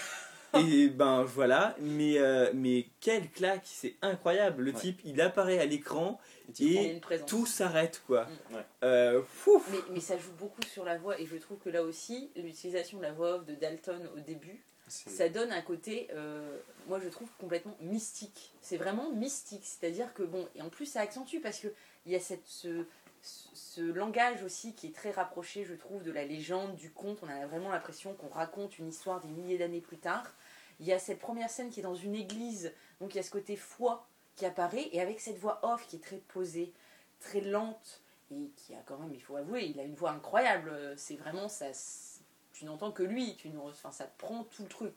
et 0.55 0.89
ben 0.89 1.23
voilà, 1.23 1.77
mais, 1.81 2.19
euh, 2.19 2.51
mais 2.55 2.87
quelle 3.01 3.29
claque, 3.31 3.65
c'est 3.65 3.95
incroyable. 4.03 4.63
Le 4.63 4.73
type, 4.73 5.01
il 5.05 5.21
apparaît 5.21 5.59
à 5.59 5.67
l'écran 5.67 6.21
et, 6.61 7.01
tout 7.27 7.47
s'arrête 7.47 8.03
quoi. 8.07 8.25
Mm. 8.25 8.57
Euh, 8.85 9.23
mais, 9.47 9.79
mais, 9.91 10.01
ça 10.01 10.17
joue 10.17 10.33
beaucoup 10.39 10.63
sur 10.63 10.85
la 10.85 10.99
voix 10.99 11.21
et 11.21 11.27
je 11.27 11.37
trouve 11.37 11.59
que 11.59 11.69
là 11.69 11.83
aussi, 11.83 12.31
l'utilisation 12.37 12.99
de 12.99 13.03
la 13.03 13.13
voix 13.13 13.37
off 13.37 13.47
de 13.47 13.55
Dalton 13.55 14.09
au 14.17 14.21
début, 14.21 14.63
ça 14.89 15.29
donne 15.29 15.51
un 15.51 15.63
côté, 15.63 16.09
euh, 16.15 16.59
moi 16.89 17.01
je 17.03 17.09
trouve 17.09 17.29
complètement 17.39 17.77
mystique. 17.81 18.53
C'est 18.61 18.77
vraiment 18.77 19.11
mystique, 19.11 19.65
c'est-à-dire 19.65 20.15
que 20.15 20.23
bon, 20.23 20.47
et 20.55 20.63
en 20.63 20.69
plus 20.69 20.87
ça 20.87 21.01
accentue 21.01 21.41
parce 21.41 21.59
que 21.59 21.69
il 22.07 22.13
y 22.13 22.15
a 22.15 22.21
cette, 22.21 22.47
ce, 22.47 22.85
ce 23.27 23.81
langage 23.81 24.43
aussi 24.43 24.75
qui 24.75 24.89
est 24.89 24.95
très 24.95 25.11
rapproché, 25.11 25.65
je 25.65 25.75
trouve, 25.75 26.03
de 26.03 26.13
la 26.13 26.25
légende, 26.25 26.77
du 26.77 26.91
conte. 26.91 27.19
On 27.23 27.29
a 27.29 27.47
vraiment 27.47 27.71
l'impression 27.71 28.15
qu'on 28.15 28.29
raconte 28.29 28.79
une 28.79 28.89
histoire 28.89 29.21
des 29.21 29.29
milliers 29.29 29.59
d'années 29.59 29.81
plus 29.81 29.99
tard. 29.99 30.35
Il 30.81 30.87
y 30.87 30.93
a 30.93 30.99
cette 30.99 31.19
première 31.19 31.51
scène 31.51 31.71
qui 31.71 31.81
est 31.81 31.83
dans 31.83 31.95
une 31.95 32.15
église, 32.15 32.73
donc 33.01 33.15
il 33.15 33.17
y 33.17 33.21
a 33.21 33.23
ce 33.23 33.31
côté 33.31 33.57
foi 33.57 34.07
qui 34.35 34.45
apparaît, 34.45 34.89
et 34.93 35.01
avec 35.01 35.21
cette 35.21 35.39
voix 35.39 35.61
off 35.63 35.87
qui 35.87 35.97
est 35.97 36.01
très 36.01 36.19
posée, 36.19 36.73
très 37.21 37.41
lente, 37.41 38.03
et 38.31 38.51
qui 38.57 38.75
a 38.75 38.83
quand 38.85 38.99
même, 38.99 39.15
il 39.15 39.23
faut 39.23 39.37
avouer, 39.37 39.65
il 39.67 39.81
a 39.81 39.85
une 39.85 39.95
voix 39.95 40.11
incroyable. 40.11 40.95
C'est 40.97 41.17
vraiment 41.17 41.49
ça. 41.49 41.67
Tu 42.53 42.65
n'entends 42.65 42.93
que 42.93 43.03
lui, 43.03 43.37
tu 43.37 43.51
enfin, 43.63 43.93
ça 43.93 44.07
prend 44.19 44.45
tout 44.45 44.63
le 44.63 44.69
truc. 44.69 44.95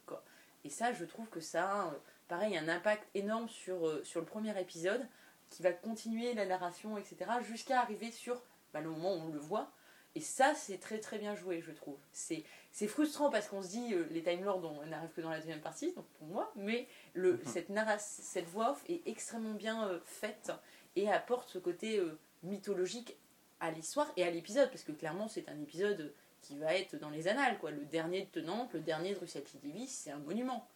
Et 0.66 0.70
ça, 0.70 0.92
je 0.94 1.06
trouve 1.06 1.30
que 1.30 1.40
ça 1.40 1.84
a, 1.84 1.94
pareil, 2.28 2.58
un 2.58 2.68
impact 2.68 3.08
énorme 3.16 3.48
sur, 3.48 3.88
euh, 3.88 4.04
sur 4.04 4.20
le 4.20 4.26
premier 4.26 4.60
épisode, 4.60 5.06
qui 5.50 5.64
va 5.64 5.72
continuer 5.72 6.34
la 6.34 6.46
narration, 6.46 6.98
etc., 6.98 7.32
jusqu'à 7.42 7.82
arriver 7.82 8.12
sur 8.12 8.42
bah, 8.74 8.82
le 8.82 8.90
moment 8.90 9.16
où 9.16 9.20
on 9.28 9.30
le 9.30 9.40
voit. 9.40 9.72
Et 10.16 10.22
ça, 10.22 10.56
c'est 10.56 10.80
très 10.80 11.00
très 11.00 11.20
bien 11.20 11.36
joué, 11.36 11.62
je 11.62 11.72
trouve. 11.72 11.98
C'est, 12.12 12.44
c'est 12.72 12.88
frustrant 12.88 13.30
parce 13.30 13.48
qu'on 13.48 13.62
se 13.62 13.70
dit 13.70 13.94
euh, 13.94 14.08
les 14.10 14.24
Time 14.24 14.44
Lords 14.44 14.86
n'arrivent 14.86 15.14
que 15.14 15.22
dans 15.22 15.30
la 15.30 15.40
deuxième 15.40 15.62
partie, 15.62 15.94
donc 15.94 16.06
pour 16.18 16.28
moi, 16.28 16.52
mais 16.56 16.88
le, 17.14 17.34
mhm. 17.34 17.46
cette, 17.46 17.72
cette 18.00 18.48
voix 18.48 18.72
off 18.72 18.84
est 18.90 19.08
extrêmement 19.08 19.54
bien 19.54 19.88
euh, 19.88 20.00
faite 20.06 20.52
et 20.96 21.12
apporte 21.12 21.50
ce 21.50 21.60
côté 21.60 22.02
mythologique 22.42 23.16
à 23.60 23.72
l'histoire 23.72 24.12
et 24.18 24.24
à 24.24 24.32
l'épisode, 24.32 24.70
parce 24.70 24.84
que 24.84 24.92
clairement, 24.92 25.28
c'est 25.28 25.48
un 25.48 25.60
épisode 25.62 26.14
qui 26.42 26.58
va 26.58 26.76
être 26.76 26.98
dans 26.98 27.10
les 27.10 27.28
annales. 27.28 27.60
Quoi. 27.60 27.72
Le 27.72 27.86
dernier 27.86 28.24
de 28.24 28.30
Tenant, 28.30 28.70
le 28.74 28.80
dernier 28.80 29.14
de 29.14 29.20
Russell 29.20 29.44
T. 29.44 29.60
C'est 29.88 30.12
un 30.12 30.20
monument. 30.20 30.68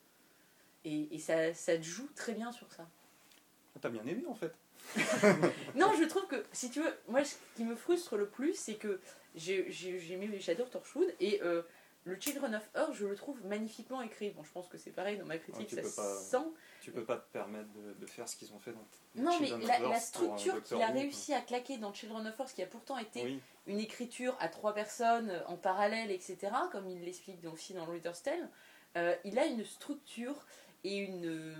Et, 0.83 1.15
et 1.15 1.19
ça, 1.19 1.53
ça 1.53 1.79
joue 1.81 2.07
très 2.15 2.33
bien 2.33 2.51
sur 2.51 2.71
ça. 2.71 2.87
T'as 3.81 3.89
bien 3.89 4.05
aimé 4.05 4.23
en 4.27 4.35
fait 4.35 4.53
non, 5.75 5.91
je 5.97 6.03
trouve 6.05 6.27
que, 6.27 6.43
si 6.51 6.69
tu 6.69 6.81
veux, 6.81 6.93
moi 7.07 7.23
ce 7.23 7.35
qui 7.55 7.63
me 7.63 7.75
frustre 7.75 8.15
le 8.17 8.27
plus, 8.27 8.55
c'est 8.55 8.75
que 8.75 8.99
j'ai 9.35 10.15
mis 10.17 10.41
Shadow 10.41 10.65
Torchwood 10.65 11.13
et 11.19 11.41
euh, 11.41 11.63
le 12.05 12.19
Children 12.19 12.55
of 12.55 12.69
Earth, 12.75 12.93
je 12.93 13.05
le 13.05 13.15
trouve 13.15 13.43
magnifiquement 13.45 14.01
écrit. 14.01 14.31
Bon, 14.31 14.43
je 14.43 14.51
pense 14.51 14.67
que 14.67 14.77
c'est 14.77 14.91
pareil 14.91 15.17
dans 15.17 15.25
ma 15.25 15.37
critique, 15.37 15.69
ça 15.71 15.83
sent. 15.83 16.45
Tu 16.81 16.91
peux 16.91 17.05
pas 17.05 17.17
te 17.17 17.31
permettre 17.31 17.69
de, 17.99 18.05
faire 18.05 18.27
ce 18.27 18.35
qu'ils 18.35 18.53
ont 18.53 18.59
fait 18.59 18.73
dans 18.73 18.85
Non, 19.15 19.39
mais 19.39 19.49
la, 19.79 19.99
structure 19.99 20.61
qu'il 20.63 20.81
a 20.81 20.87
réussi 20.87 21.33
à 21.33 21.41
claquer 21.41 21.77
dans 21.77 21.93
Children 21.93 22.27
of 22.27 22.37
Earth, 22.39 22.53
qui 22.53 22.61
a 22.61 22.67
pourtant 22.67 22.97
été 22.97 23.39
une 23.67 23.79
écriture 23.79 24.35
à 24.39 24.49
trois 24.49 24.73
personnes 24.73 25.29
euh, 25.29 25.45
en 25.47 25.55
parallèle, 25.55 26.11
etc., 26.11 26.37
comme 26.71 26.89
il 26.89 27.01
l'explique 27.05 27.39
aussi 27.45 27.73
dans 27.73 27.85
Reader's 27.85 28.21
Tale, 28.21 28.49
euh, 28.97 29.15
il 29.23 29.39
a 29.39 29.45
une 29.45 29.63
structure 29.63 30.45
et 30.83 30.97
une, 30.97 31.55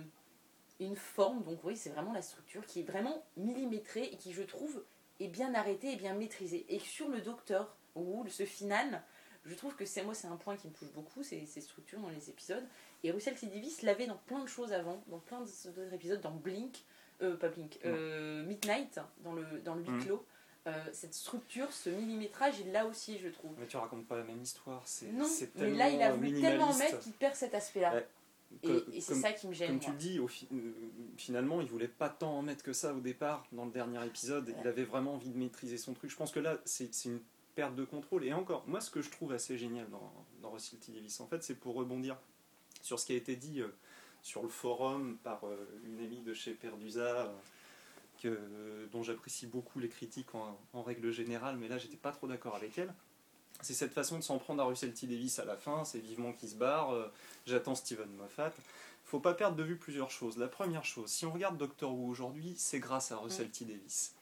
une 0.84 0.96
forme, 0.96 1.42
donc 1.44 1.58
oui, 1.64 1.76
c'est 1.76 1.90
vraiment 1.90 2.12
la 2.12 2.22
structure 2.22 2.64
qui 2.66 2.80
est 2.80 2.84
vraiment 2.84 3.24
millimétrée 3.36 4.04
et 4.04 4.16
qui, 4.16 4.32
je 4.32 4.42
trouve, 4.42 4.84
est 5.20 5.28
bien 5.28 5.54
arrêtée 5.54 5.92
et 5.92 5.96
bien 5.96 6.14
maîtrisée. 6.14 6.66
Et 6.68 6.78
sur 6.78 7.08
le 7.08 7.20
Docteur, 7.20 7.76
ou 7.94 8.24
ce 8.28 8.44
final, 8.44 9.02
je 9.44 9.54
trouve 9.54 9.76
que 9.76 9.84
c'est 9.84 10.02
moi 10.02 10.14
c'est 10.14 10.26
un 10.26 10.36
point 10.36 10.56
qui 10.56 10.68
me 10.68 10.72
touche 10.72 10.92
beaucoup, 10.92 11.22
ces, 11.22 11.46
ces 11.46 11.60
structures 11.60 12.00
dans 12.00 12.08
les 12.08 12.30
épisodes. 12.30 12.64
Et 13.02 13.10
Russell 13.10 13.34
T. 13.34 13.46
Davis 13.46 13.82
l'avait 13.82 14.06
dans 14.06 14.16
plein 14.16 14.42
de 14.42 14.48
choses 14.48 14.72
avant, 14.72 15.02
dans 15.08 15.18
plein 15.18 15.40
d'autres 15.40 15.92
épisodes, 15.92 16.20
dans 16.20 16.32
Blink, 16.32 16.84
euh, 17.22 17.36
pas 17.36 17.48
Blink, 17.48 17.78
euh, 17.84 18.44
Midnight, 18.44 18.98
dans 19.22 19.34
le, 19.34 19.44
dans 19.64 19.74
le 19.74 19.84
huis 19.84 20.04
clos. 20.04 20.24
Euh, 20.66 20.72
cette 20.94 21.12
structure, 21.12 21.70
ce 21.72 21.90
millimétrage, 21.90 22.58
il 22.60 22.72
l'a 22.72 22.86
aussi, 22.86 23.18
je 23.18 23.28
trouve. 23.28 23.52
Mais 23.58 23.66
tu 23.66 23.76
racontes 23.76 24.06
pas 24.06 24.16
la 24.16 24.24
même 24.24 24.40
histoire. 24.40 24.82
C'est, 24.86 25.12
non, 25.12 25.28
mais 25.56 25.70
là, 25.72 25.90
il 25.90 26.00
a 26.00 26.12
voulu 26.12 26.40
tellement 26.40 26.74
mettre 26.74 27.00
qu'il 27.00 27.12
perd 27.12 27.34
cet 27.34 27.54
aspect-là. 27.54 28.02
Et, 28.62 29.00
c'est 29.00 29.14
ça 29.14 29.32
qui 29.32 29.48
me 29.48 29.52
gêne. 29.52 29.68
Comme 29.68 29.80
tu 29.80 29.90
le 29.90 29.96
dis, 29.96 30.18
au 30.18 30.28
finalement, 31.16 31.60
il 31.60 31.66
voulait 31.66 31.88
pas 31.88 32.08
tant 32.08 32.38
en 32.38 32.42
mettre 32.42 32.62
que 32.62 32.72
ça 32.72 32.94
au 32.94 33.00
départ, 33.00 33.46
dans 33.52 33.64
le 33.64 33.70
dernier 33.70 34.04
épisode. 34.06 34.54
Il 34.60 34.68
avait 34.68 34.84
vraiment 34.84 35.14
envie 35.14 35.30
de 35.30 35.36
maîtriser 35.36 35.78
son 35.78 35.94
truc. 35.94 36.10
Je 36.10 36.16
pense 36.16 36.32
que 36.32 36.40
là, 36.40 36.58
c'est, 36.64 36.90
une 37.04 37.20
perte 37.54 37.74
de 37.74 37.84
contrôle. 37.84 38.24
Et 38.24 38.32
encore, 38.32 38.64
moi, 38.66 38.80
ce 38.80 38.90
que 38.90 39.02
je 39.02 39.10
trouve 39.10 39.32
assez 39.32 39.58
génial 39.58 39.88
dans, 39.90 40.12
dans 40.42 40.50
Russell 40.50 40.78
T. 40.78 40.92
Davis, 40.92 41.20
en 41.20 41.26
fait, 41.26 41.42
c'est 41.42 41.54
pour 41.54 41.74
rebondir 41.74 42.16
sur 42.82 43.00
ce 43.00 43.06
qui 43.06 43.12
a 43.12 43.16
été 43.16 43.34
dit 43.34 43.60
euh, 43.60 43.68
sur 44.22 44.42
le 44.42 44.48
forum 44.48 45.18
par 45.22 45.44
euh, 45.44 45.56
une 45.84 46.00
amie 46.00 46.20
de 46.20 46.34
chez 46.34 46.52
Perdusa, 46.52 47.32
euh, 48.24 48.86
dont 48.92 49.02
j'apprécie 49.02 49.46
beaucoup 49.46 49.78
les 49.80 49.88
critiques 49.88 50.34
en, 50.34 50.82
règle 50.82 51.10
générale, 51.10 51.56
mais 51.58 51.68
là, 51.68 51.78
j'étais 51.78 51.96
pas 51.96 52.12
trop 52.12 52.26
d'accord 52.26 52.54
avec 52.56 52.78
elle. 52.78 52.94
C'est 53.64 53.74
cette 53.74 53.92
façon 53.92 54.18
de 54.18 54.22
s'en 54.22 54.38
prendre 54.38 54.62
à 54.62 54.66
Russell 54.66 54.92
T. 54.92 55.06
Davis 55.06 55.38
à 55.38 55.44
la 55.44 55.56
fin, 55.56 55.84
c'est 55.84 55.98
vivement 55.98 56.32
qui 56.32 56.48
se 56.48 56.54
barre, 56.54 56.94
j'attends 57.46 57.74
Steven 57.74 58.10
Moffat 58.10 58.52
faut 59.04 59.20
pas 59.20 59.34
perdre 59.34 59.56
de 59.56 59.62
vue 59.62 59.76
plusieurs 59.76 60.10
choses. 60.10 60.38
La 60.38 60.48
première 60.48 60.84
chose, 60.84 61.10
si 61.10 61.24
on 61.26 61.32
regarde 61.32 61.56
Doctor 61.56 61.94
Who 61.94 62.08
aujourd'hui, 62.08 62.54
c'est 62.56 62.80
grâce 62.80 63.12
à 63.12 63.16
Russell 63.18 63.50
T. 63.50 63.64
Davis. 63.64 64.14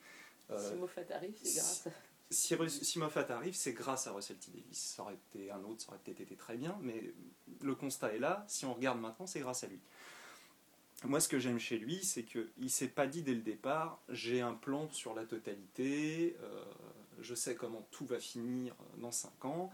si 0.50 0.74
Moffat 0.74 1.02
arrive, 1.10 1.34
c'est 1.42 1.54
grâce 1.54 1.86
à 1.86 1.90
si, 2.30 2.98
Moffat 2.98 3.26
arrive, 3.30 3.54
c'est 3.54 3.72
grâce 3.72 4.06
à 4.06 4.12
Russell 4.12 4.36
T. 4.36 4.50
Davis. 4.50 4.78
Ça 4.78 5.02
aurait 5.02 5.14
été 5.14 5.50
un 5.50 5.62
autre, 5.64 5.82
ça 5.82 5.88
aurait 5.88 6.00
peut-être 6.04 6.20
été 6.20 6.36
très 6.36 6.56
bien, 6.56 6.78
mais 6.82 7.12
le 7.62 7.74
constat 7.74 8.14
est 8.14 8.18
là. 8.18 8.44
Si 8.48 8.66
on 8.66 8.74
regarde 8.74 9.00
maintenant, 9.00 9.26
c'est 9.26 9.40
grâce 9.40 9.64
à 9.64 9.68
lui. 9.68 9.80
Moi, 11.04 11.18
ce 11.18 11.28
que 11.28 11.38
j'aime 11.38 11.58
chez 11.58 11.78
lui, 11.78 12.04
c'est 12.04 12.22
qu'il 12.22 12.50
ne 12.58 12.68
s'est 12.68 12.88
pas 12.88 13.06
dit 13.06 13.22
dès 13.22 13.34
le 13.34 13.40
départ 13.40 14.00
j'ai 14.08 14.40
un 14.40 14.54
plan 14.54 14.90
sur 14.90 15.14
la 15.14 15.24
totalité, 15.24 16.36
euh, 16.42 16.64
je 17.22 17.34
sais 17.34 17.54
comment 17.54 17.86
tout 17.90 18.06
va 18.06 18.18
finir 18.18 18.74
dans 18.98 19.12
5 19.12 19.44
ans. 19.44 19.70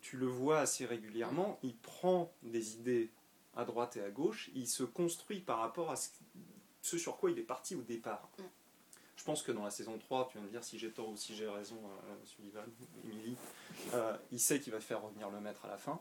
Tu 0.00 0.16
le 0.16 0.26
vois 0.26 0.60
assez 0.60 0.84
régulièrement, 0.84 1.58
il 1.62 1.76
prend 1.76 2.32
des 2.42 2.74
idées 2.74 3.10
à 3.56 3.64
droite 3.64 3.96
et 3.96 4.02
à 4.02 4.10
gauche, 4.10 4.50
il 4.54 4.68
se 4.68 4.82
construit 4.82 5.40
par 5.40 5.58
rapport 5.58 5.90
à 5.90 5.96
ce 5.96 6.10
sur 6.98 7.16
quoi 7.16 7.30
il 7.30 7.38
est 7.38 7.42
parti 7.42 7.74
au 7.74 7.82
départ. 7.82 8.28
Mm. 8.38 8.42
Je 9.16 9.24
pense 9.24 9.42
que 9.42 9.52
dans 9.52 9.64
la 9.64 9.70
saison 9.70 9.96
3, 9.96 10.28
tu 10.30 10.38
vas 10.38 10.44
me 10.44 10.50
dire 10.50 10.62
si 10.62 10.78
j'ai 10.78 10.90
tort 10.90 11.08
ou 11.08 11.16
si 11.16 11.34
j'ai 11.34 11.48
raison, 11.48 11.76
euh, 11.76 12.14
Sullivan, 12.24 12.64
Emily, 13.04 13.36
euh, 13.94 14.16
il 14.32 14.40
sait 14.40 14.60
qu'il 14.60 14.72
va 14.72 14.80
faire 14.80 15.02
revenir 15.02 15.30
le 15.30 15.40
maître 15.40 15.64
à 15.64 15.68
la 15.68 15.78
fin. 15.78 16.00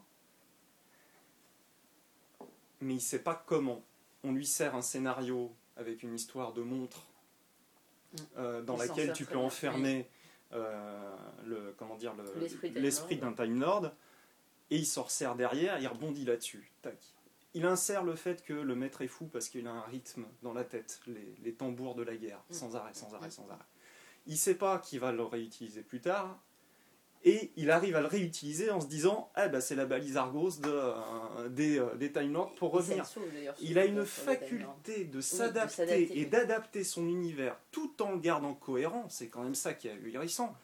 Mais 2.82 2.94
il 2.94 2.98
ne 2.98 3.02
sait 3.02 3.24
pas 3.24 3.42
comment. 3.46 3.82
On 4.24 4.34
lui 4.34 4.46
sert 4.46 4.76
un 4.76 4.82
scénario 4.82 5.56
avec 5.78 6.04
une 6.04 6.16
histoire 6.16 6.54
de 6.54 6.64
montre 6.64 7.06
mm. 8.14 8.18
euh, 8.38 8.62
dans 8.62 8.76
laquelle 8.76 9.14
tu 9.14 9.26
peux 9.26 9.38
enfermer 9.38 10.10
le, 10.54 11.74
comment 11.78 11.96
dire, 11.96 12.14
l'esprit 12.76 13.18
d'un 13.18 13.34
Time 13.34 13.60
Lord. 13.60 13.92
Et 14.70 14.78
il 14.78 14.86
s'en 14.86 15.08
sert 15.08 15.36
derrière, 15.36 15.80
il 15.80 15.88
rebondit 15.88 16.26
là-dessus. 16.26 16.72
Tac 16.82 16.98
il 17.54 17.66
insère 17.66 18.04
le 18.04 18.16
fait 18.16 18.44
que 18.44 18.54
le 18.54 18.76
maître 18.76 19.02
est 19.02 19.08
fou 19.08 19.28
parce 19.28 19.50
qu'il 19.50 19.68
a 19.68 19.72
un 19.72 19.82
rythme 19.82 20.26
dans 20.42 20.54
la 20.54 20.64
tête, 20.64 21.02
les, 21.44 21.54
tambours 21.54 21.96
de 21.96 22.04
la 22.04 22.16
guerre, 22.16 22.44
mm. 22.50 22.54
sans 22.54 22.76
arrêt, 22.76 22.94
sans 22.94 23.14
arrêt, 23.14 23.30
sans 23.30 23.48
arrêt. 23.50 23.66
Il 24.26 24.38
sait 24.38 24.56
pas 24.56 24.80
qu'il 24.80 25.00
va 25.00 25.12
le 25.12 25.24
réutiliser 25.24 25.84
plus 25.84 26.02
tard, 26.02 26.40
et 27.26 27.52
il 27.56 27.72
arrive 27.72 27.96
à 27.96 28.02
le 28.02 28.08
réutiliser 28.08 28.70
en 28.70 28.82
se 28.82 28.88
disant 28.88 29.32
ah 29.36 29.48
bah 29.48 29.62
c'est 29.62 29.76
la 29.76 29.86
balise 29.86 30.18
Argos 30.18 30.58
de, 30.62 30.70
euh, 30.70 31.50
des, 31.50 31.80
euh, 31.80 31.96
des 31.96 32.12
Time 32.12 32.34
Lords 32.34 32.54
pour 32.56 32.72
revenir. 32.72 33.06
il 33.62 33.80
a 33.80 33.86
une 33.86 34.06
faculté 34.06 35.06
de 35.06 35.22
s'adapter 35.22 36.20
et 36.20 36.26
d'adapter 36.26 36.84
son 36.84 37.08
univers 37.08 37.58
tout 37.72 38.02
en 38.02 38.12
le 38.12 38.20
gardant 38.20 38.54
cohérent, 38.54 39.06
c'est 39.10 39.28
quand 39.28 39.44
même 39.44 39.56
ça 39.56 39.74
qui 39.74 39.88
est 39.88 39.92
ahurissant, 39.92 40.56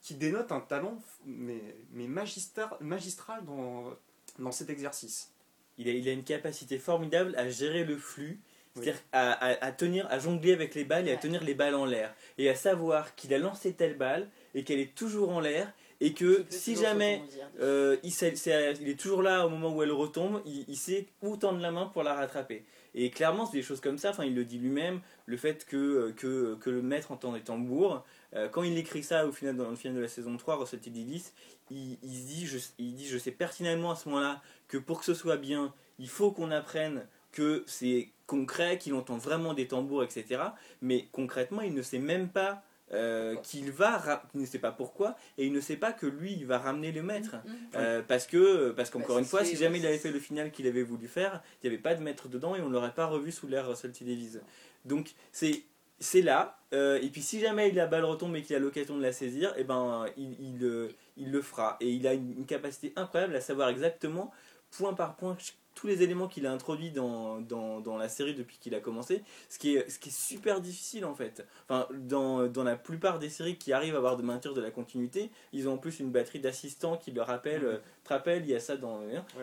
qui 0.00 0.14
dénote 0.14 0.52
un 0.52 0.60
talent 0.60 0.98
mais, 1.26 1.62
mais 1.92 2.06
magistral 2.06 3.44
dans, 3.44 3.92
dans 4.38 4.52
cet 4.52 4.70
exercice. 4.70 5.32
Il 5.78 5.88
a, 5.88 6.12
une 6.12 6.24
capacité 6.24 6.76
formidable 6.78 7.36
à 7.36 7.48
gérer 7.48 7.84
le 7.84 7.96
flux, 7.96 8.40
c'est-à-dire 8.74 9.00
à, 9.12 9.72
tenir, 9.72 10.08
à 10.10 10.18
jongler 10.18 10.52
avec 10.52 10.74
les 10.74 10.84
balles 10.84 11.08
et 11.08 11.12
à 11.12 11.16
tenir 11.16 11.44
les 11.44 11.54
balles 11.54 11.76
en 11.76 11.84
l'air. 11.84 12.14
Et 12.36 12.48
à 12.48 12.56
savoir 12.56 13.14
qu'il 13.14 13.32
a 13.32 13.38
lancé 13.38 13.72
telle 13.74 13.96
balle 13.96 14.28
et 14.58 14.64
qu'elle 14.64 14.80
est 14.80 14.94
toujours 14.94 15.30
en 15.30 15.38
l'air 15.38 15.72
et 16.00 16.12
que 16.12 16.44
si 16.48 16.76
jamais 16.76 17.22
euh, 17.60 17.96
il, 18.02 18.12
est, 18.12 18.98
toujours 18.98 19.22
là 19.22 19.46
au 19.46 19.48
moment 19.48 19.74
où 19.74 19.82
elle 19.82 19.92
retombe, 19.92 20.42
il, 20.46 20.76
sait 20.76 21.06
où 21.22 21.36
tendre 21.36 21.60
la 21.60 21.70
main 21.70 21.86
pour 21.86 22.02
la 22.02 22.14
rattraper. 22.14 22.64
Et 22.94 23.10
clairement, 23.10 23.46
c'est 23.46 23.56
des 23.56 23.62
choses 23.62 23.80
comme 23.80 23.98
ça, 23.98 24.10
enfin, 24.10 24.24
il 24.24 24.34
le 24.34 24.44
dit 24.44 24.58
lui-même, 24.58 25.00
le 25.26 25.36
fait 25.36 25.64
que, 25.64 25.76
euh, 25.76 26.12
que, 26.12 26.56
que 26.56 26.70
le 26.70 26.82
maître 26.82 27.12
entend 27.12 27.32
des 27.32 27.40
tambours, 27.40 28.04
euh, 28.34 28.48
quand 28.48 28.62
il 28.62 28.76
écrit 28.78 29.02
ça 29.02 29.26
au 29.26 29.32
final, 29.32 29.56
dans 29.56 29.70
le 29.70 29.76
final 29.76 29.96
de 29.96 30.02
la 30.02 30.08
saison 30.08 30.36
3, 30.36 30.56
Russell 30.56 30.80
T. 30.80 30.90
Davis, 30.90 31.32
il, 31.70 31.98
dit, 32.00 32.46
je, 32.46 32.58
il 32.78 32.94
dit 32.94 33.06
Je 33.06 33.18
sais 33.18 33.30
pertinemment 33.30 33.90
à 33.92 33.96
ce 33.96 34.08
moment-là 34.08 34.40
que 34.68 34.78
pour 34.78 35.00
que 35.00 35.04
ce 35.04 35.14
soit 35.14 35.36
bien, 35.36 35.72
il 35.98 36.08
faut 36.08 36.30
qu'on 36.30 36.50
apprenne 36.50 37.06
que 37.32 37.64
c'est 37.66 38.08
concret, 38.26 38.78
qu'il 38.78 38.94
entend 38.94 39.16
vraiment 39.16 39.54
des 39.54 39.66
tambours, 39.66 40.02
etc. 40.02 40.42
Mais 40.80 41.08
concrètement, 41.12 41.62
il 41.62 41.74
ne 41.74 41.82
sait 41.82 41.98
même 41.98 42.28
pas 42.28 42.62
euh, 42.92 43.36
qu'il 43.36 43.70
va, 43.70 44.22
il 44.34 44.40
ne 44.40 44.46
sait 44.46 44.58
pas 44.58 44.72
pourquoi, 44.72 45.16
et 45.36 45.46
il 45.46 45.52
ne 45.52 45.60
sait 45.60 45.76
pas 45.76 45.92
que 45.92 46.06
lui, 46.06 46.32
il 46.32 46.46
va 46.46 46.58
ramener 46.58 46.92
le 46.92 47.02
maître. 47.02 47.36
Mm, 47.44 47.50
mm. 47.50 47.54
Euh, 47.76 48.02
parce 48.06 48.26
que, 48.26 48.70
parce 48.70 48.90
qu'encore 48.90 49.16
bah, 49.16 49.20
une 49.20 49.26
fois, 49.26 49.44
si 49.44 49.56
jamais 49.56 49.78
il 49.78 49.86
avait 49.86 49.98
fait 49.98 50.12
le 50.12 50.20
final 50.20 50.50
qu'il 50.50 50.66
avait 50.66 50.82
voulu 50.82 51.08
faire, 51.08 51.42
il 51.62 51.68
n'y 51.68 51.74
avait 51.74 51.82
pas 51.82 51.94
de 51.94 52.02
maître 52.02 52.28
dedans 52.28 52.54
et 52.56 52.60
on 52.60 52.68
ne 52.68 52.72
l'aurait 52.72 52.94
pas 52.94 53.06
revu 53.06 53.32
sous 53.32 53.46
l'ère 53.46 53.68
Russell 53.68 53.92
T. 53.92 54.04
Davis. 54.04 54.40
Donc, 54.84 55.14
c'est 55.32 55.62
c'est 56.00 56.22
là. 56.22 56.58
Euh, 56.74 57.00
et 57.00 57.08
puis 57.08 57.22
si 57.22 57.40
jamais 57.40 57.70
la 57.70 57.86
balle 57.86 58.04
retombe 58.04 58.36
et 58.36 58.42
qu'il 58.42 58.54
a 58.54 58.58
l'occasion 58.58 58.96
de 58.96 59.02
la 59.02 59.12
saisir, 59.12 59.50
et 59.56 59.60
eh 59.60 59.64
ben, 59.64 60.06
il, 60.16 60.36
il, 60.40 60.64
euh, 60.64 60.88
il, 61.16 61.30
le 61.30 61.42
fera. 61.42 61.76
Et 61.80 61.90
il 61.90 62.06
a 62.06 62.14
une, 62.14 62.44
capacité 62.46 62.92
incroyable 62.96 63.34
à 63.34 63.40
savoir 63.40 63.68
exactement, 63.68 64.30
point 64.70 64.92
par 64.92 65.16
point, 65.16 65.36
tous 65.78 65.86
les 65.86 66.02
éléments 66.02 66.28
qu'il 66.28 66.46
a 66.46 66.52
introduits 66.52 66.90
dans, 66.90 67.40
dans, 67.40 67.80
dans, 67.80 67.96
la 67.96 68.08
série 68.08 68.34
depuis 68.34 68.58
qu'il 68.58 68.74
a 68.74 68.80
commencé, 68.80 69.22
ce 69.48 69.58
qui, 69.58 69.76
est, 69.76 69.88
ce 69.88 69.98
qui 69.98 70.08
est 70.08 70.18
super 70.18 70.60
difficile 70.60 71.04
en 71.04 71.14
fait. 71.14 71.46
Enfin, 71.68 71.86
dans, 71.92 72.46
dans 72.46 72.64
la 72.64 72.76
plupart 72.76 73.18
des 73.18 73.28
séries 73.28 73.56
qui 73.56 73.72
arrivent 73.72 73.94
à 73.94 73.98
avoir 73.98 74.16
de 74.16 74.22
maintenir 74.22 74.54
de 74.54 74.60
la 74.60 74.70
continuité, 74.70 75.30
ils 75.52 75.68
ont 75.68 75.74
en 75.74 75.78
plus 75.78 76.00
une 76.00 76.10
batterie 76.10 76.40
d'assistants 76.40 76.96
qui 76.96 77.12
leur 77.12 77.26
rappellent, 77.26 77.64
euh, 77.64 77.78
te 78.04 78.08
rappelle, 78.08 78.42
il 78.44 78.50
y 78.50 78.54
a 78.54 78.60
ça 78.60 78.76
dans... 78.76 79.02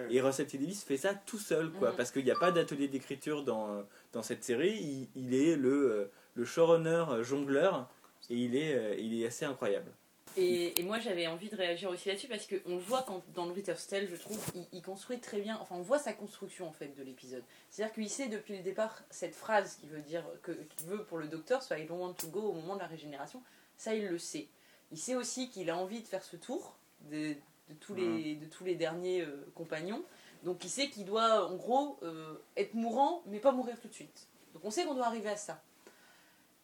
Et 0.10 0.22
Russell 0.22 0.48
T. 0.48 0.58
Davis 0.58 0.84
fait 0.84 0.98
ça 0.98 1.14
tout 1.14 1.40
seul, 1.40 1.72
quoi, 1.72 1.92
mhm. 1.92 1.98
parce 1.98 2.12
qu'il 2.12 2.26
n'y 2.26 2.32
a 2.32 2.40
pas 2.40 2.52
d'atelier 2.52 2.88
d'écriture 2.88 3.44
dans, 3.44 3.84
dans 4.14 4.22
cette 4.22 4.44
série, 4.44 4.78
il, 4.82 5.08
il 5.16 5.34
est 5.34 5.56
le 5.56 6.10
le 6.36 6.46
showrunner 6.46 7.06
euh, 7.10 7.24
jongleur 7.24 7.90
et 8.30 8.36
il 8.36 8.56
est, 8.56 8.76
euh, 8.76 8.96
il 9.00 9.20
est 9.20 9.26
assez 9.26 9.46
incroyable. 9.46 9.92
Et, 10.38 10.80
et 10.80 10.84
moi 10.84 11.00
j'avais 11.00 11.28
envie 11.28 11.50
de 11.50 11.56
réagir 11.56 11.90
aussi 11.90 12.10
là-dessus 12.10 12.28
parce 12.28 12.46
qu'on 12.46 12.76
le 12.76 12.82
voit 12.82 13.04
quand, 13.04 13.24
dans 13.34 13.46
le 13.46 13.54
Tale, 13.62 14.08
je 14.10 14.16
trouve, 14.16 14.40
il, 14.54 14.66
il 14.74 14.82
construit 14.82 15.20
très 15.20 15.40
bien, 15.40 15.58
enfin 15.62 15.76
on 15.76 15.82
voit 15.82 16.00
sa 16.00 16.12
construction 16.14 16.68
en 16.68 16.74
fait 16.74 16.90
de 16.98 17.04
l'épisode. 17.04 17.44
C'est-à-dire 17.70 17.94
qu'il 17.94 18.10
sait 18.10 18.28
depuis 18.28 18.58
le 18.58 18.64
départ 18.64 19.02
cette 19.10 19.34
phrase 19.34 19.78
qui 19.80 19.88
veut 19.88 20.02
dire, 20.02 20.26
que, 20.44 20.52
qu'il 20.52 20.88
veut 20.88 21.04
pour 21.06 21.20
le 21.20 21.28
docteur, 21.28 21.64
soit 21.64 21.80
I 21.80 21.86
don't 21.86 22.00
want 22.00 22.14
to 22.14 22.28
go 22.28 22.42
au 22.42 22.54
moment 22.54 22.76
de 22.76 22.82
la 22.82 22.88
régénération, 22.88 23.42
ça 23.78 23.96
il 23.96 24.08
le 24.08 24.18
sait. 24.18 24.48
Il 24.92 24.98
sait 24.98 25.16
aussi 25.16 25.50
qu'il 25.50 25.70
a 25.70 25.78
envie 25.78 26.02
de 26.02 26.08
faire 26.08 26.24
ce 26.24 26.36
tour 26.36 26.76
de, 27.10 27.30
de 27.70 27.74
tous, 27.80 27.96
les, 27.96 28.36
de 28.36 28.46
tous 28.46 28.66
les 28.66 28.76
derniers 28.76 29.22
euh, 29.22 29.46
compagnons. 29.56 30.04
Donc 30.44 30.64
il 30.66 30.70
sait 30.70 30.90
qu'il 30.90 31.06
doit 31.06 31.50
en 31.50 31.56
gros 31.56 31.98
euh, 32.04 32.36
être 32.58 32.74
mourant 32.74 33.24
mais 33.28 33.40
pas 33.40 33.54
mourir 33.54 33.80
tout 33.82 33.88
de 33.88 33.94
suite. 33.94 34.28
Donc 34.54 34.66
on 34.66 34.72
sait 34.72 34.84
qu'on 34.84 34.96
doit 34.96 35.08
arriver 35.08 35.30
à 35.30 35.38
ça. 35.38 35.64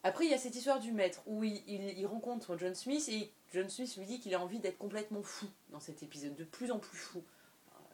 Après, 0.04 0.26
il 0.26 0.32
y 0.32 0.34
a 0.34 0.38
cette 0.40 0.56
histoire 0.56 0.80
du 0.80 0.92
maître 0.92 1.22
où 1.28 1.44
il, 1.44 1.62
il- 1.68 2.06
rencontre 2.08 2.58
John 2.58 2.74
Smith 2.74 3.08
et 3.10 3.32
John 3.54 3.70
Smith 3.70 3.96
lui 3.98 4.06
dit 4.06 4.20
qu'il 4.20 4.34
a 4.34 4.40
envie 4.40 4.60
d'être 4.60 4.78
complètement 4.78 5.22
fou 5.22 5.46
dans 5.70 5.80
cet 5.80 6.02
épisode, 6.02 6.36
de 6.36 6.44
plus 6.44 6.72
en 6.72 6.80
plus 6.80 6.98
fou. 6.98 7.24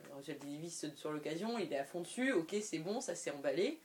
Alors, 0.05 0.17
Richard 0.19 0.37
Davis 0.37 0.79
saute 0.79 0.95
sur 0.95 1.11
l'occasion, 1.11 1.57
il 1.57 1.71
est 1.73 1.77
à 1.77 1.83
fond 1.83 2.01
dessus, 2.01 2.31
ok, 2.31 2.55
c'est 2.61 2.79
bon, 2.79 3.01
ça 3.01 3.13
s'est 3.15 3.31
emballé. 3.31 3.81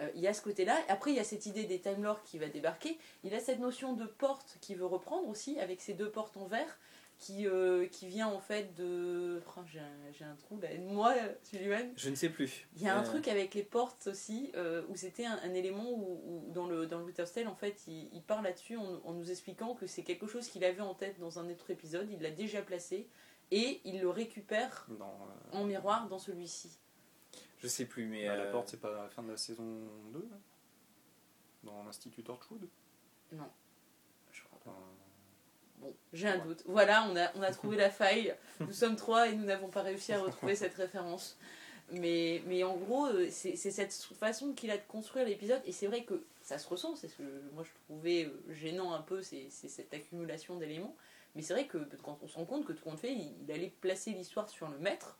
Euh, 0.00 0.08
il 0.14 0.20
y 0.20 0.26
a 0.28 0.34
ce 0.34 0.42
côté-là. 0.42 0.76
Après, 0.88 1.10
il 1.12 1.16
y 1.16 1.20
a 1.20 1.24
cette 1.24 1.46
idée 1.46 1.64
des 1.64 1.80
Time 1.80 2.02
Lords 2.02 2.22
qui 2.24 2.38
va 2.38 2.48
débarquer. 2.48 2.98
Il 3.22 3.34
a 3.34 3.40
cette 3.40 3.60
notion 3.60 3.92
de 3.92 4.06
porte 4.06 4.56
qu'il 4.60 4.76
veut 4.76 4.86
reprendre 4.86 5.28
aussi, 5.28 5.58
avec 5.60 5.80
ces 5.80 5.94
deux 5.94 6.10
portes 6.10 6.36
en 6.36 6.46
verre, 6.46 6.78
qui, 7.24 7.46
euh, 7.46 7.86
qui 7.86 8.06
vient 8.06 8.28
en 8.28 8.40
fait 8.40 8.74
de. 8.74 9.42
Oh, 9.56 9.60
j'ai 9.66 9.80
un, 9.80 10.30
un 10.30 10.34
trou 10.36 10.60
là, 10.60 10.68
moi, 10.78 11.14
Sullivan. 11.42 11.90
Je 11.96 12.10
ne 12.10 12.14
sais 12.14 12.28
plus. 12.28 12.66
Il 12.76 12.82
y 12.82 12.88
a 12.88 12.96
un 12.96 13.02
Euh, 13.02 13.04
truc 13.06 13.28
avec 13.28 13.54
les 13.54 13.62
portes 13.62 14.06
aussi, 14.08 14.50
euh, 14.56 14.82
où 14.90 14.96
c'était 14.96 15.24
un, 15.24 15.38
un 15.42 15.54
élément 15.54 15.90
où, 15.90 16.20
où 16.26 16.52
dans 16.52 16.66
le, 16.66 16.86
dans 16.86 17.04
Tale, 17.06 17.48
en 17.48 17.54
fait, 17.54 17.82
il, 17.86 18.10
il 18.12 18.22
parle 18.22 18.44
là-dessus 18.44 18.76
en, 18.76 19.00
en 19.04 19.12
nous 19.14 19.30
expliquant 19.30 19.74
que 19.74 19.86
c'est 19.86 20.02
quelque 20.02 20.26
chose 20.26 20.48
qu'il 20.48 20.64
avait 20.64 20.82
en 20.82 20.94
tête 20.94 21.18
dans 21.18 21.38
un 21.38 21.48
autre 21.50 21.70
épisode, 21.70 22.10
il 22.10 22.20
l'a 22.20 22.30
déjà 22.30 22.60
placé, 22.60 23.08
et 23.50 23.80
il 23.84 24.00
le 24.00 24.10
récupère 24.10 24.86
Dans, 24.98 25.06
euh, 25.52 25.56
en 25.56 25.64
miroir 25.64 26.08
dans 26.08 26.18
celui-ci. 26.18 26.78
Je 27.58 27.68
sais 27.68 27.86
plus, 27.86 28.04
mais. 28.06 28.26
bah, 28.26 28.36
La 28.36 28.46
porte, 28.50 28.68
c'est 28.68 28.80
pas 28.80 28.90
à 29.00 29.02
la 29.04 29.08
fin 29.08 29.22
de 29.22 29.30
la 29.30 29.38
saison 29.38 29.64
2 30.12 30.18
là 30.30 30.36
Dans 31.62 31.82
l'Institut 31.84 32.22
Torchwood? 32.22 32.68
Non, 33.32 33.48
je 34.30 34.42
crois 34.44 34.60
pas. 34.60 34.78
Bon, 35.84 35.94
j'ai 36.14 36.28
un 36.28 36.38
doute. 36.38 36.62
Voilà, 36.66 37.06
on 37.10 37.14
a, 37.16 37.30
on 37.36 37.42
a 37.42 37.50
trouvé 37.52 37.76
la 37.76 37.90
faille. 37.90 38.34
Nous 38.60 38.72
sommes 38.72 38.96
trois 38.96 39.28
et 39.28 39.34
nous 39.34 39.44
n'avons 39.44 39.68
pas 39.68 39.82
réussi 39.82 40.12
à 40.14 40.20
retrouver 40.20 40.56
cette 40.56 40.74
référence. 40.74 41.36
Mais, 41.92 42.42
mais 42.46 42.64
en 42.64 42.74
gros, 42.76 43.06
euh, 43.06 43.28
c'est 43.30 43.54
cette 43.56 43.92
façon 44.18 44.54
qu'il 44.54 44.70
a 44.70 44.78
de 44.78 44.82
construire 44.88 45.26
l'épisode. 45.26 45.60
Et 45.66 45.72
c'est 45.72 45.86
vrai 45.86 46.04
que 46.04 46.24
ça 46.40 46.56
se 46.58 46.66
ressent. 46.66 46.96
C'est 46.96 47.08
ce 47.08 47.18
que 47.18 47.42
moi 47.52 47.62
je 47.62 47.70
trouvais 47.84 48.24
euh, 48.24 48.52
gênant 48.54 48.94
un 48.94 49.02
peu, 49.02 49.20
c'est 49.20 49.48
c'est 49.50 49.68
cette 49.68 49.92
accumulation 49.92 50.56
d'éléments. 50.56 50.96
Mais 51.34 51.42
c'est 51.42 51.52
vrai 51.52 51.66
que 51.66 51.78
quand 52.02 52.18
on 52.22 52.28
se 52.28 52.36
rend 52.36 52.46
compte 52.46 52.64
que 52.64 52.72
tout 52.72 52.82
compte 52.82 52.98
fait, 52.98 53.12
il, 53.12 53.34
il 53.44 53.52
allait 53.52 53.72
placer 53.82 54.12
l'histoire 54.12 54.48
sur 54.48 54.68
le 54.68 54.78
maître 54.78 55.18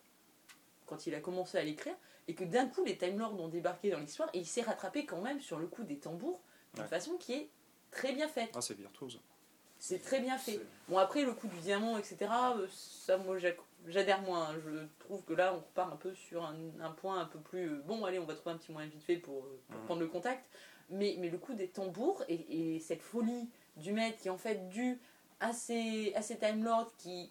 quand 0.86 1.06
il 1.06 1.14
a 1.14 1.20
commencé 1.20 1.58
à 1.58 1.62
l'écrire. 1.62 1.94
Et 2.28 2.34
que 2.34 2.44
d'un 2.44 2.66
coup, 2.66 2.82
les 2.84 2.96
Time 2.96 3.18
Lords 3.18 3.38
ont 3.38 3.48
débarqué 3.48 3.90
dans 3.90 3.98
l'histoire. 3.98 4.30
Et 4.32 4.38
il 4.38 4.46
s'est 4.46 4.62
rattrapé 4.62 5.04
quand 5.04 5.20
même 5.20 5.40
sur 5.42 5.58
le 5.58 5.66
coup 5.66 5.82
des 5.84 5.98
tambours 5.98 6.40
d'une 6.72 6.82
Ouais. 6.84 6.88
façon 6.88 7.18
qui 7.18 7.34
est 7.34 7.48
très 7.90 8.12
bien 8.14 8.26
faite. 8.28 8.50
Ah, 8.56 8.62
c'est 8.62 8.74
virtuose. 8.76 9.20
C'est 9.86 9.98
très 9.98 10.20
bien 10.20 10.38
fait. 10.38 10.60
Bon, 10.88 10.96
après, 10.96 11.24
le 11.24 11.32
coup 11.34 11.46
du 11.46 11.58
diamant, 11.58 11.98
etc., 11.98 12.16
euh, 12.56 12.66
ça, 12.70 13.18
moi, 13.18 13.36
j'adhère 13.86 14.22
moins. 14.22 14.48
hein. 14.48 14.56
Je 14.64 14.86
trouve 14.98 15.22
que 15.26 15.34
là, 15.34 15.52
on 15.54 15.58
repart 15.58 15.92
un 15.92 15.96
peu 15.96 16.14
sur 16.14 16.42
un, 16.42 16.56
un 16.80 16.90
point 16.90 17.20
un 17.20 17.26
peu 17.26 17.38
plus. 17.38 17.68
euh, 17.68 17.82
bon, 17.84 18.02
allez, 18.06 18.18
on 18.18 18.24
va 18.24 18.34
trouver 18.34 18.54
un 18.54 18.58
petit 18.58 18.72
moyen 18.72 18.88
vite 18.88 19.02
fait 19.02 19.16
pour, 19.18 19.44
euh, 19.44 19.60
pour 19.68 19.78
Mhm. 19.80 19.84
prendre 19.84 20.00
le 20.00 20.06
contact. 20.06 20.48
Mais, 20.88 21.16
mais 21.18 21.28
le 21.28 21.36
coup 21.36 21.52
des 21.52 21.68
tambours 21.68 22.24
et, 22.28 22.76
et 22.76 22.80
cette 22.80 23.02
folie 23.02 23.50
du 23.76 23.92
maître 23.92 24.16
qui 24.16 24.28
est 24.28 24.30
en 24.30 24.38
fait 24.38 24.68
due 24.70 24.98
à 25.40 25.52
ces, 25.52 26.14
à 26.14 26.22
ces 26.22 26.38
Time 26.38 26.64
Lords 26.64 26.94
qui, 26.96 27.30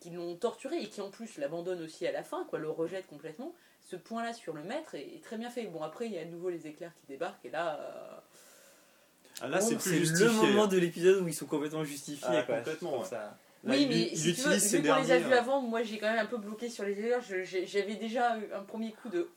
qui 0.00 0.08
l'ont 0.08 0.36
torturé 0.36 0.80
et 0.82 0.88
qui 0.88 1.02
en 1.02 1.10
plus 1.10 1.36
l'abandonnent 1.36 1.82
aussi 1.82 2.06
à 2.06 2.12
la 2.12 2.22
fin, 2.22 2.44
quoi, 2.46 2.58
le 2.58 2.70
rejettent 2.70 3.08
complètement. 3.08 3.54
Ce 3.82 3.96
point-là 3.96 4.32
sur 4.32 4.54
le 4.54 4.62
maître 4.62 4.94
est, 4.94 5.16
est 5.16 5.22
très 5.22 5.36
bien 5.36 5.50
fait. 5.50 5.66
Bon, 5.66 5.82
après, 5.82 6.06
il 6.06 6.12
y 6.12 6.18
a 6.18 6.22
à 6.22 6.24
nouveau 6.24 6.48
les 6.48 6.66
éclairs 6.66 6.94
qui 6.94 7.06
débarquent 7.08 7.44
et 7.44 7.50
là. 7.50 7.78
euh, 7.78 8.20
Ah, 9.42 9.48
là, 9.48 9.60
c'est 9.60 9.76
plus 9.76 9.92
le 9.92 9.98
justifié. 9.98 10.26
moment 10.48 10.66
de 10.66 10.76
l'épisode 10.78 11.22
où 11.22 11.28
ils 11.28 11.34
sont 11.34 11.46
complètement 11.46 11.84
justifiés. 11.84 12.26
Ah, 12.30 12.42
quoi. 12.42 12.56
complètement, 12.58 12.90
Je 12.90 12.94
trouve 12.94 13.04
ouais. 13.04 13.08
ça- 13.10 13.36
Là, 13.62 13.74
oui, 13.76 13.86
mais 13.90 14.16
si 14.16 14.34
tu 14.34 14.40
veux, 14.40 14.54
vu 14.54 14.82
qu'on 14.82 15.02
les 15.02 15.10
a 15.12 15.18
vus 15.18 15.32
euh, 15.32 15.38
avant, 15.38 15.60
moi 15.60 15.82
j'ai 15.82 15.98
quand 15.98 16.10
même 16.10 16.18
un 16.24 16.24
peu 16.26 16.38
bloqué 16.38 16.70
sur 16.70 16.82
les 16.84 16.98
erreurs. 16.98 17.20
J'avais 17.66 17.96
déjà 17.96 18.38
eu 18.38 18.50
un 18.54 18.62
premier 18.62 18.92
coup 18.92 19.10
de 19.10 19.28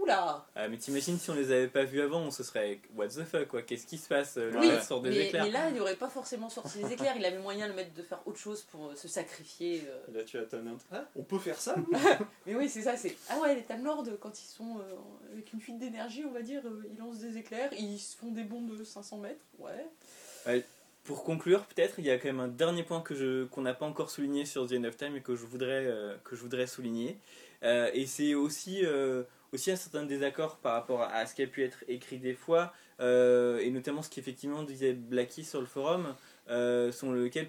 Oula 0.00 0.46
Ah, 0.56 0.68
mais 0.68 0.76
t'imagines 0.78 1.18
si 1.18 1.30
on 1.30 1.34
les 1.34 1.52
avait 1.52 1.68
pas 1.68 1.84
vus 1.84 2.00
avant, 2.00 2.20
on 2.20 2.30
se 2.30 2.42
serait 2.42 2.80
what 2.96 3.08
the 3.08 3.24
fuck 3.24 3.48
quoi, 3.48 3.62
qu'est-ce 3.62 3.86
qui 3.86 3.98
se 3.98 4.08
passe 4.08 4.36
Le 4.36 4.58
Oui, 4.58 4.68
gars 4.68 4.80
sort 4.82 5.00
des 5.02 5.10
mais, 5.10 5.26
éclairs. 5.26 5.44
mais 5.44 5.50
là, 5.50 5.68
il 5.68 5.76
n'aurait 5.76 5.96
pas 5.96 6.08
forcément 6.08 6.48
sorti 6.48 6.78
les 6.78 6.92
éclairs. 6.92 7.14
Il 7.16 7.24
avait 7.24 7.38
moyen 7.38 7.68
de 7.68 7.74
mettre 7.74 7.92
de 7.94 8.02
faire 8.02 8.20
autre 8.26 8.38
chose 8.38 8.62
pour 8.62 8.88
euh, 8.90 8.94
se 8.94 9.08
sacrifier. 9.08 9.82
euh. 9.88 10.18
Là, 10.18 10.24
tu 10.24 10.38
as 10.38 10.42
main. 10.62 10.76
Ah, 10.92 11.04
on 11.16 11.22
peut 11.22 11.38
faire 11.38 11.60
ça 11.60 11.76
Mais 12.46 12.54
oui, 12.54 12.68
c'est 12.68 12.82
ça. 12.82 12.96
C'est 12.96 13.16
ah 13.28 13.38
ouais, 13.40 13.54
les 13.54 13.62
Time 13.62 13.84
Lords 13.84 14.04
quand 14.20 14.40
ils 14.40 14.46
sont 14.46 14.78
euh, 14.78 15.32
avec 15.32 15.52
une 15.52 15.60
fuite 15.60 15.78
d'énergie, 15.78 16.24
on 16.26 16.32
va 16.32 16.42
dire, 16.42 16.62
euh, 16.64 16.82
ils 16.90 16.98
lancent 16.98 17.18
des 17.18 17.36
éclairs, 17.36 17.70
ils 17.78 17.98
se 17.98 18.16
font 18.16 18.30
des 18.30 18.44
bonds 18.44 18.62
de 18.62 18.82
500 18.82 19.18
mètres. 19.18 19.44
Ouais. 19.58 20.64
Pour 21.04 21.24
conclure, 21.24 21.64
peut-être, 21.64 21.98
il 21.98 22.04
y 22.04 22.10
a 22.10 22.18
quand 22.18 22.28
même 22.28 22.40
un 22.40 22.48
dernier 22.48 22.82
point 22.82 23.00
que 23.00 23.14
je 23.14 23.44
qu'on 23.46 23.62
n'a 23.62 23.74
pas 23.74 23.86
encore 23.86 24.10
souligné 24.10 24.44
sur 24.44 24.66
The 24.68 24.72
End 24.74 24.84
of 24.84 24.96
Time 24.96 25.16
et 25.16 25.20
que 25.22 25.34
je 25.34 25.44
voudrais 25.46 25.86
euh, 25.86 26.14
que 26.24 26.36
je 26.36 26.42
voudrais 26.42 26.66
souligner. 26.66 27.16
Euh, 27.62 27.90
et 27.94 28.06
c'est 28.06 28.34
aussi 28.34 28.84
euh, 28.84 29.22
aussi 29.52 29.70
un 29.70 29.76
certain 29.76 30.04
désaccord 30.04 30.58
par 30.58 30.74
rapport 30.74 31.02
à, 31.02 31.26
ce 31.26 31.34
qui 31.34 31.42
a 31.42 31.46
pu 31.46 31.64
être 31.64 31.84
écrit 31.88 32.18
des 32.18 32.34
fois 32.34 32.72
euh, 33.00 33.58
et 33.60 33.70
notamment 33.70 34.02
ce 34.02 34.10
qu'effectivement 34.10 34.62
disait 34.62 34.92
Blackie 34.92 35.44
sur 35.44 35.60
le 35.60 35.66
forum, 35.66 36.14
euh, 36.48 36.92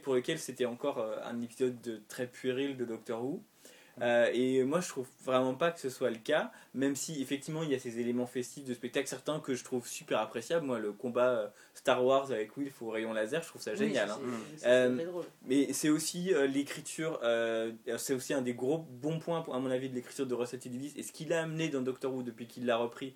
pour 0.01 0.15
lequel 0.15 0.39
c'était 0.39 0.65
encore 0.65 0.99
euh, 0.99 1.17
un 1.25 1.41
épisode 1.41 1.79
de, 1.81 2.01
très 2.07 2.27
puéril 2.27 2.77
de 2.77 2.85
Doctor 2.85 3.23
Who. 3.23 3.43
Euh, 4.01 4.29
et 4.33 4.63
moi 4.63 4.79
je 4.79 4.87
trouve 4.87 5.07
vraiment 5.25 5.53
pas 5.53 5.69
que 5.71 5.79
ce 5.79 5.89
soit 5.89 6.09
le 6.09 6.17
cas, 6.17 6.51
même 6.73 6.95
si 6.95 7.21
effectivement 7.21 7.61
il 7.61 7.71
y 7.71 7.75
a 7.75 7.79
ces 7.79 7.99
éléments 7.99 8.25
festifs 8.25 8.63
de 8.63 8.73
spectacle, 8.73 9.07
certains 9.07 9.39
que 9.39 9.53
je 9.53 9.63
trouve 9.63 9.85
super 9.87 10.19
appréciables. 10.19 10.65
Moi, 10.65 10.79
le 10.79 10.93
combat 10.93 11.29
euh, 11.29 11.47
Star 11.75 12.03
Wars 12.03 12.31
avec 12.31 12.55
Wilf 12.57 12.81
au 12.81 12.89
rayon 12.89 13.11
laser, 13.13 13.43
je 13.43 13.47
trouve 13.49 13.61
ça 13.61 13.75
génial. 13.75 14.09
hein. 14.09 14.19
Euh. 14.65 14.89
Mais 15.45 15.73
c'est 15.73 15.89
aussi 15.89 16.33
euh, 16.33 16.47
l'écriture, 16.47 17.19
c'est 17.97 18.13
aussi 18.13 18.33
un 18.33 18.41
des 18.41 18.53
gros 18.53 18.77
bons 18.77 19.19
points, 19.19 19.43
à 19.53 19.59
mon 19.59 19.69
avis, 19.69 19.89
de 19.89 19.95
l'écriture 19.95 20.25
de 20.25 20.33
Russell 20.33 20.59
T. 20.59 20.69
Davies 20.69 20.93
et 20.95 21.03
ce 21.03 21.11
qu'il 21.11 21.33
a 21.33 21.41
amené 21.43 21.69
dans 21.69 21.81
Doctor 21.81 22.13
Who 22.13 22.23
depuis 22.23 22.47
qu'il 22.47 22.65
l'a 22.65 22.77
repris, 22.77 23.13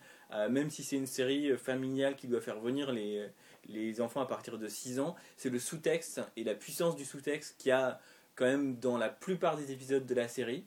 même 0.49 0.69
si 0.69 0.84
c'est 0.84 0.97
une 0.97 1.07
série 1.07 1.55
familiale 1.57 2.15
qui 2.15 2.28
doit 2.28 2.41
faire 2.41 2.59
venir 2.59 2.91
les, 2.91 3.26
les 3.69 4.01
enfants 4.01 4.21
à 4.21 4.26
partir 4.26 4.57
de 4.57 4.67
6 4.67 4.99
ans, 4.99 5.15
c'est 5.38 5.49
le 5.49 5.59
sous-texte 5.59 6.21
et 6.36 6.43
la 6.43 6.55
puissance 6.55 6.95
du 6.95 7.05
sous-texte 7.05 7.55
qu'il 7.57 7.69
y 7.69 7.71
a 7.71 7.99
quand 8.36 8.46
même 8.46 8.78
dans 8.80 8.98
la 8.98 9.10
plupart 9.10 9.58
des 9.58 9.72
épisodes 9.72 10.06
de 10.06 10.16
la 10.16 10.28
série. 10.28 10.66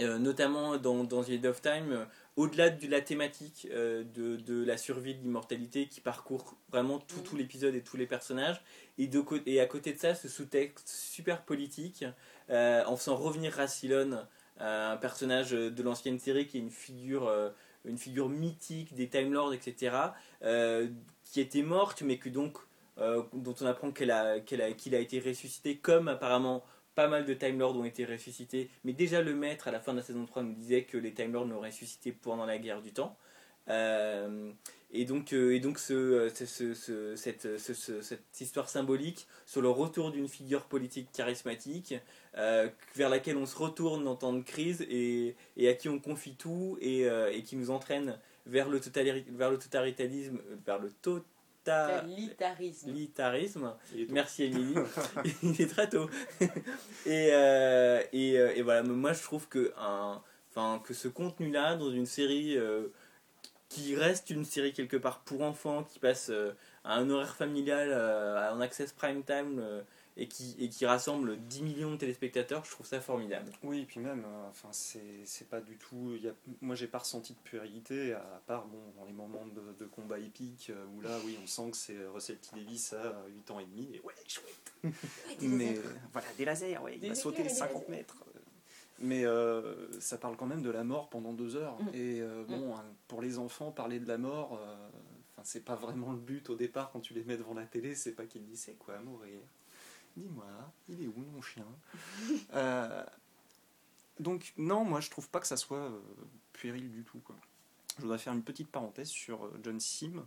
Euh, 0.00 0.18
notamment 0.18 0.78
dans, 0.78 1.04
dans 1.04 1.22
The 1.22 1.30
End 1.44 1.48
of 1.48 1.60
Time, 1.60 1.92
euh, 1.92 2.04
au-delà 2.36 2.70
de 2.70 2.86
la 2.88 3.02
thématique 3.02 3.68
euh, 3.70 4.02
de, 4.14 4.36
de 4.36 4.64
la 4.64 4.78
survie 4.78 5.14
de 5.14 5.20
l'immortalité 5.20 5.88
qui 5.88 6.00
parcourt 6.00 6.56
vraiment 6.70 6.98
tout, 6.98 7.20
tout 7.20 7.36
l'épisode 7.36 7.74
et 7.74 7.82
tous 7.82 7.98
les 7.98 8.06
personnages, 8.06 8.62
et, 8.96 9.08
de, 9.08 9.20
co- 9.20 9.36
et 9.44 9.60
à 9.60 9.66
côté 9.66 9.92
de 9.92 9.98
ça, 9.98 10.14
ce 10.14 10.26
sous-texte 10.26 10.88
super 10.88 11.42
politique, 11.42 12.06
en 12.48 12.96
faisant 12.96 13.16
revenir 13.16 13.52
Rassilon, 13.52 14.26
un 14.58 14.96
personnage 14.96 15.50
de 15.50 15.82
l'ancienne 15.82 16.18
série 16.18 16.46
qui 16.46 16.56
est 16.56 16.60
une 16.60 16.70
figure, 16.70 17.30
une 17.84 17.98
figure 17.98 18.28
mythique 18.28 18.94
des 18.94 19.08
Time 19.08 19.32
Lords, 19.32 19.52
etc., 19.52 19.96
qui 21.24 21.40
était 21.40 21.62
morte, 21.62 22.02
mais 22.02 22.18
que 22.18 22.28
donc, 22.28 22.58
euh, 23.00 23.22
dont 23.32 23.54
on 23.60 23.66
apprend 23.66 23.90
a, 23.90 24.16
a, 24.18 24.40
qu'il 24.40 24.60
a 24.94 24.98
été 24.98 25.20
ressuscité, 25.20 25.76
comme 25.76 26.08
apparemment 26.08 26.64
pas 26.94 27.08
mal 27.08 27.24
de 27.24 27.34
Time 27.34 27.58
Lords 27.58 27.76
ont 27.76 27.84
été 27.84 28.04
ressuscités, 28.04 28.68
mais 28.84 28.92
déjà 28.92 29.22
le 29.22 29.34
maître 29.34 29.68
à 29.68 29.70
la 29.70 29.80
fin 29.80 29.92
de 29.92 29.98
la 29.98 30.02
saison 30.04 30.26
3 30.26 30.42
nous 30.42 30.54
disait 30.54 30.84
que 30.84 30.98
les 30.98 31.12
Time 31.14 31.32
Lords 31.32 31.46
l'ont 31.46 31.60
ressuscité 31.60 32.12
pendant 32.12 32.46
la 32.46 32.58
guerre 32.58 32.82
du 32.82 32.92
temps. 32.92 33.16
Euh, 33.68 34.50
et 34.90 35.04
donc, 35.04 35.32
euh, 35.32 35.54
et 35.54 35.60
donc 35.60 35.78
ce, 35.78 36.28
ce- 36.34 36.46
ce- 36.46 36.74
ce- 36.74 37.14
cette, 37.14 37.58
ce- 37.58 37.74
ce- 37.74 38.00
cette 38.02 38.40
histoire 38.40 38.68
symbolique 38.68 39.28
sur 39.46 39.60
le 39.62 39.68
retour 39.70 40.10
d'une 40.10 40.28
figure 40.28 40.64
politique 40.64 41.08
charismatique 41.12 41.94
vers 42.34 43.08
laquelle 43.08 43.36
on 43.36 43.46
se 43.46 43.56
retourne 43.56 44.06
en 44.08 44.16
temps 44.16 44.32
de 44.32 44.42
crise 44.42 44.82
et, 44.90 45.36
et 45.56 45.68
à 45.68 45.74
qui 45.74 45.88
on 45.88 45.98
confie 46.00 46.34
tout 46.34 46.76
et, 46.80 47.02
et 47.32 47.42
qui 47.44 47.56
nous 47.56 47.70
entraîne 47.70 48.18
vers 48.46 48.68
le, 48.68 48.80
vers 49.30 49.50
le 49.50 49.58
totalitarisme, 49.58 50.40
vers 50.66 50.78
le 50.80 50.90
Totalitarisme. 50.90 51.26
Totalitarisme. 51.64 52.90
Il 52.94 53.02
est 53.04 53.14
tôt. 53.14 53.76
Merci 54.08 54.44
Émilie. 54.44 54.74
Il 55.42 55.60
est 55.60 55.66
très 55.70 55.88
tôt. 55.88 56.08
et, 57.06 57.30
euh, 57.32 58.02
et, 58.12 58.38
euh, 58.38 58.52
et 58.54 58.62
voilà, 58.62 58.82
moi 58.82 59.12
je 59.12 59.22
trouve 59.22 59.48
que, 59.48 59.72
un, 59.78 60.22
enfin, 60.50 60.80
que 60.84 60.94
ce 60.94 61.08
contenu-là, 61.08 61.76
dans 61.76 61.90
une 61.90 62.06
série 62.06 62.56
euh, 62.56 62.88
qui 63.68 63.94
reste 63.94 64.30
une 64.30 64.44
série 64.44 64.72
quelque 64.72 64.96
part 64.96 65.20
pour 65.20 65.42
enfants, 65.42 65.84
qui 65.84 65.98
passe 65.98 66.28
euh, 66.30 66.52
à 66.84 66.96
un 66.96 67.08
horaire 67.08 67.36
familial, 67.36 67.88
euh, 67.92 68.52
en 68.52 68.60
access 68.60 68.92
prime 68.92 69.22
time, 69.22 69.58
euh, 69.60 69.80
et 70.20 70.28
qui, 70.28 70.54
et 70.58 70.68
qui 70.68 70.84
rassemble 70.86 71.38
10 71.38 71.62
millions 71.62 71.90
de 71.92 71.96
téléspectateurs, 71.96 72.64
je 72.64 72.70
trouve 72.70 72.86
ça 72.86 73.00
formidable. 73.00 73.50
Oui, 73.62 73.80
et 73.80 73.84
puis 73.86 73.98
même, 74.00 74.24
euh, 74.26 74.48
enfin, 74.50 74.68
c'est 74.72 75.48
pas 75.48 75.60
du 75.60 75.76
tout. 75.76 76.14
Y 76.22 76.28
a, 76.28 76.32
moi, 76.60 76.76
j'ai 76.76 76.86
pas 76.86 76.98
ressenti 76.98 77.32
de 77.32 77.38
puérilité, 77.38 78.12
à 78.12 78.42
part 78.46 78.66
bon, 78.66 78.78
dans 78.98 79.06
les 79.06 79.12
moments 79.12 79.46
de, 79.46 79.62
de 79.78 79.86
combat 79.88 80.18
épique, 80.18 80.70
euh, 80.70 80.84
où 80.94 81.00
là, 81.00 81.16
oui, 81.24 81.36
on 81.42 81.46
sent 81.46 81.70
que 81.70 81.76
c'est 81.76 81.96
Russell 82.14 82.36
T. 82.38 82.50
Davis 82.54 82.92
à 82.92 83.24
8 83.34 83.50
ans 83.50 83.60
et 83.60 83.64
demi, 83.64 83.88
et 83.94 84.00
ouais, 84.02 84.14
chouette 84.28 84.72
Mais 85.42 85.78
voilà, 86.12 86.28
des 86.36 86.44
lasers, 86.44 86.78
ouais, 86.78 86.98
il 87.02 87.08
va 87.08 87.14
sauter 87.14 87.42
les 87.42 87.48
50 87.48 87.88
mètres. 87.88 88.22
Mais 89.02 89.24
euh, 89.24 89.90
ça 89.98 90.18
parle 90.18 90.36
quand 90.36 90.44
même 90.44 90.62
de 90.62 90.68
la 90.68 90.84
mort 90.84 91.08
pendant 91.08 91.32
deux 91.32 91.56
heures. 91.56 91.82
Mm. 91.82 91.88
Et 91.94 92.20
euh, 92.20 92.42
Mm. 92.42 92.46
bon, 92.48 92.76
hein, 92.76 92.84
pour 93.08 93.22
les 93.22 93.38
enfants, 93.38 93.70
parler 93.72 93.98
de 93.98 94.06
la 94.06 94.18
mort, 94.18 94.58
euh, 94.62 94.76
enfin, 95.32 95.42
c'est 95.44 95.64
pas 95.64 95.74
vraiment 95.74 96.12
le 96.12 96.18
but 96.18 96.50
au 96.50 96.54
départ 96.54 96.90
quand 96.90 97.00
tu 97.00 97.14
les 97.14 97.24
mets 97.24 97.38
devant 97.38 97.54
la 97.54 97.64
télé, 97.64 97.94
c'est 97.94 98.12
pas 98.12 98.26
qu'ils 98.26 98.44
disent 98.44 98.60
c'est 98.60 98.74
quoi 98.74 98.98
mourir? 98.98 99.38
Dis-moi, 100.16 100.46
il 100.88 101.02
est 101.02 101.06
où 101.06 101.24
mon 101.32 101.42
chien 101.42 101.66
Euh, 102.54 103.04
Donc, 104.18 104.52
non, 104.56 104.84
moi 104.84 105.00
je 105.00 105.10
trouve 105.10 105.28
pas 105.28 105.40
que 105.40 105.46
ça 105.46 105.56
soit 105.56 105.78
euh, 105.78 106.00
puéril 106.52 106.90
du 106.90 107.04
tout. 107.04 107.18
Quoi. 107.20 107.36
Je 107.96 108.02
voudrais 108.02 108.18
faire 108.18 108.32
une 108.32 108.42
petite 108.42 108.68
parenthèse 108.68 109.08
sur 109.08 109.44
euh, 109.44 109.60
John 109.62 109.80
Sim, 109.80 110.26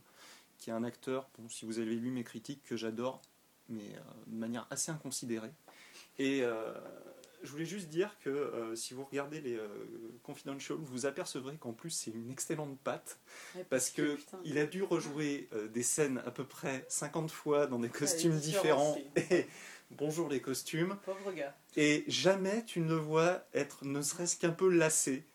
qui 0.58 0.70
est 0.70 0.74
un 0.74 0.84
acteur, 0.84 1.30
bon, 1.38 1.50
si 1.50 1.66
vous 1.66 1.80
avez 1.80 1.96
lu 1.96 2.12
mes 2.12 2.24
critiques, 2.24 2.64
que 2.64 2.78
j'adore, 2.78 3.22
mais 3.70 3.96
euh, 3.96 4.00
de 4.28 4.36
manière 4.38 4.68
assez 4.70 4.92
inconsidérée. 4.92 5.52
Et 6.20 6.44
je 7.44 7.52
voulais 7.52 7.66
juste 7.66 7.90
dire 7.90 8.18
que 8.22 8.30
euh, 8.30 8.76
si 8.76 8.94
vous 8.94 9.04
regardez 9.04 9.42
les 9.42 9.56
euh, 9.56 9.68
Confidential, 10.24 10.78
vous 10.82 11.06
apercevrez 11.06 11.58
qu'en 11.58 11.74
plus 11.74 11.90
c'est 11.90 12.12
une 12.12 12.32
excellente 12.32 12.78
patte, 12.80 13.20
Ouais, 13.56 13.66
parce 13.70 13.90
que 13.90 14.16
putain, 14.16 14.40
il 14.46 14.58
a 14.58 14.66
dû 14.66 14.82
rejouer 14.82 15.50
euh, 15.54 15.68
des 15.68 15.84
scènes 15.84 16.20
à 16.26 16.32
peu 16.32 16.46
près 16.46 16.86
50 16.88 17.30
fois 17.30 17.68
dans 17.68 17.80
des 17.80 17.90
costumes 17.90 18.38
différents, 18.40 18.96
différents. 18.96 19.32
Et 19.32 19.48
bonjour 19.98 20.30
les 20.30 20.42
costumes. 20.42 20.98
Pauvre 21.06 21.32
gars. 21.32 21.56
Et 21.76 22.04
jamais 22.08 22.64
tu 22.66 22.80
ne 22.80 22.90
le 22.90 22.96
vois 22.96 23.44
être 23.54 23.86
ne 23.86 24.02
serait-ce 24.02 24.38
qu'un 24.38 24.52
peu 24.52 24.70
lassé. 24.70 25.28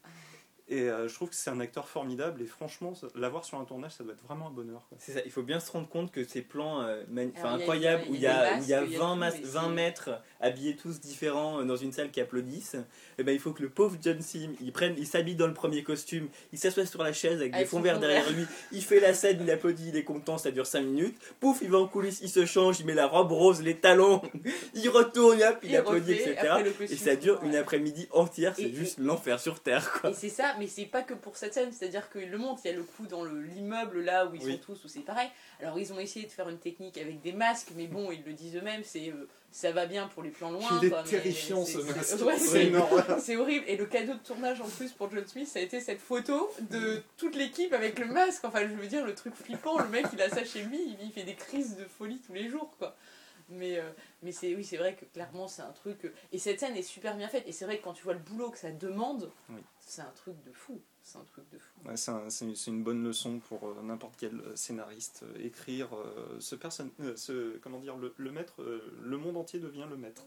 Et 0.71 0.83
euh, 0.83 1.09
je 1.09 1.15
trouve 1.15 1.31
que 1.31 1.35
c'est 1.35 1.49
un 1.49 1.61
acteur 1.61 1.89
formidable 1.89 2.43
et 2.43 2.47
franchement, 2.47 2.93
l'avoir 3.15 3.45
sur 3.45 3.59
un 3.59 3.65
tournage, 3.65 3.93
ça 3.93 4.05
doit 4.05 4.13
être 4.13 4.23
vraiment 4.25 4.49
un 4.49 4.51
bonheur. 4.51 4.87
C'est 4.99 5.13
ça, 5.13 5.21
il 5.25 5.31
faut 5.31 5.43
bien 5.43 5.61
se 5.61 5.71
rendre 5.71 5.89
compte 5.89 6.13
que 6.13 6.25
ces 6.25 6.43
plans 6.43 6.83
euh, 6.83 7.03
incroyables 7.43 8.03
il 8.07 8.11
où 8.11 8.15
y 8.15 8.19
il 8.19 8.23
y 8.23 8.27
a 8.27 8.53
où 8.59 8.63
il 8.63 8.69
y 8.69 8.75
a 8.75 8.81
masques, 8.83 8.89
il 8.89 8.93
y 8.93 8.97
a 8.97 8.99
20, 8.99 9.13
tout, 9.13 9.15
mas- 9.19 9.35
mais 9.41 9.47
20 9.49 9.61
c'est- 9.63 9.69
mètres 9.71 10.11
habillés 10.41 10.77
tous 10.77 11.01
différents 11.01 11.61
euh, 11.61 11.65
dans 11.65 11.77
une 11.77 11.93
salle 11.93 12.11
qui 12.11 12.21
applaudissent, 12.21 12.77
et 13.19 13.23
ben, 13.23 13.33
il 13.33 13.39
faut 13.41 13.53
que 13.53 13.63
le 13.63 13.71
pauvre 13.71 13.97
John 14.01 14.21
Sim, 14.21 14.53
il, 14.61 14.73
prenne, 14.73 14.95
il 14.99 15.07
s'habille 15.07 15.37
dans 15.37 15.47
le 15.47 15.55
premier 15.55 15.83
costume, 15.83 16.29
il 16.53 16.59
s'assoit 16.59 16.85
sur 16.87 17.03
la 17.03 17.13
chaise 17.13 17.41
avec 17.41 17.53
des 17.55 17.65
fonds 17.65 17.81
verts 17.81 17.99
derrière 17.99 18.25
vert. 18.25 18.33
lui, 18.33 18.45
il 18.73 18.83
fait 18.83 19.01
la 19.01 19.15
scène, 19.15 19.39
il 19.41 19.51
applaudit, 19.51 19.89
il 19.89 19.97
est 19.97 20.05
content, 20.05 20.37
ça 20.39 20.51
dure 20.51 20.67
5 20.67 20.83
minutes, 20.83 21.17
pouf, 21.41 21.61
il 21.63 21.71
va 21.71 21.79
en 21.79 21.89
coulisses, 21.89 22.21
il 22.23 22.29
se 22.29 22.45
change, 22.45 22.79
il 22.81 22.87
met 22.87 22.95
la 22.95 23.07
robe 23.07 23.33
rose, 23.33 23.63
les 23.63 23.77
talons, 23.79 24.21
il 24.75 24.89
retourne, 24.91 25.43
hop, 25.43 25.59
il, 25.63 25.71
Il 25.71 25.77
applaudit, 25.77 26.13
refait, 26.13 26.33
etc. 26.33 26.55
Et 26.81 26.97
ça 26.97 27.17
dure 27.17 27.43
une 27.43 27.57
après-midi 27.57 28.07
entière, 28.13 28.55
c'est 28.55 28.73
juste 28.75 28.99
l'enfer 28.99 29.41
sur 29.41 29.61
Terre. 29.61 29.91
Quoi. 30.01 30.11
Et 30.11 30.15
c'est 30.15 30.29
ça, 30.29 30.55
mais 30.59 30.67
c'est 30.67 30.85
pas 30.87 31.03
que 31.03 31.15
pour 31.15 31.37
cette 31.37 31.55
scène, 31.55 31.73
c'est-à-dire 31.73 32.11
qu'il 32.11 32.31
le 32.31 32.39
montre, 32.39 32.61
il 32.65 32.71
y 32.71 32.75
a 32.75 32.77
le 32.77 32.83
coup 32.83 33.07
dans 33.07 33.23
le- 33.25 33.41
l'immeuble 33.43 34.01
là 34.03 34.27
où 34.27 34.35
ils 34.35 34.43
Oui. 34.45 34.53
sont 34.55 34.59
tous, 34.75 34.85
où 34.85 34.89
c'est 34.89 35.01
pareil. 35.01 35.29
Alors 35.63 35.79
ils 35.79 35.93
ont 35.93 35.99
essayé 35.99 36.27
de 36.27 36.31
faire 36.31 36.49
une 36.49 36.59
technique 36.59 36.99
avec 36.99 37.21
des 37.21 37.33
masques, 37.33 37.69
mais 37.77 37.87
bon, 37.87 38.11
ils 38.11 38.23
le 38.25 38.33
disent 38.33 38.57
eux-mêmes, 38.57 38.83
c'est 38.85 39.09
euh, 39.11 39.29
ça 39.51 39.73
va 39.73 39.87
bien 39.87 40.09
pour 40.09 40.23
les 40.23 40.31
plans 40.31 40.51
loin. 40.51 40.69
Il 40.83 40.87
est 40.87 40.91
quoi, 40.91 41.03
mais 41.05 41.11
terrifiant 41.11 41.65
c'est- 41.65 41.73
ce 41.73 41.81
c'est- 41.81 41.87
masque. 41.95 42.05
C'est 42.05 42.17
c'est-. 42.39 43.19
C'est 43.21 43.37
horrible. 43.37 43.65
Et 43.69 43.77
le 43.77 43.87
cadeau 43.87 44.13
de 44.15 44.19
tournage 44.19 44.61
en 44.61 44.69
plus 44.69 44.91
pour 44.93 45.11
John 45.11 45.27
Smith, 45.27 45.49
ça 45.49 45.59
a 45.59 45.63
été 45.63 45.81
cette 45.81 46.01
photo 46.01 46.51
de 46.71 47.03
toute 47.17 47.35
l'équipe 47.37 47.73
avec 47.73 47.99
le 47.99 48.07
masque. 48.07 48.45
Enfin, 48.45 48.61
je 48.63 48.75
veux 48.75 48.87
dire, 48.87 49.05
le 49.07 49.15
truc 49.15 49.35
flippant, 49.35 49.79
le 49.79 49.89
mec 49.89 50.07
il 50.13 50.21
a 50.23 50.29
ça 50.29 50.45
chez 50.45 50.63
lui, 50.63 50.79
il- 50.79 51.07
il 51.07 51.13
fait 51.13 51.23
des 51.25 51.35
crises 51.35 51.77
de 51.77 51.85
folie 51.85 52.21
tous 52.27 52.33
les 52.35 52.49
jours, 52.49 52.71
quoi. 52.79 52.95
Mais, 53.51 53.79
euh, 53.79 53.91
mais 54.23 54.33
c'est 54.33 54.55
oui, 54.55 54.63
c'est 54.65 54.77
vrai 54.77 54.95
que 54.95 55.05
clairement 55.07 55.49
c'est 55.49 55.63
un 55.63 55.73
truc. 55.73 56.05
euh, 56.05 56.13
Et 56.33 56.39
cette 56.39 56.61
scène 56.61 56.77
est 56.77 56.83
super 56.83 57.17
bien 57.17 57.29
faite. 57.29 57.45
Et 57.47 57.53
c'est 57.53 57.65
vrai 57.65 57.79
que 57.79 57.85
quand 57.85 57.95
tu 57.95 58.05
vois 58.05 58.13
le 58.15 58.19
boulot 58.19 58.51
que 58.51 58.59
ça 58.59 58.71
demande, 58.71 59.31
Oui. 59.49 59.61
c'est 59.81 60.03
un 60.03 60.13
truc 60.15 60.35
de 60.45 60.53
fou. 60.53 60.81
C'est 61.03 61.17
un 61.19 61.25
truc 61.25 61.49
de 61.51 61.59
fou. 61.59 61.89
Ouais, 61.89 61.97
c'est 61.97 62.11
un- 62.11 62.29
c'est 62.29 62.45
une, 62.45 62.55
c'est 62.55 62.71
une 62.71 62.83
bonne 62.83 63.03
leçon 63.03 63.39
pour 63.39 63.67
euh, 63.69 63.81
n'importe 63.83 64.15
quel 64.19 64.39
euh, 64.41 64.55
scénariste. 64.57 65.23
euh, 65.25 65.43
écrire 65.47 65.89
euh, 65.97 66.37
ce 66.41 66.55
personne, 66.55 66.91
euh, 67.01 67.17
ce, 67.17 67.57
comment 67.59 67.79
dire, 67.81 67.97
le, 67.97 68.13
le 68.19 68.31
maître, 68.31 68.61
euh, 68.63 68.83
le 69.03 69.17
monde 69.17 69.39
entier 69.39 69.59
devient 69.61 69.87
le 69.89 69.97
maître. 69.97 70.23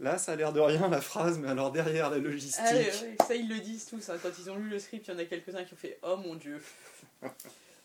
Là, 0.00 0.16
ça 0.16 0.32
a 0.32 0.36
l'air 0.36 0.52
de 0.54 0.60
rien 0.60 0.88
la 0.88 1.00
phrase, 1.02 1.38
mais 1.38 1.48
alors 1.48 1.70
derrière 1.72 2.08
la 2.10 2.18
logistique. 2.18 2.62
Ah, 2.66 2.72
ouais, 2.74 2.86
ouais, 3.02 3.16
ça 3.26 3.34
ils 3.34 3.48
le 3.48 3.58
disent 3.60 3.84
tous. 3.86 4.08
hein. 4.08 4.16
Quand 4.22 4.30
ils 4.38 4.50
ont 4.50 4.56
lu 4.56 4.68
le 4.70 4.78
script, 4.78 5.06
il 5.08 5.10
y 5.12 5.14
en 5.14 5.18
a 5.18 5.24
quelques-uns 5.26 5.64
qui 5.64 5.74
ont 5.74 5.76
fait 5.78 5.98
Oh 6.02 6.16
mon 6.16 6.34
dieu. 6.34 6.62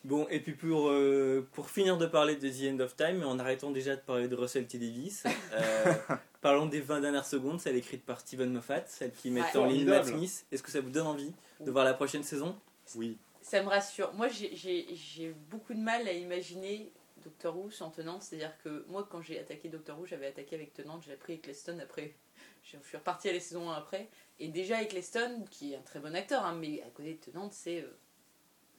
Bon, 0.03 0.27
et 0.29 0.39
puis 0.39 0.53
pour, 0.53 0.89
euh, 0.89 1.47
pour 1.53 1.69
finir 1.69 1.97
de 1.97 2.07
parler 2.07 2.35
de 2.35 2.49
The 2.49 2.73
End 2.73 2.79
of 2.83 2.95
Time, 2.95 3.23
en 3.23 3.37
arrêtant 3.37 3.69
déjà 3.69 3.95
de 3.95 4.01
parler 4.01 4.27
de 4.27 4.35
Russell 4.35 4.65
T. 4.65 4.79
Davis, 4.79 5.23
euh, 5.53 5.93
parlons 6.41 6.65
des 6.65 6.81
20 6.81 7.01
dernières 7.01 7.25
secondes, 7.25 7.59
celle 7.61 7.75
écrite 7.75 8.03
par 8.03 8.19
Steven 8.19 8.51
Moffat, 8.51 8.83
celle 8.87 9.11
qui 9.11 9.29
met 9.29 9.41
Ouais. 9.41 9.57
en 9.57 9.65
ligne 9.67 9.85
Matt. 9.87 10.05
Smith. 10.07 10.45
Est-ce 10.51 10.63
que 10.63 10.71
ça 10.71 10.81
vous 10.81 10.89
donne 10.89 11.05
envie 11.05 11.31
de 11.59 11.69
voir 11.69 11.85
la 11.85 11.93
prochaine 11.93 12.23
saison? 12.23 12.57
Oui. 12.95 13.17
Ça 13.43 13.61
me 13.61 13.67
rassure. 13.69 14.11
Moi, 14.13 14.27
j'ai- 14.29 15.35
beaucoup 15.51 15.73
de 15.75 15.79
mal 15.79 16.07
à 16.07 16.13
imaginer 16.13 16.91
Doctor 17.23 17.55
Who 17.55 17.69
sans 17.69 17.91
Tenante. 17.91 18.23
C'est-à-dire 18.23 18.53
que 18.63 18.83
moi, 18.89 19.07
quand 19.09 19.21
j'ai 19.21 19.37
attaqué 19.39 19.69
Doctor 19.69 19.99
Who, 19.99 20.07
j'avais 20.07 20.27
attaqué 20.27 20.55
avec 20.55 20.73
Tenante, 20.73 21.03
j'ai 21.05 21.13
appris 21.13 21.33
Eccleston 21.33 21.77
après. 21.79 22.15
Je 22.63 22.77
suis 22.87 22.97
repartie 22.97 23.29
à 23.29 23.33
la 23.33 23.39
saison 23.39 23.69
1 23.69 23.75
après. 23.75 24.09
Et 24.39 24.47
déjà, 24.47 24.81
Eccleston, 24.81 25.45
qui 25.51 25.73
est 25.73 25.75
un 25.75 25.81
très 25.81 25.99
bon 25.99 26.15
acteur, 26.15 26.43
hein, 26.45 26.55
mais 26.59 26.81
à 26.81 26.89
côté 26.89 27.13
de 27.13 27.31
Tenante, 27.31 27.53
c'est 27.53 27.81
euh, 27.81 27.87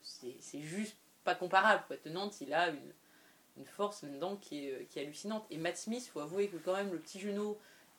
c'est 0.03 0.35
c'est 0.41 0.61
juste 0.61 0.97
pas 1.25 1.35
comparable. 1.35 1.85
Quoi. 1.87 1.97
Tenante, 1.97 2.41
il 2.41 2.53
a 2.55 2.69
une, 2.69 3.65
force 3.67 4.03
là-dedans 4.03 4.37
qui 4.37 4.67
est, 4.67 4.73
euh, 4.73 4.85
qui 4.89 4.99
est 4.99 5.03
hallucinante. 5.03 5.45
Et 5.51 5.59
Matt 5.59 5.77
Smith, 5.77 6.09
faut 6.13 6.21
avouer 6.21 6.49
que 6.49 6.57
quand 6.57 6.75
même, 6.75 6.91
le 6.91 6.99
petit 6.99 7.21
genou 7.21 7.57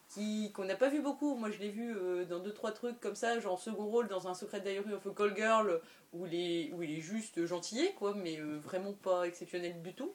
qui 0.09 0.51
qu'on 0.51 0.65
n'a 0.65 0.75
pas 0.75 0.89
vu 0.89 1.01
beaucoup. 1.01 1.35
Moi, 1.35 1.49
je 1.51 1.59
l'ai 1.59 1.69
vu 1.69 1.95
euh, 1.95 2.25
dans 2.25 2.39
deux 2.39 2.53
trois 2.53 2.71
trucs 2.71 2.99
comme 2.99 3.15
ça, 3.15 3.39
genre 3.39 3.59
second 3.59 3.85
rôle 3.85 4.07
dans 4.07 4.27
un 4.27 4.33
Secret 4.33 4.61
Diary 4.61 4.93
of 4.93 5.07
a 5.07 5.09
Call 5.11 5.35
Girl 5.35 5.81
où 6.11 6.25
il 6.27 6.35
est, 6.35 6.73
où 6.73 6.83
il 6.83 6.91
est 6.97 7.01
juste 7.01 7.45
gentillet, 7.45 7.93
quoi, 7.93 8.13
mais 8.13 8.39
euh, 8.39 8.59
vraiment 8.59 8.93
pas 8.93 9.23
exceptionnel 9.23 9.81
du 9.81 9.93
tout. 9.93 10.13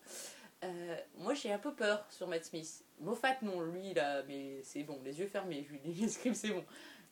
Moi, 1.16 1.34
j'ai 1.34 1.52
un 1.52 1.58
peu 1.58 1.72
peur 1.72 2.04
sur 2.10 2.26
Matt 2.26 2.44
Smith. 2.44 2.84
Moffat, 3.00 3.36
non, 3.42 3.60
lui, 3.60 3.94
là, 3.94 4.22
mais 4.26 4.60
c'est 4.64 4.82
bon, 4.82 5.00
les 5.04 5.20
yeux 5.20 5.28
fermés, 5.28 5.64
je 5.68 5.72
lui 5.72 5.80
les 5.94 6.08
scripts, 6.08 6.36
c'est 6.36 6.50
bon. 6.50 6.64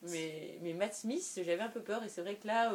Mais, 0.03 0.59
mais 0.62 0.72
Matt 0.72 0.94
Smith, 0.94 1.24
j'avais 1.36 1.61
un 1.61 1.68
peu 1.68 1.80
peur, 1.80 2.03
et 2.03 2.09
c'est 2.09 2.22
vrai 2.22 2.34
que 2.34 2.47
là, 2.47 2.72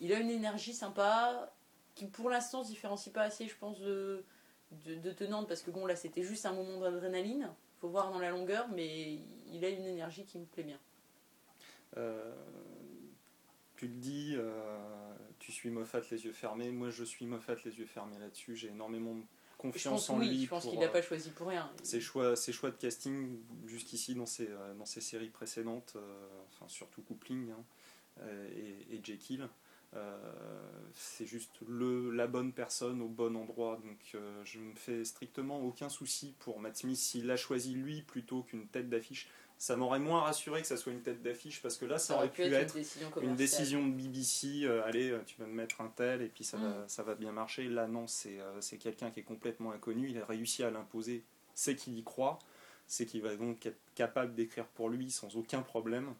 il 0.00 0.12
a 0.12 0.18
une 0.18 0.30
énergie 0.30 0.72
sympa, 0.72 1.52
qui 1.94 2.06
pour 2.06 2.30
l'instant 2.30 2.62
se 2.64 2.68
différencie 2.70 3.12
pas 3.12 3.22
assez, 3.22 3.46
je 3.48 3.56
pense, 3.56 3.80
de, 3.80 4.24
de, 4.86 4.94
de 4.94 5.12
Tenante, 5.12 5.48
parce 5.48 5.62
que 5.62 5.70
bon, 5.70 5.86
là, 5.86 5.96
c'était 5.96 6.22
juste 6.22 6.46
un 6.46 6.52
moment 6.52 6.78
d'adrénaline, 6.80 7.50
faut 7.80 7.88
voir 7.88 8.10
dans 8.10 8.18
la 8.18 8.30
longueur, 8.30 8.68
mais 8.68 9.18
il 9.52 9.64
a 9.64 9.68
une 9.68 9.86
énergie 9.86 10.24
qui 10.24 10.38
me 10.38 10.44
plaît 10.44 10.62
bien. 10.62 10.78
Euh, 11.96 12.34
tu 13.76 13.88
le 13.88 13.94
dis, 13.94 14.34
euh, 14.36 15.14
tu 15.38 15.52
suis 15.52 15.70
Moffat 15.70 16.00
les 16.10 16.24
yeux 16.24 16.32
fermés. 16.32 16.70
Moi, 16.70 16.90
je 16.90 17.02
suis 17.02 17.26
Moffat 17.26 17.56
les 17.64 17.78
yeux 17.78 17.86
fermés 17.86 18.18
là-dessus. 18.18 18.54
J'ai 18.54 18.68
énormément 18.68 19.16
confiance 19.58 20.08
en 20.08 20.18
oui, 20.18 20.28
lui. 20.28 20.44
je 20.44 20.48
pense 20.48 20.66
qu'il 20.66 20.78
l'a 20.78 20.86
euh, 20.86 20.88
pas 20.88 21.02
choisi 21.02 21.30
pour 21.30 21.48
rien. 21.48 21.70
ses 21.82 22.00
choix, 22.00 22.34
ses 22.36 22.52
choix 22.52 22.70
de 22.70 22.76
casting 22.76 23.40
jusqu'ici 23.66 24.14
dans 24.14 24.24
ses, 24.26 24.48
dans 24.78 24.86
ses 24.86 25.02
séries 25.02 25.28
précédentes, 25.28 25.94
euh, 25.96 26.28
enfin 26.48 26.66
surtout 26.68 27.02
Coupling 27.02 27.50
hein, 27.50 28.24
et, 28.56 28.94
et 28.94 29.00
Jekyll, 29.02 29.48
c'est 30.94 31.26
juste 31.26 31.58
le, 31.68 32.10
la 32.10 32.26
bonne 32.26 32.52
personne 32.52 33.00
au 33.02 33.08
bon 33.08 33.36
endroit. 33.36 33.76
Donc 33.84 33.98
euh, 34.14 34.40
je 34.44 34.58
me 34.58 34.74
fais 34.74 35.04
strictement 35.04 35.60
aucun 35.62 35.88
souci 35.88 36.34
pour 36.40 36.60
Matt 36.60 36.76
Smith 36.78 36.96
s'il 36.96 37.26
l'a 37.26 37.36
choisi 37.36 37.74
lui 37.74 38.02
plutôt 38.02 38.42
qu'une 38.42 38.66
tête 38.68 38.88
d'affiche. 38.88 39.28
Ça 39.58 39.76
m'aurait 39.76 39.98
moins 39.98 40.22
rassuré 40.22 40.62
que 40.62 40.66
ça 40.66 40.78
soit 40.78 40.92
une 40.92 41.02
tête 41.02 41.20
d'affiche 41.22 41.60
parce 41.60 41.76
que 41.76 41.84
là 41.84 41.98
ça, 41.98 42.16
aurait 42.16 42.30
pu 42.30 42.42
être 42.42 42.76
une 42.76 42.82
décision 42.82 43.06
une 43.08 43.12
commerciale. 43.12 43.36
décision 43.36 43.86
de 43.86 43.92
BBC, 43.92 44.62
euh, 44.64 44.82
allez, 44.86 45.10
euh, 45.10 45.20
tu 45.26 45.36
vas 45.38 45.46
me 45.46 45.52
mettre 45.52 45.82
un 45.82 45.88
tel 45.88 46.22
et 46.22 46.28
puis 46.28 46.44
ça, 46.44 46.56
Mm. 46.56 46.62
va, 46.62 46.88
ça 46.88 47.02
va 47.02 47.14
bien 47.14 47.30
marcher. 47.32 47.68
Là, 47.68 47.86
non, 47.86 48.06
c'est 48.06 48.40
euh, 48.40 48.60
c'est 48.62 48.78
quelqu'un 48.78 49.10
qui 49.10 49.20
est 49.20 49.24
complètement 49.24 49.72
inconnu. 49.72 50.08
Il 50.08 50.18
a 50.18 50.24
réussi 50.24 50.62
à 50.62 50.70
l'imposer. 50.70 51.24
C'est 51.54 51.76
qu'il 51.76 51.98
y 51.98 52.02
croit. 52.02 52.38
C'est 52.86 53.04
qu'il 53.06 53.20
va 53.22 53.36
donc 53.36 53.66
être 53.66 53.78
capable 53.94 54.34
d'écrire 54.34 54.66
pour 54.66 54.88
lui 54.88 55.10
sans 55.10 55.36
aucun 55.36 55.60
problème. 55.62 56.14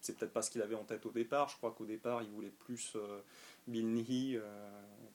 C'est 0.00 0.16
peut-être 0.16 0.32
pas 0.32 0.42
ce 0.42 0.50
qu'il 0.50 0.62
avait 0.62 0.74
en 0.76 0.84
tête 0.84 1.04
au 1.06 1.10
départ. 1.10 1.48
Je 1.48 1.56
crois 1.56 1.72
qu'au 1.76 1.84
départ, 1.84 2.22
il 2.22 2.30
voulait 2.30 2.52
plus 2.66 2.92
euh, 2.96 3.20
Bill 3.66 3.86
Nighy, 3.88 4.36
euh, 4.36 4.40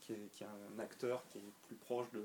qui, 0.01 0.11
est, 0.13 0.29
qui 0.33 0.43
est 0.43 0.47
un 0.47 0.79
acteur 0.79 1.23
qui 1.31 1.37
est 1.37 1.41
plus 1.67 1.75
proche 1.75 2.07
de 2.13 2.23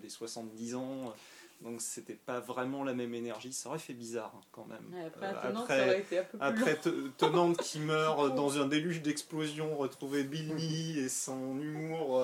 des 0.00 0.08
70 0.08 0.74
ans. 0.76 1.12
Donc, 1.60 1.80
c'était 1.82 2.14
pas 2.14 2.38
vraiment 2.38 2.84
la 2.84 2.94
même 2.94 3.14
énergie. 3.14 3.52
Ça 3.52 3.68
aurait 3.68 3.80
fait 3.80 3.92
bizarre 3.94 4.32
hein, 4.36 4.40
quand 4.52 4.66
même. 4.66 4.94
Après, 5.06 5.26
Euh, 5.26 5.30
après- 5.62 5.76
ça 5.76 5.86
aurait 5.86 6.00
été 6.00 6.18
un 6.18 6.22
peu 6.22 6.38
plus 6.38 6.38
long. 6.38 6.44
après 6.44 6.76
Te- 6.76 7.08
Tenante 7.18 7.56
qui 7.58 7.80
meurt 7.80 8.34
dans 8.36 8.58
un 8.60 8.66
déluge 8.66 9.02
d'explosions, 9.02 9.76
retrouver 9.76 10.22
Billy 10.22 11.00
et 11.00 11.08
son 11.08 11.58
humour 11.60 12.22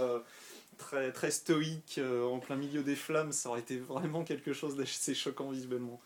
très, 0.79 1.11
très 1.13 1.33
stoïque 1.33 1.97
euh, 1.99 2.25
en 2.25 2.39
plein 2.39 2.55
milieu 2.57 2.83
des 2.85 2.97
flammes, 2.97 3.33
ça 3.33 3.49
aurait 3.49 3.61
été 3.61 3.77
vraiment 3.77 4.23
quelque 4.25 4.53
chose 4.53 4.77
d'assez 4.77 5.15
choquant 5.15 5.51
visuellement. 5.51 6.01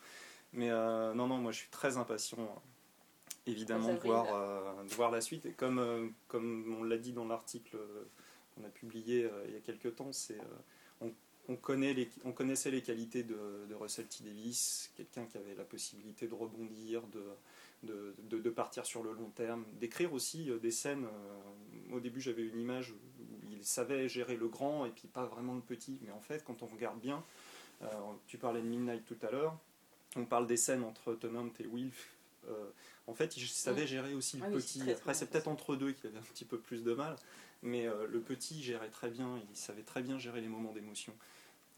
Mais 0.54 0.70
euh, 0.70 1.12
non, 1.12 1.26
non, 1.26 1.36
moi 1.36 1.52
je 1.52 1.58
suis 1.58 1.68
très 1.70 1.98
impatient 1.98 2.38
euh, 2.40 2.46
évidemment 3.48 3.94
de 3.94 3.98
voir, 4.00 4.26
euh, 4.34 4.84
de 4.84 4.94
voir 4.94 5.10
la 5.10 5.20
suite. 5.20 5.46
Et 5.46 5.52
comme, 5.52 5.78
euh, 5.78 6.08
comme 6.28 6.76
on 6.78 6.84
l'a 6.84 6.98
dit 6.98 7.12
dans 7.12 7.26
l'article 7.26 7.76
euh, 7.76 8.04
qu'on 8.54 8.64
a 8.64 8.68
publié 8.68 9.28
il 9.46 9.54
y 9.54 9.56
a 9.56 9.60
quelques 9.60 9.96
temps, 9.96 10.12
c'est, 10.12 10.38
on, 11.00 11.12
on, 11.48 11.56
connaît 11.56 11.94
les, 11.94 12.10
on 12.24 12.32
connaissait 12.32 12.70
les 12.70 12.82
qualités 12.82 13.22
de, 13.22 13.66
de 13.68 13.74
Russell 13.74 14.06
T. 14.06 14.24
Davis, 14.24 14.92
quelqu'un 14.96 15.24
qui 15.26 15.38
avait 15.38 15.54
la 15.54 15.64
possibilité 15.64 16.26
de 16.26 16.34
rebondir, 16.34 17.02
de, 17.08 17.24
de, 17.84 18.38
de, 18.38 18.50
partir 18.50 18.84
sur 18.84 19.02
le 19.02 19.12
long 19.12 19.30
terme, 19.30 19.64
d'écrire 19.80 20.12
aussi 20.12 20.50
des 20.60 20.70
scènes. 20.72 21.06
au 21.92 22.00
début, 22.00 22.20
j'avais 22.20 22.42
une 22.42 22.58
image 22.60 22.90
où 22.90 22.96
il 23.52 23.64
savait 23.64 24.08
gérer 24.08 24.36
le 24.36 24.48
grand 24.48 24.84
et 24.84 24.90
puis 24.90 25.08
pas 25.08 25.26
vraiment 25.26 25.54
le 25.54 25.60
petit. 25.60 25.98
Mais 26.02 26.10
en 26.10 26.20
fait, 26.20 26.44
quand 26.44 26.62
on 26.62 26.66
regarde 26.66 26.98
bien, 27.00 27.22
tu 28.26 28.36
parlais 28.36 28.60
de 28.60 28.66
Midnight 28.66 29.04
tout 29.04 29.18
à 29.24 29.30
l'heure, 29.30 29.56
on 30.16 30.24
parle 30.24 30.46
des 30.46 30.56
scènes 30.56 30.82
entre 30.82 31.14
Tennant 31.14 31.48
et 31.60 31.66
Wilf. 31.66 32.18
Euh, 32.48 32.70
en 33.08 33.14
fait, 33.14 33.36
il 33.36 33.48
savait 33.48 33.84
mm. 33.84 33.88
gérer 33.88 34.14
aussi 34.14 34.36
le 34.36 34.44
ah 34.46 34.50
petit. 34.50 34.90
Après, 34.90 35.14
c'est 35.14 35.26
peut-être 35.26 35.48
entre 35.48 35.76
deux 35.76 35.92
qu'il 35.92 36.08
avait 36.08 36.18
un 36.18 36.22
petit 36.22 36.44
peu 36.44 36.58
plus 36.58 36.84
de 36.84 36.92
mal, 36.92 37.16
mais 37.62 37.86
euh, 37.86 38.06
le 38.06 38.20
petit 38.20 38.62
gérait 38.62 38.90
très 38.90 39.10
bien. 39.10 39.40
Il 39.50 39.56
savait 39.56 39.82
très 39.82 40.02
bien 40.02 40.18
gérer 40.18 40.40
les 40.40 40.48
moments 40.48 40.72
d'émotion. 40.72 41.14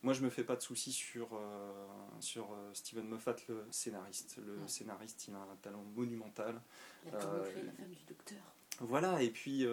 Moi, 0.03 0.13
je 0.13 0.23
me 0.23 0.31
fais 0.31 0.43
pas 0.43 0.57
de 0.57 0.63
soucis 0.63 0.93
sur, 0.93 1.29
euh, 1.35 1.73
sur 2.21 2.49
Steven 2.73 3.07
Moffat, 3.07 3.37
le 3.49 3.65
scénariste. 3.71 4.39
Le 4.45 4.67
scénariste, 4.67 5.29
il 5.29 5.35
a 5.35 5.39
un 5.39 5.57
talent 5.63 5.85
monumental. 5.95 6.61
Il 7.07 7.15
a 7.15 7.19
la 7.19 7.73
femme 7.73 7.91
du 7.91 8.05
docteur. 8.09 8.43
Voilà, 8.81 9.23
et 9.23 9.29
puis 9.29 9.67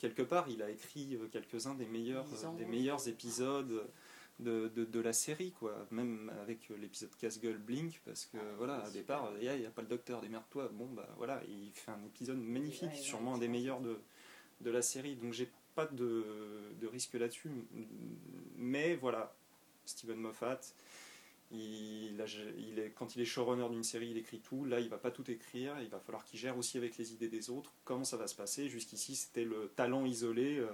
quelque 0.00 0.22
part, 0.22 0.48
il 0.48 0.62
a 0.62 0.70
écrit 0.70 1.18
quelques-uns 1.30 1.74
des 1.74 1.84
meilleurs, 1.84 2.26
des 2.56 2.64
meilleurs 2.64 3.06
épisodes 3.08 3.86
de, 4.40 4.68
de, 4.68 5.00
la 5.00 5.12
série, 5.12 5.52
quoi. 5.52 5.86
Même 5.90 6.32
avec 6.42 6.68
l'épisode 6.68 7.14
casse-gueule 7.16 7.58
Blink, 7.58 8.00
parce 8.04 8.26
que 8.26 8.36
ah, 8.38 8.54
voilà, 8.56 8.84
à 8.84 8.90
départ, 8.90 9.32
il 9.40 9.58
n'y 9.58 9.66
a, 9.66 9.70
pas 9.70 9.82
le 9.82 9.88
docteur, 9.88 10.20
démerde-toi. 10.20 10.70
Bon, 10.72 10.86
bah 10.86 11.08
voilà, 11.16 11.42
il 11.48 11.70
fait 11.72 11.92
un 11.92 12.04
épisode 12.04 12.38
magnifique, 12.38 12.94
sûrement 12.94 13.34
un 13.34 13.38
des 13.38 13.48
meilleurs 13.48 13.80
de, 13.80 13.98
de 14.60 14.70
la 14.70 14.82
série. 14.82 15.16
Donc 15.16 15.32
j'ai 15.32 15.50
pas 15.74 15.86
de, 15.86 16.24
de 16.80 16.86
risque 16.86 17.14
là-dessus. 17.14 17.50
Mais 18.56 18.96
voilà, 18.96 19.34
Steven 19.84 20.16
Moffat, 20.16 20.60
il, 21.54 22.24
il 22.58 22.78
est, 22.78 22.90
quand 22.90 23.16
il 23.16 23.22
est 23.22 23.24
showrunner 23.24 23.68
d'une 23.70 23.84
série, 23.84 24.08
il 24.10 24.16
écrit 24.16 24.40
tout. 24.40 24.64
Là, 24.64 24.80
il 24.80 24.88
va 24.88 24.98
pas 24.98 25.10
tout 25.10 25.30
écrire. 25.30 25.74
Il 25.80 25.88
va 25.88 26.00
falloir 26.00 26.24
qu'il 26.24 26.38
gère 26.38 26.58
aussi 26.58 26.78
avec 26.78 26.96
les 26.98 27.12
idées 27.12 27.28
des 27.28 27.50
autres. 27.50 27.72
Comment 27.84 28.04
ça 28.04 28.16
va 28.16 28.26
se 28.26 28.34
passer? 28.34 28.68
Jusqu'ici, 28.68 29.14
c'était 29.16 29.44
le 29.44 29.72
talent 29.76 30.04
isolé. 30.04 30.58
Euh, 30.58 30.68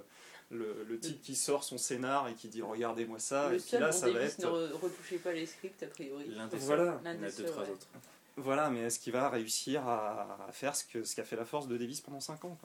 le, 0.51 0.99
type 0.99 1.23
qui 1.23 1.37
sort 1.37 1.63
son 1.63 1.79
scénar 1.79 2.29
et 2.29 2.35
qui 2.35 2.49
dit 2.49 2.61
regardez-moi 2.61 3.21
ça, 3.21 3.55
et 3.55 3.59
puis 3.59 3.79
là 3.79 3.93
ça 3.93 4.11
va 4.11 4.21
être. 4.21 4.41
ne 4.41 4.73
retouchez 4.73 5.19
pas 5.19 5.33
les 5.33 5.47
scripts 5.47 5.83
a 5.83 5.87
priori. 5.87 6.27
L'un 6.29 6.49
des 6.49 6.57
voilà. 6.59 7.01
A 7.05 7.15
deux, 7.15 7.45
trois 7.45 7.63
autres. 7.63 7.87
Voilà, 8.37 8.71
mais 8.71 8.81
est-ce 8.81 8.99
qu'il 8.99 9.13
va 9.13 9.29
réussir 9.29 9.87
à, 9.87 10.49
faire 10.53 10.75
ce 10.75 10.85
qu'a 10.85 11.05
ce 11.05 11.15
qu'a 11.15 11.25
fait 11.25 11.37
la 11.37 11.45
force 11.45 11.69
de 11.69 11.77
Davis 11.77 12.01
pendant 12.01 12.21
5 12.21 12.45
ans 12.45 12.59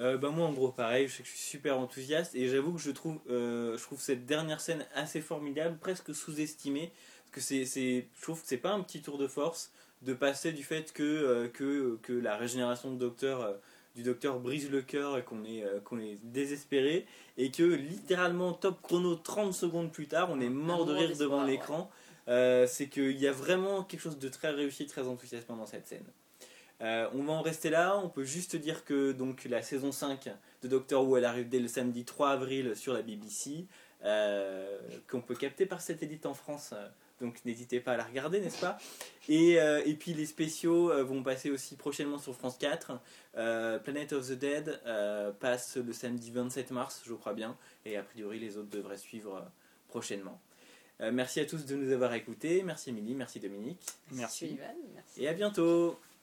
Euh, 0.00 0.16
bah 0.16 0.30
moi 0.30 0.46
en 0.46 0.52
gros 0.52 0.72
pareil, 0.72 1.08
je 1.08 1.16
sais 1.16 1.22
que 1.22 1.28
je 1.28 1.34
suis 1.34 1.50
super 1.50 1.78
enthousiaste 1.78 2.34
et 2.34 2.48
j'avoue 2.48 2.72
que 2.72 2.80
je 2.80 2.90
trouve, 2.90 3.18
euh, 3.28 3.76
je 3.76 3.82
trouve 3.82 4.00
cette 4.00 4.24
dernière 4.24 4.60
scène 4.60 4.86
assez 4.94 5.20
formidable, 5.20 5.76
presque 5.78 6.14
sous-estimée, 6.14 6.90
parce 7.24 7.46
que 7.46 7.64
c'est, 7.66 8.06
je 8.16 8.22
trouve 8.22 8.40
que 8.40 8.48
c'est 8.48 8.56
pas 8.56 8.72
un 8.72 8.80
petit 8.80 9.02
tour 9.02 9.18
de 9.18 9.26
force 9.26 9.72
de 10.00 10.14
passer 10.14 10.52
du 10.52 10.62
fait 10.62 10.94
que, 10.94 11.02
euh, 11.02 11.48
que, 11.48 11.98
que 12.02 12.14
la 12.14 12.36
régénération 12.36 12.90
de 12.90 12.98
Docteur 12.98 13.56
du 13.96 14.04
docteur 14.04 14.38
brise 14.38 14.70
le 14.70 14.82
cœur 14.82 15.18
et 15.18 15.24
qu'on 15.24 15.44
est, 15.44 15.64
qu'on 15.82 15.98
est 15.98 16.16
désespéré, 16.22 17.06
et 17.36 17.50
que 17.50 17.64
littéralement, 17.64 18.52
top 18.52 18.80
chrono, 18.82 19.16
30 19.16 19.52
secondes 19.52 19.90
plus 19.90 20.06
tard, 20.06 20.28
on 20.30 20.40
est 20.40 20.48
mort 20.48 20.86
de 20.86 20.92
rire 20.92 21.16
devant 21.18 21.42
l'écran. 21.44 21.90
C'est 22.28 22.88
qu'il 22.88 23.18
y 23.18 23.26
a 23.26 23.32
vraiment 23.32 23.82
quelque 23.82 24.00
chose 24.00 24.16
de 24.16 24.28
très 24.28 24.50
réussi, 24.50 24.86
très 24.86 25.08
enthousiasmant 25.08 25.56
dans 25.56 25.66
cette 25.66 25.88
scène. 25.88 26.04
Euh, 26.80 27.08
on 27.14 27.22
va 27.22 27.34
en 27.34 27.42
rester 27.42 27.70
là, 27.70 27.98
on 27.98 28.08
peut 28.08 28.24
juste 28.24 28.56
dire 28.56 28.84
que 28.84 29.12
donc, 29.12 29.44
la 29.44 29.62
saison 29.62 29.92
5 29.92 30.30
de 30.62 30.68
Doctor 30.68 31.06
Who 31.06 31.16
elle 31.16 31.24
arrive 31.24 31.48
dès 31.48 31.60
le 31.60 31.68
samedi 31.68 32.04
3 32.04 32.30
avril 32.30 32.74
sur 32.76 32.92
la 32.94 33.02
BBC, 33.02 33.66
qu'on 35.08 35.20
peut 35.20 35.34
capter 35.34 35.66
par 35.66 35.80
satellite 35.80 36.24
en 36.26 36.34
France 36.34 36.74
donc 37.20 37.44
n'hésitez 37.44 37.80
pas 37.80 37.92
à 37.92 37.96
la 37.96 38.04
regarder, 38.04 38.40
n'est-ce 38.40 38.60
pas? 38.60 38.78
Et, 39.28 39.60
euh, 39.60 39.82
et, 39.84 39.94
puis 39.94 40.14
les 40.14 40.26
spéciaux 40.26 40.90
euh, 40.90 41.04
vont 41.04 41.22
passer 41.22 41.50
aussi 41.50 41.76
prochainement 41.76 42.18
sur 42.18 42.34
France 42.34 42.56
4. 42.58 42.92
Euh, 43.36 43.78
Planet 43.78 44.12
of 44.12 44.26
the 44.26 44.32
Dead 44.32 44.80
passe 45.38 45.76
le 45.76 45.92
samedi 45.92 46.30
27 46.30 46.70
mars, 46.70 47.02
je 47.06 47.14
crois 47.14 47.34
bien, 47.34 47.56
et 47.84 47.96
a 47.96 48.02
priori 48.02 48.38
les 48.38 48.56
autres 48.56 48.70
devraient 48.70 48.96
suivre 48.96 49.44
prochainement. 49.88 50.40
merci 51.00 51.40
à 51.40 51.46
tous 51.46 51.66
de 51.66 51.76
nous 51.76 51.92
avoir 51.92 52.14
écoutés. 52.14 52.62
Merci 52.62 52.90
Émilie, 52.90 53.14
merci 53.14 53.40
Dominique. 53.40 53.80
Merci. 54.12 54.58
Et 55.18 55.28
à 55.28 55.34
bientôt. 55.34 55.98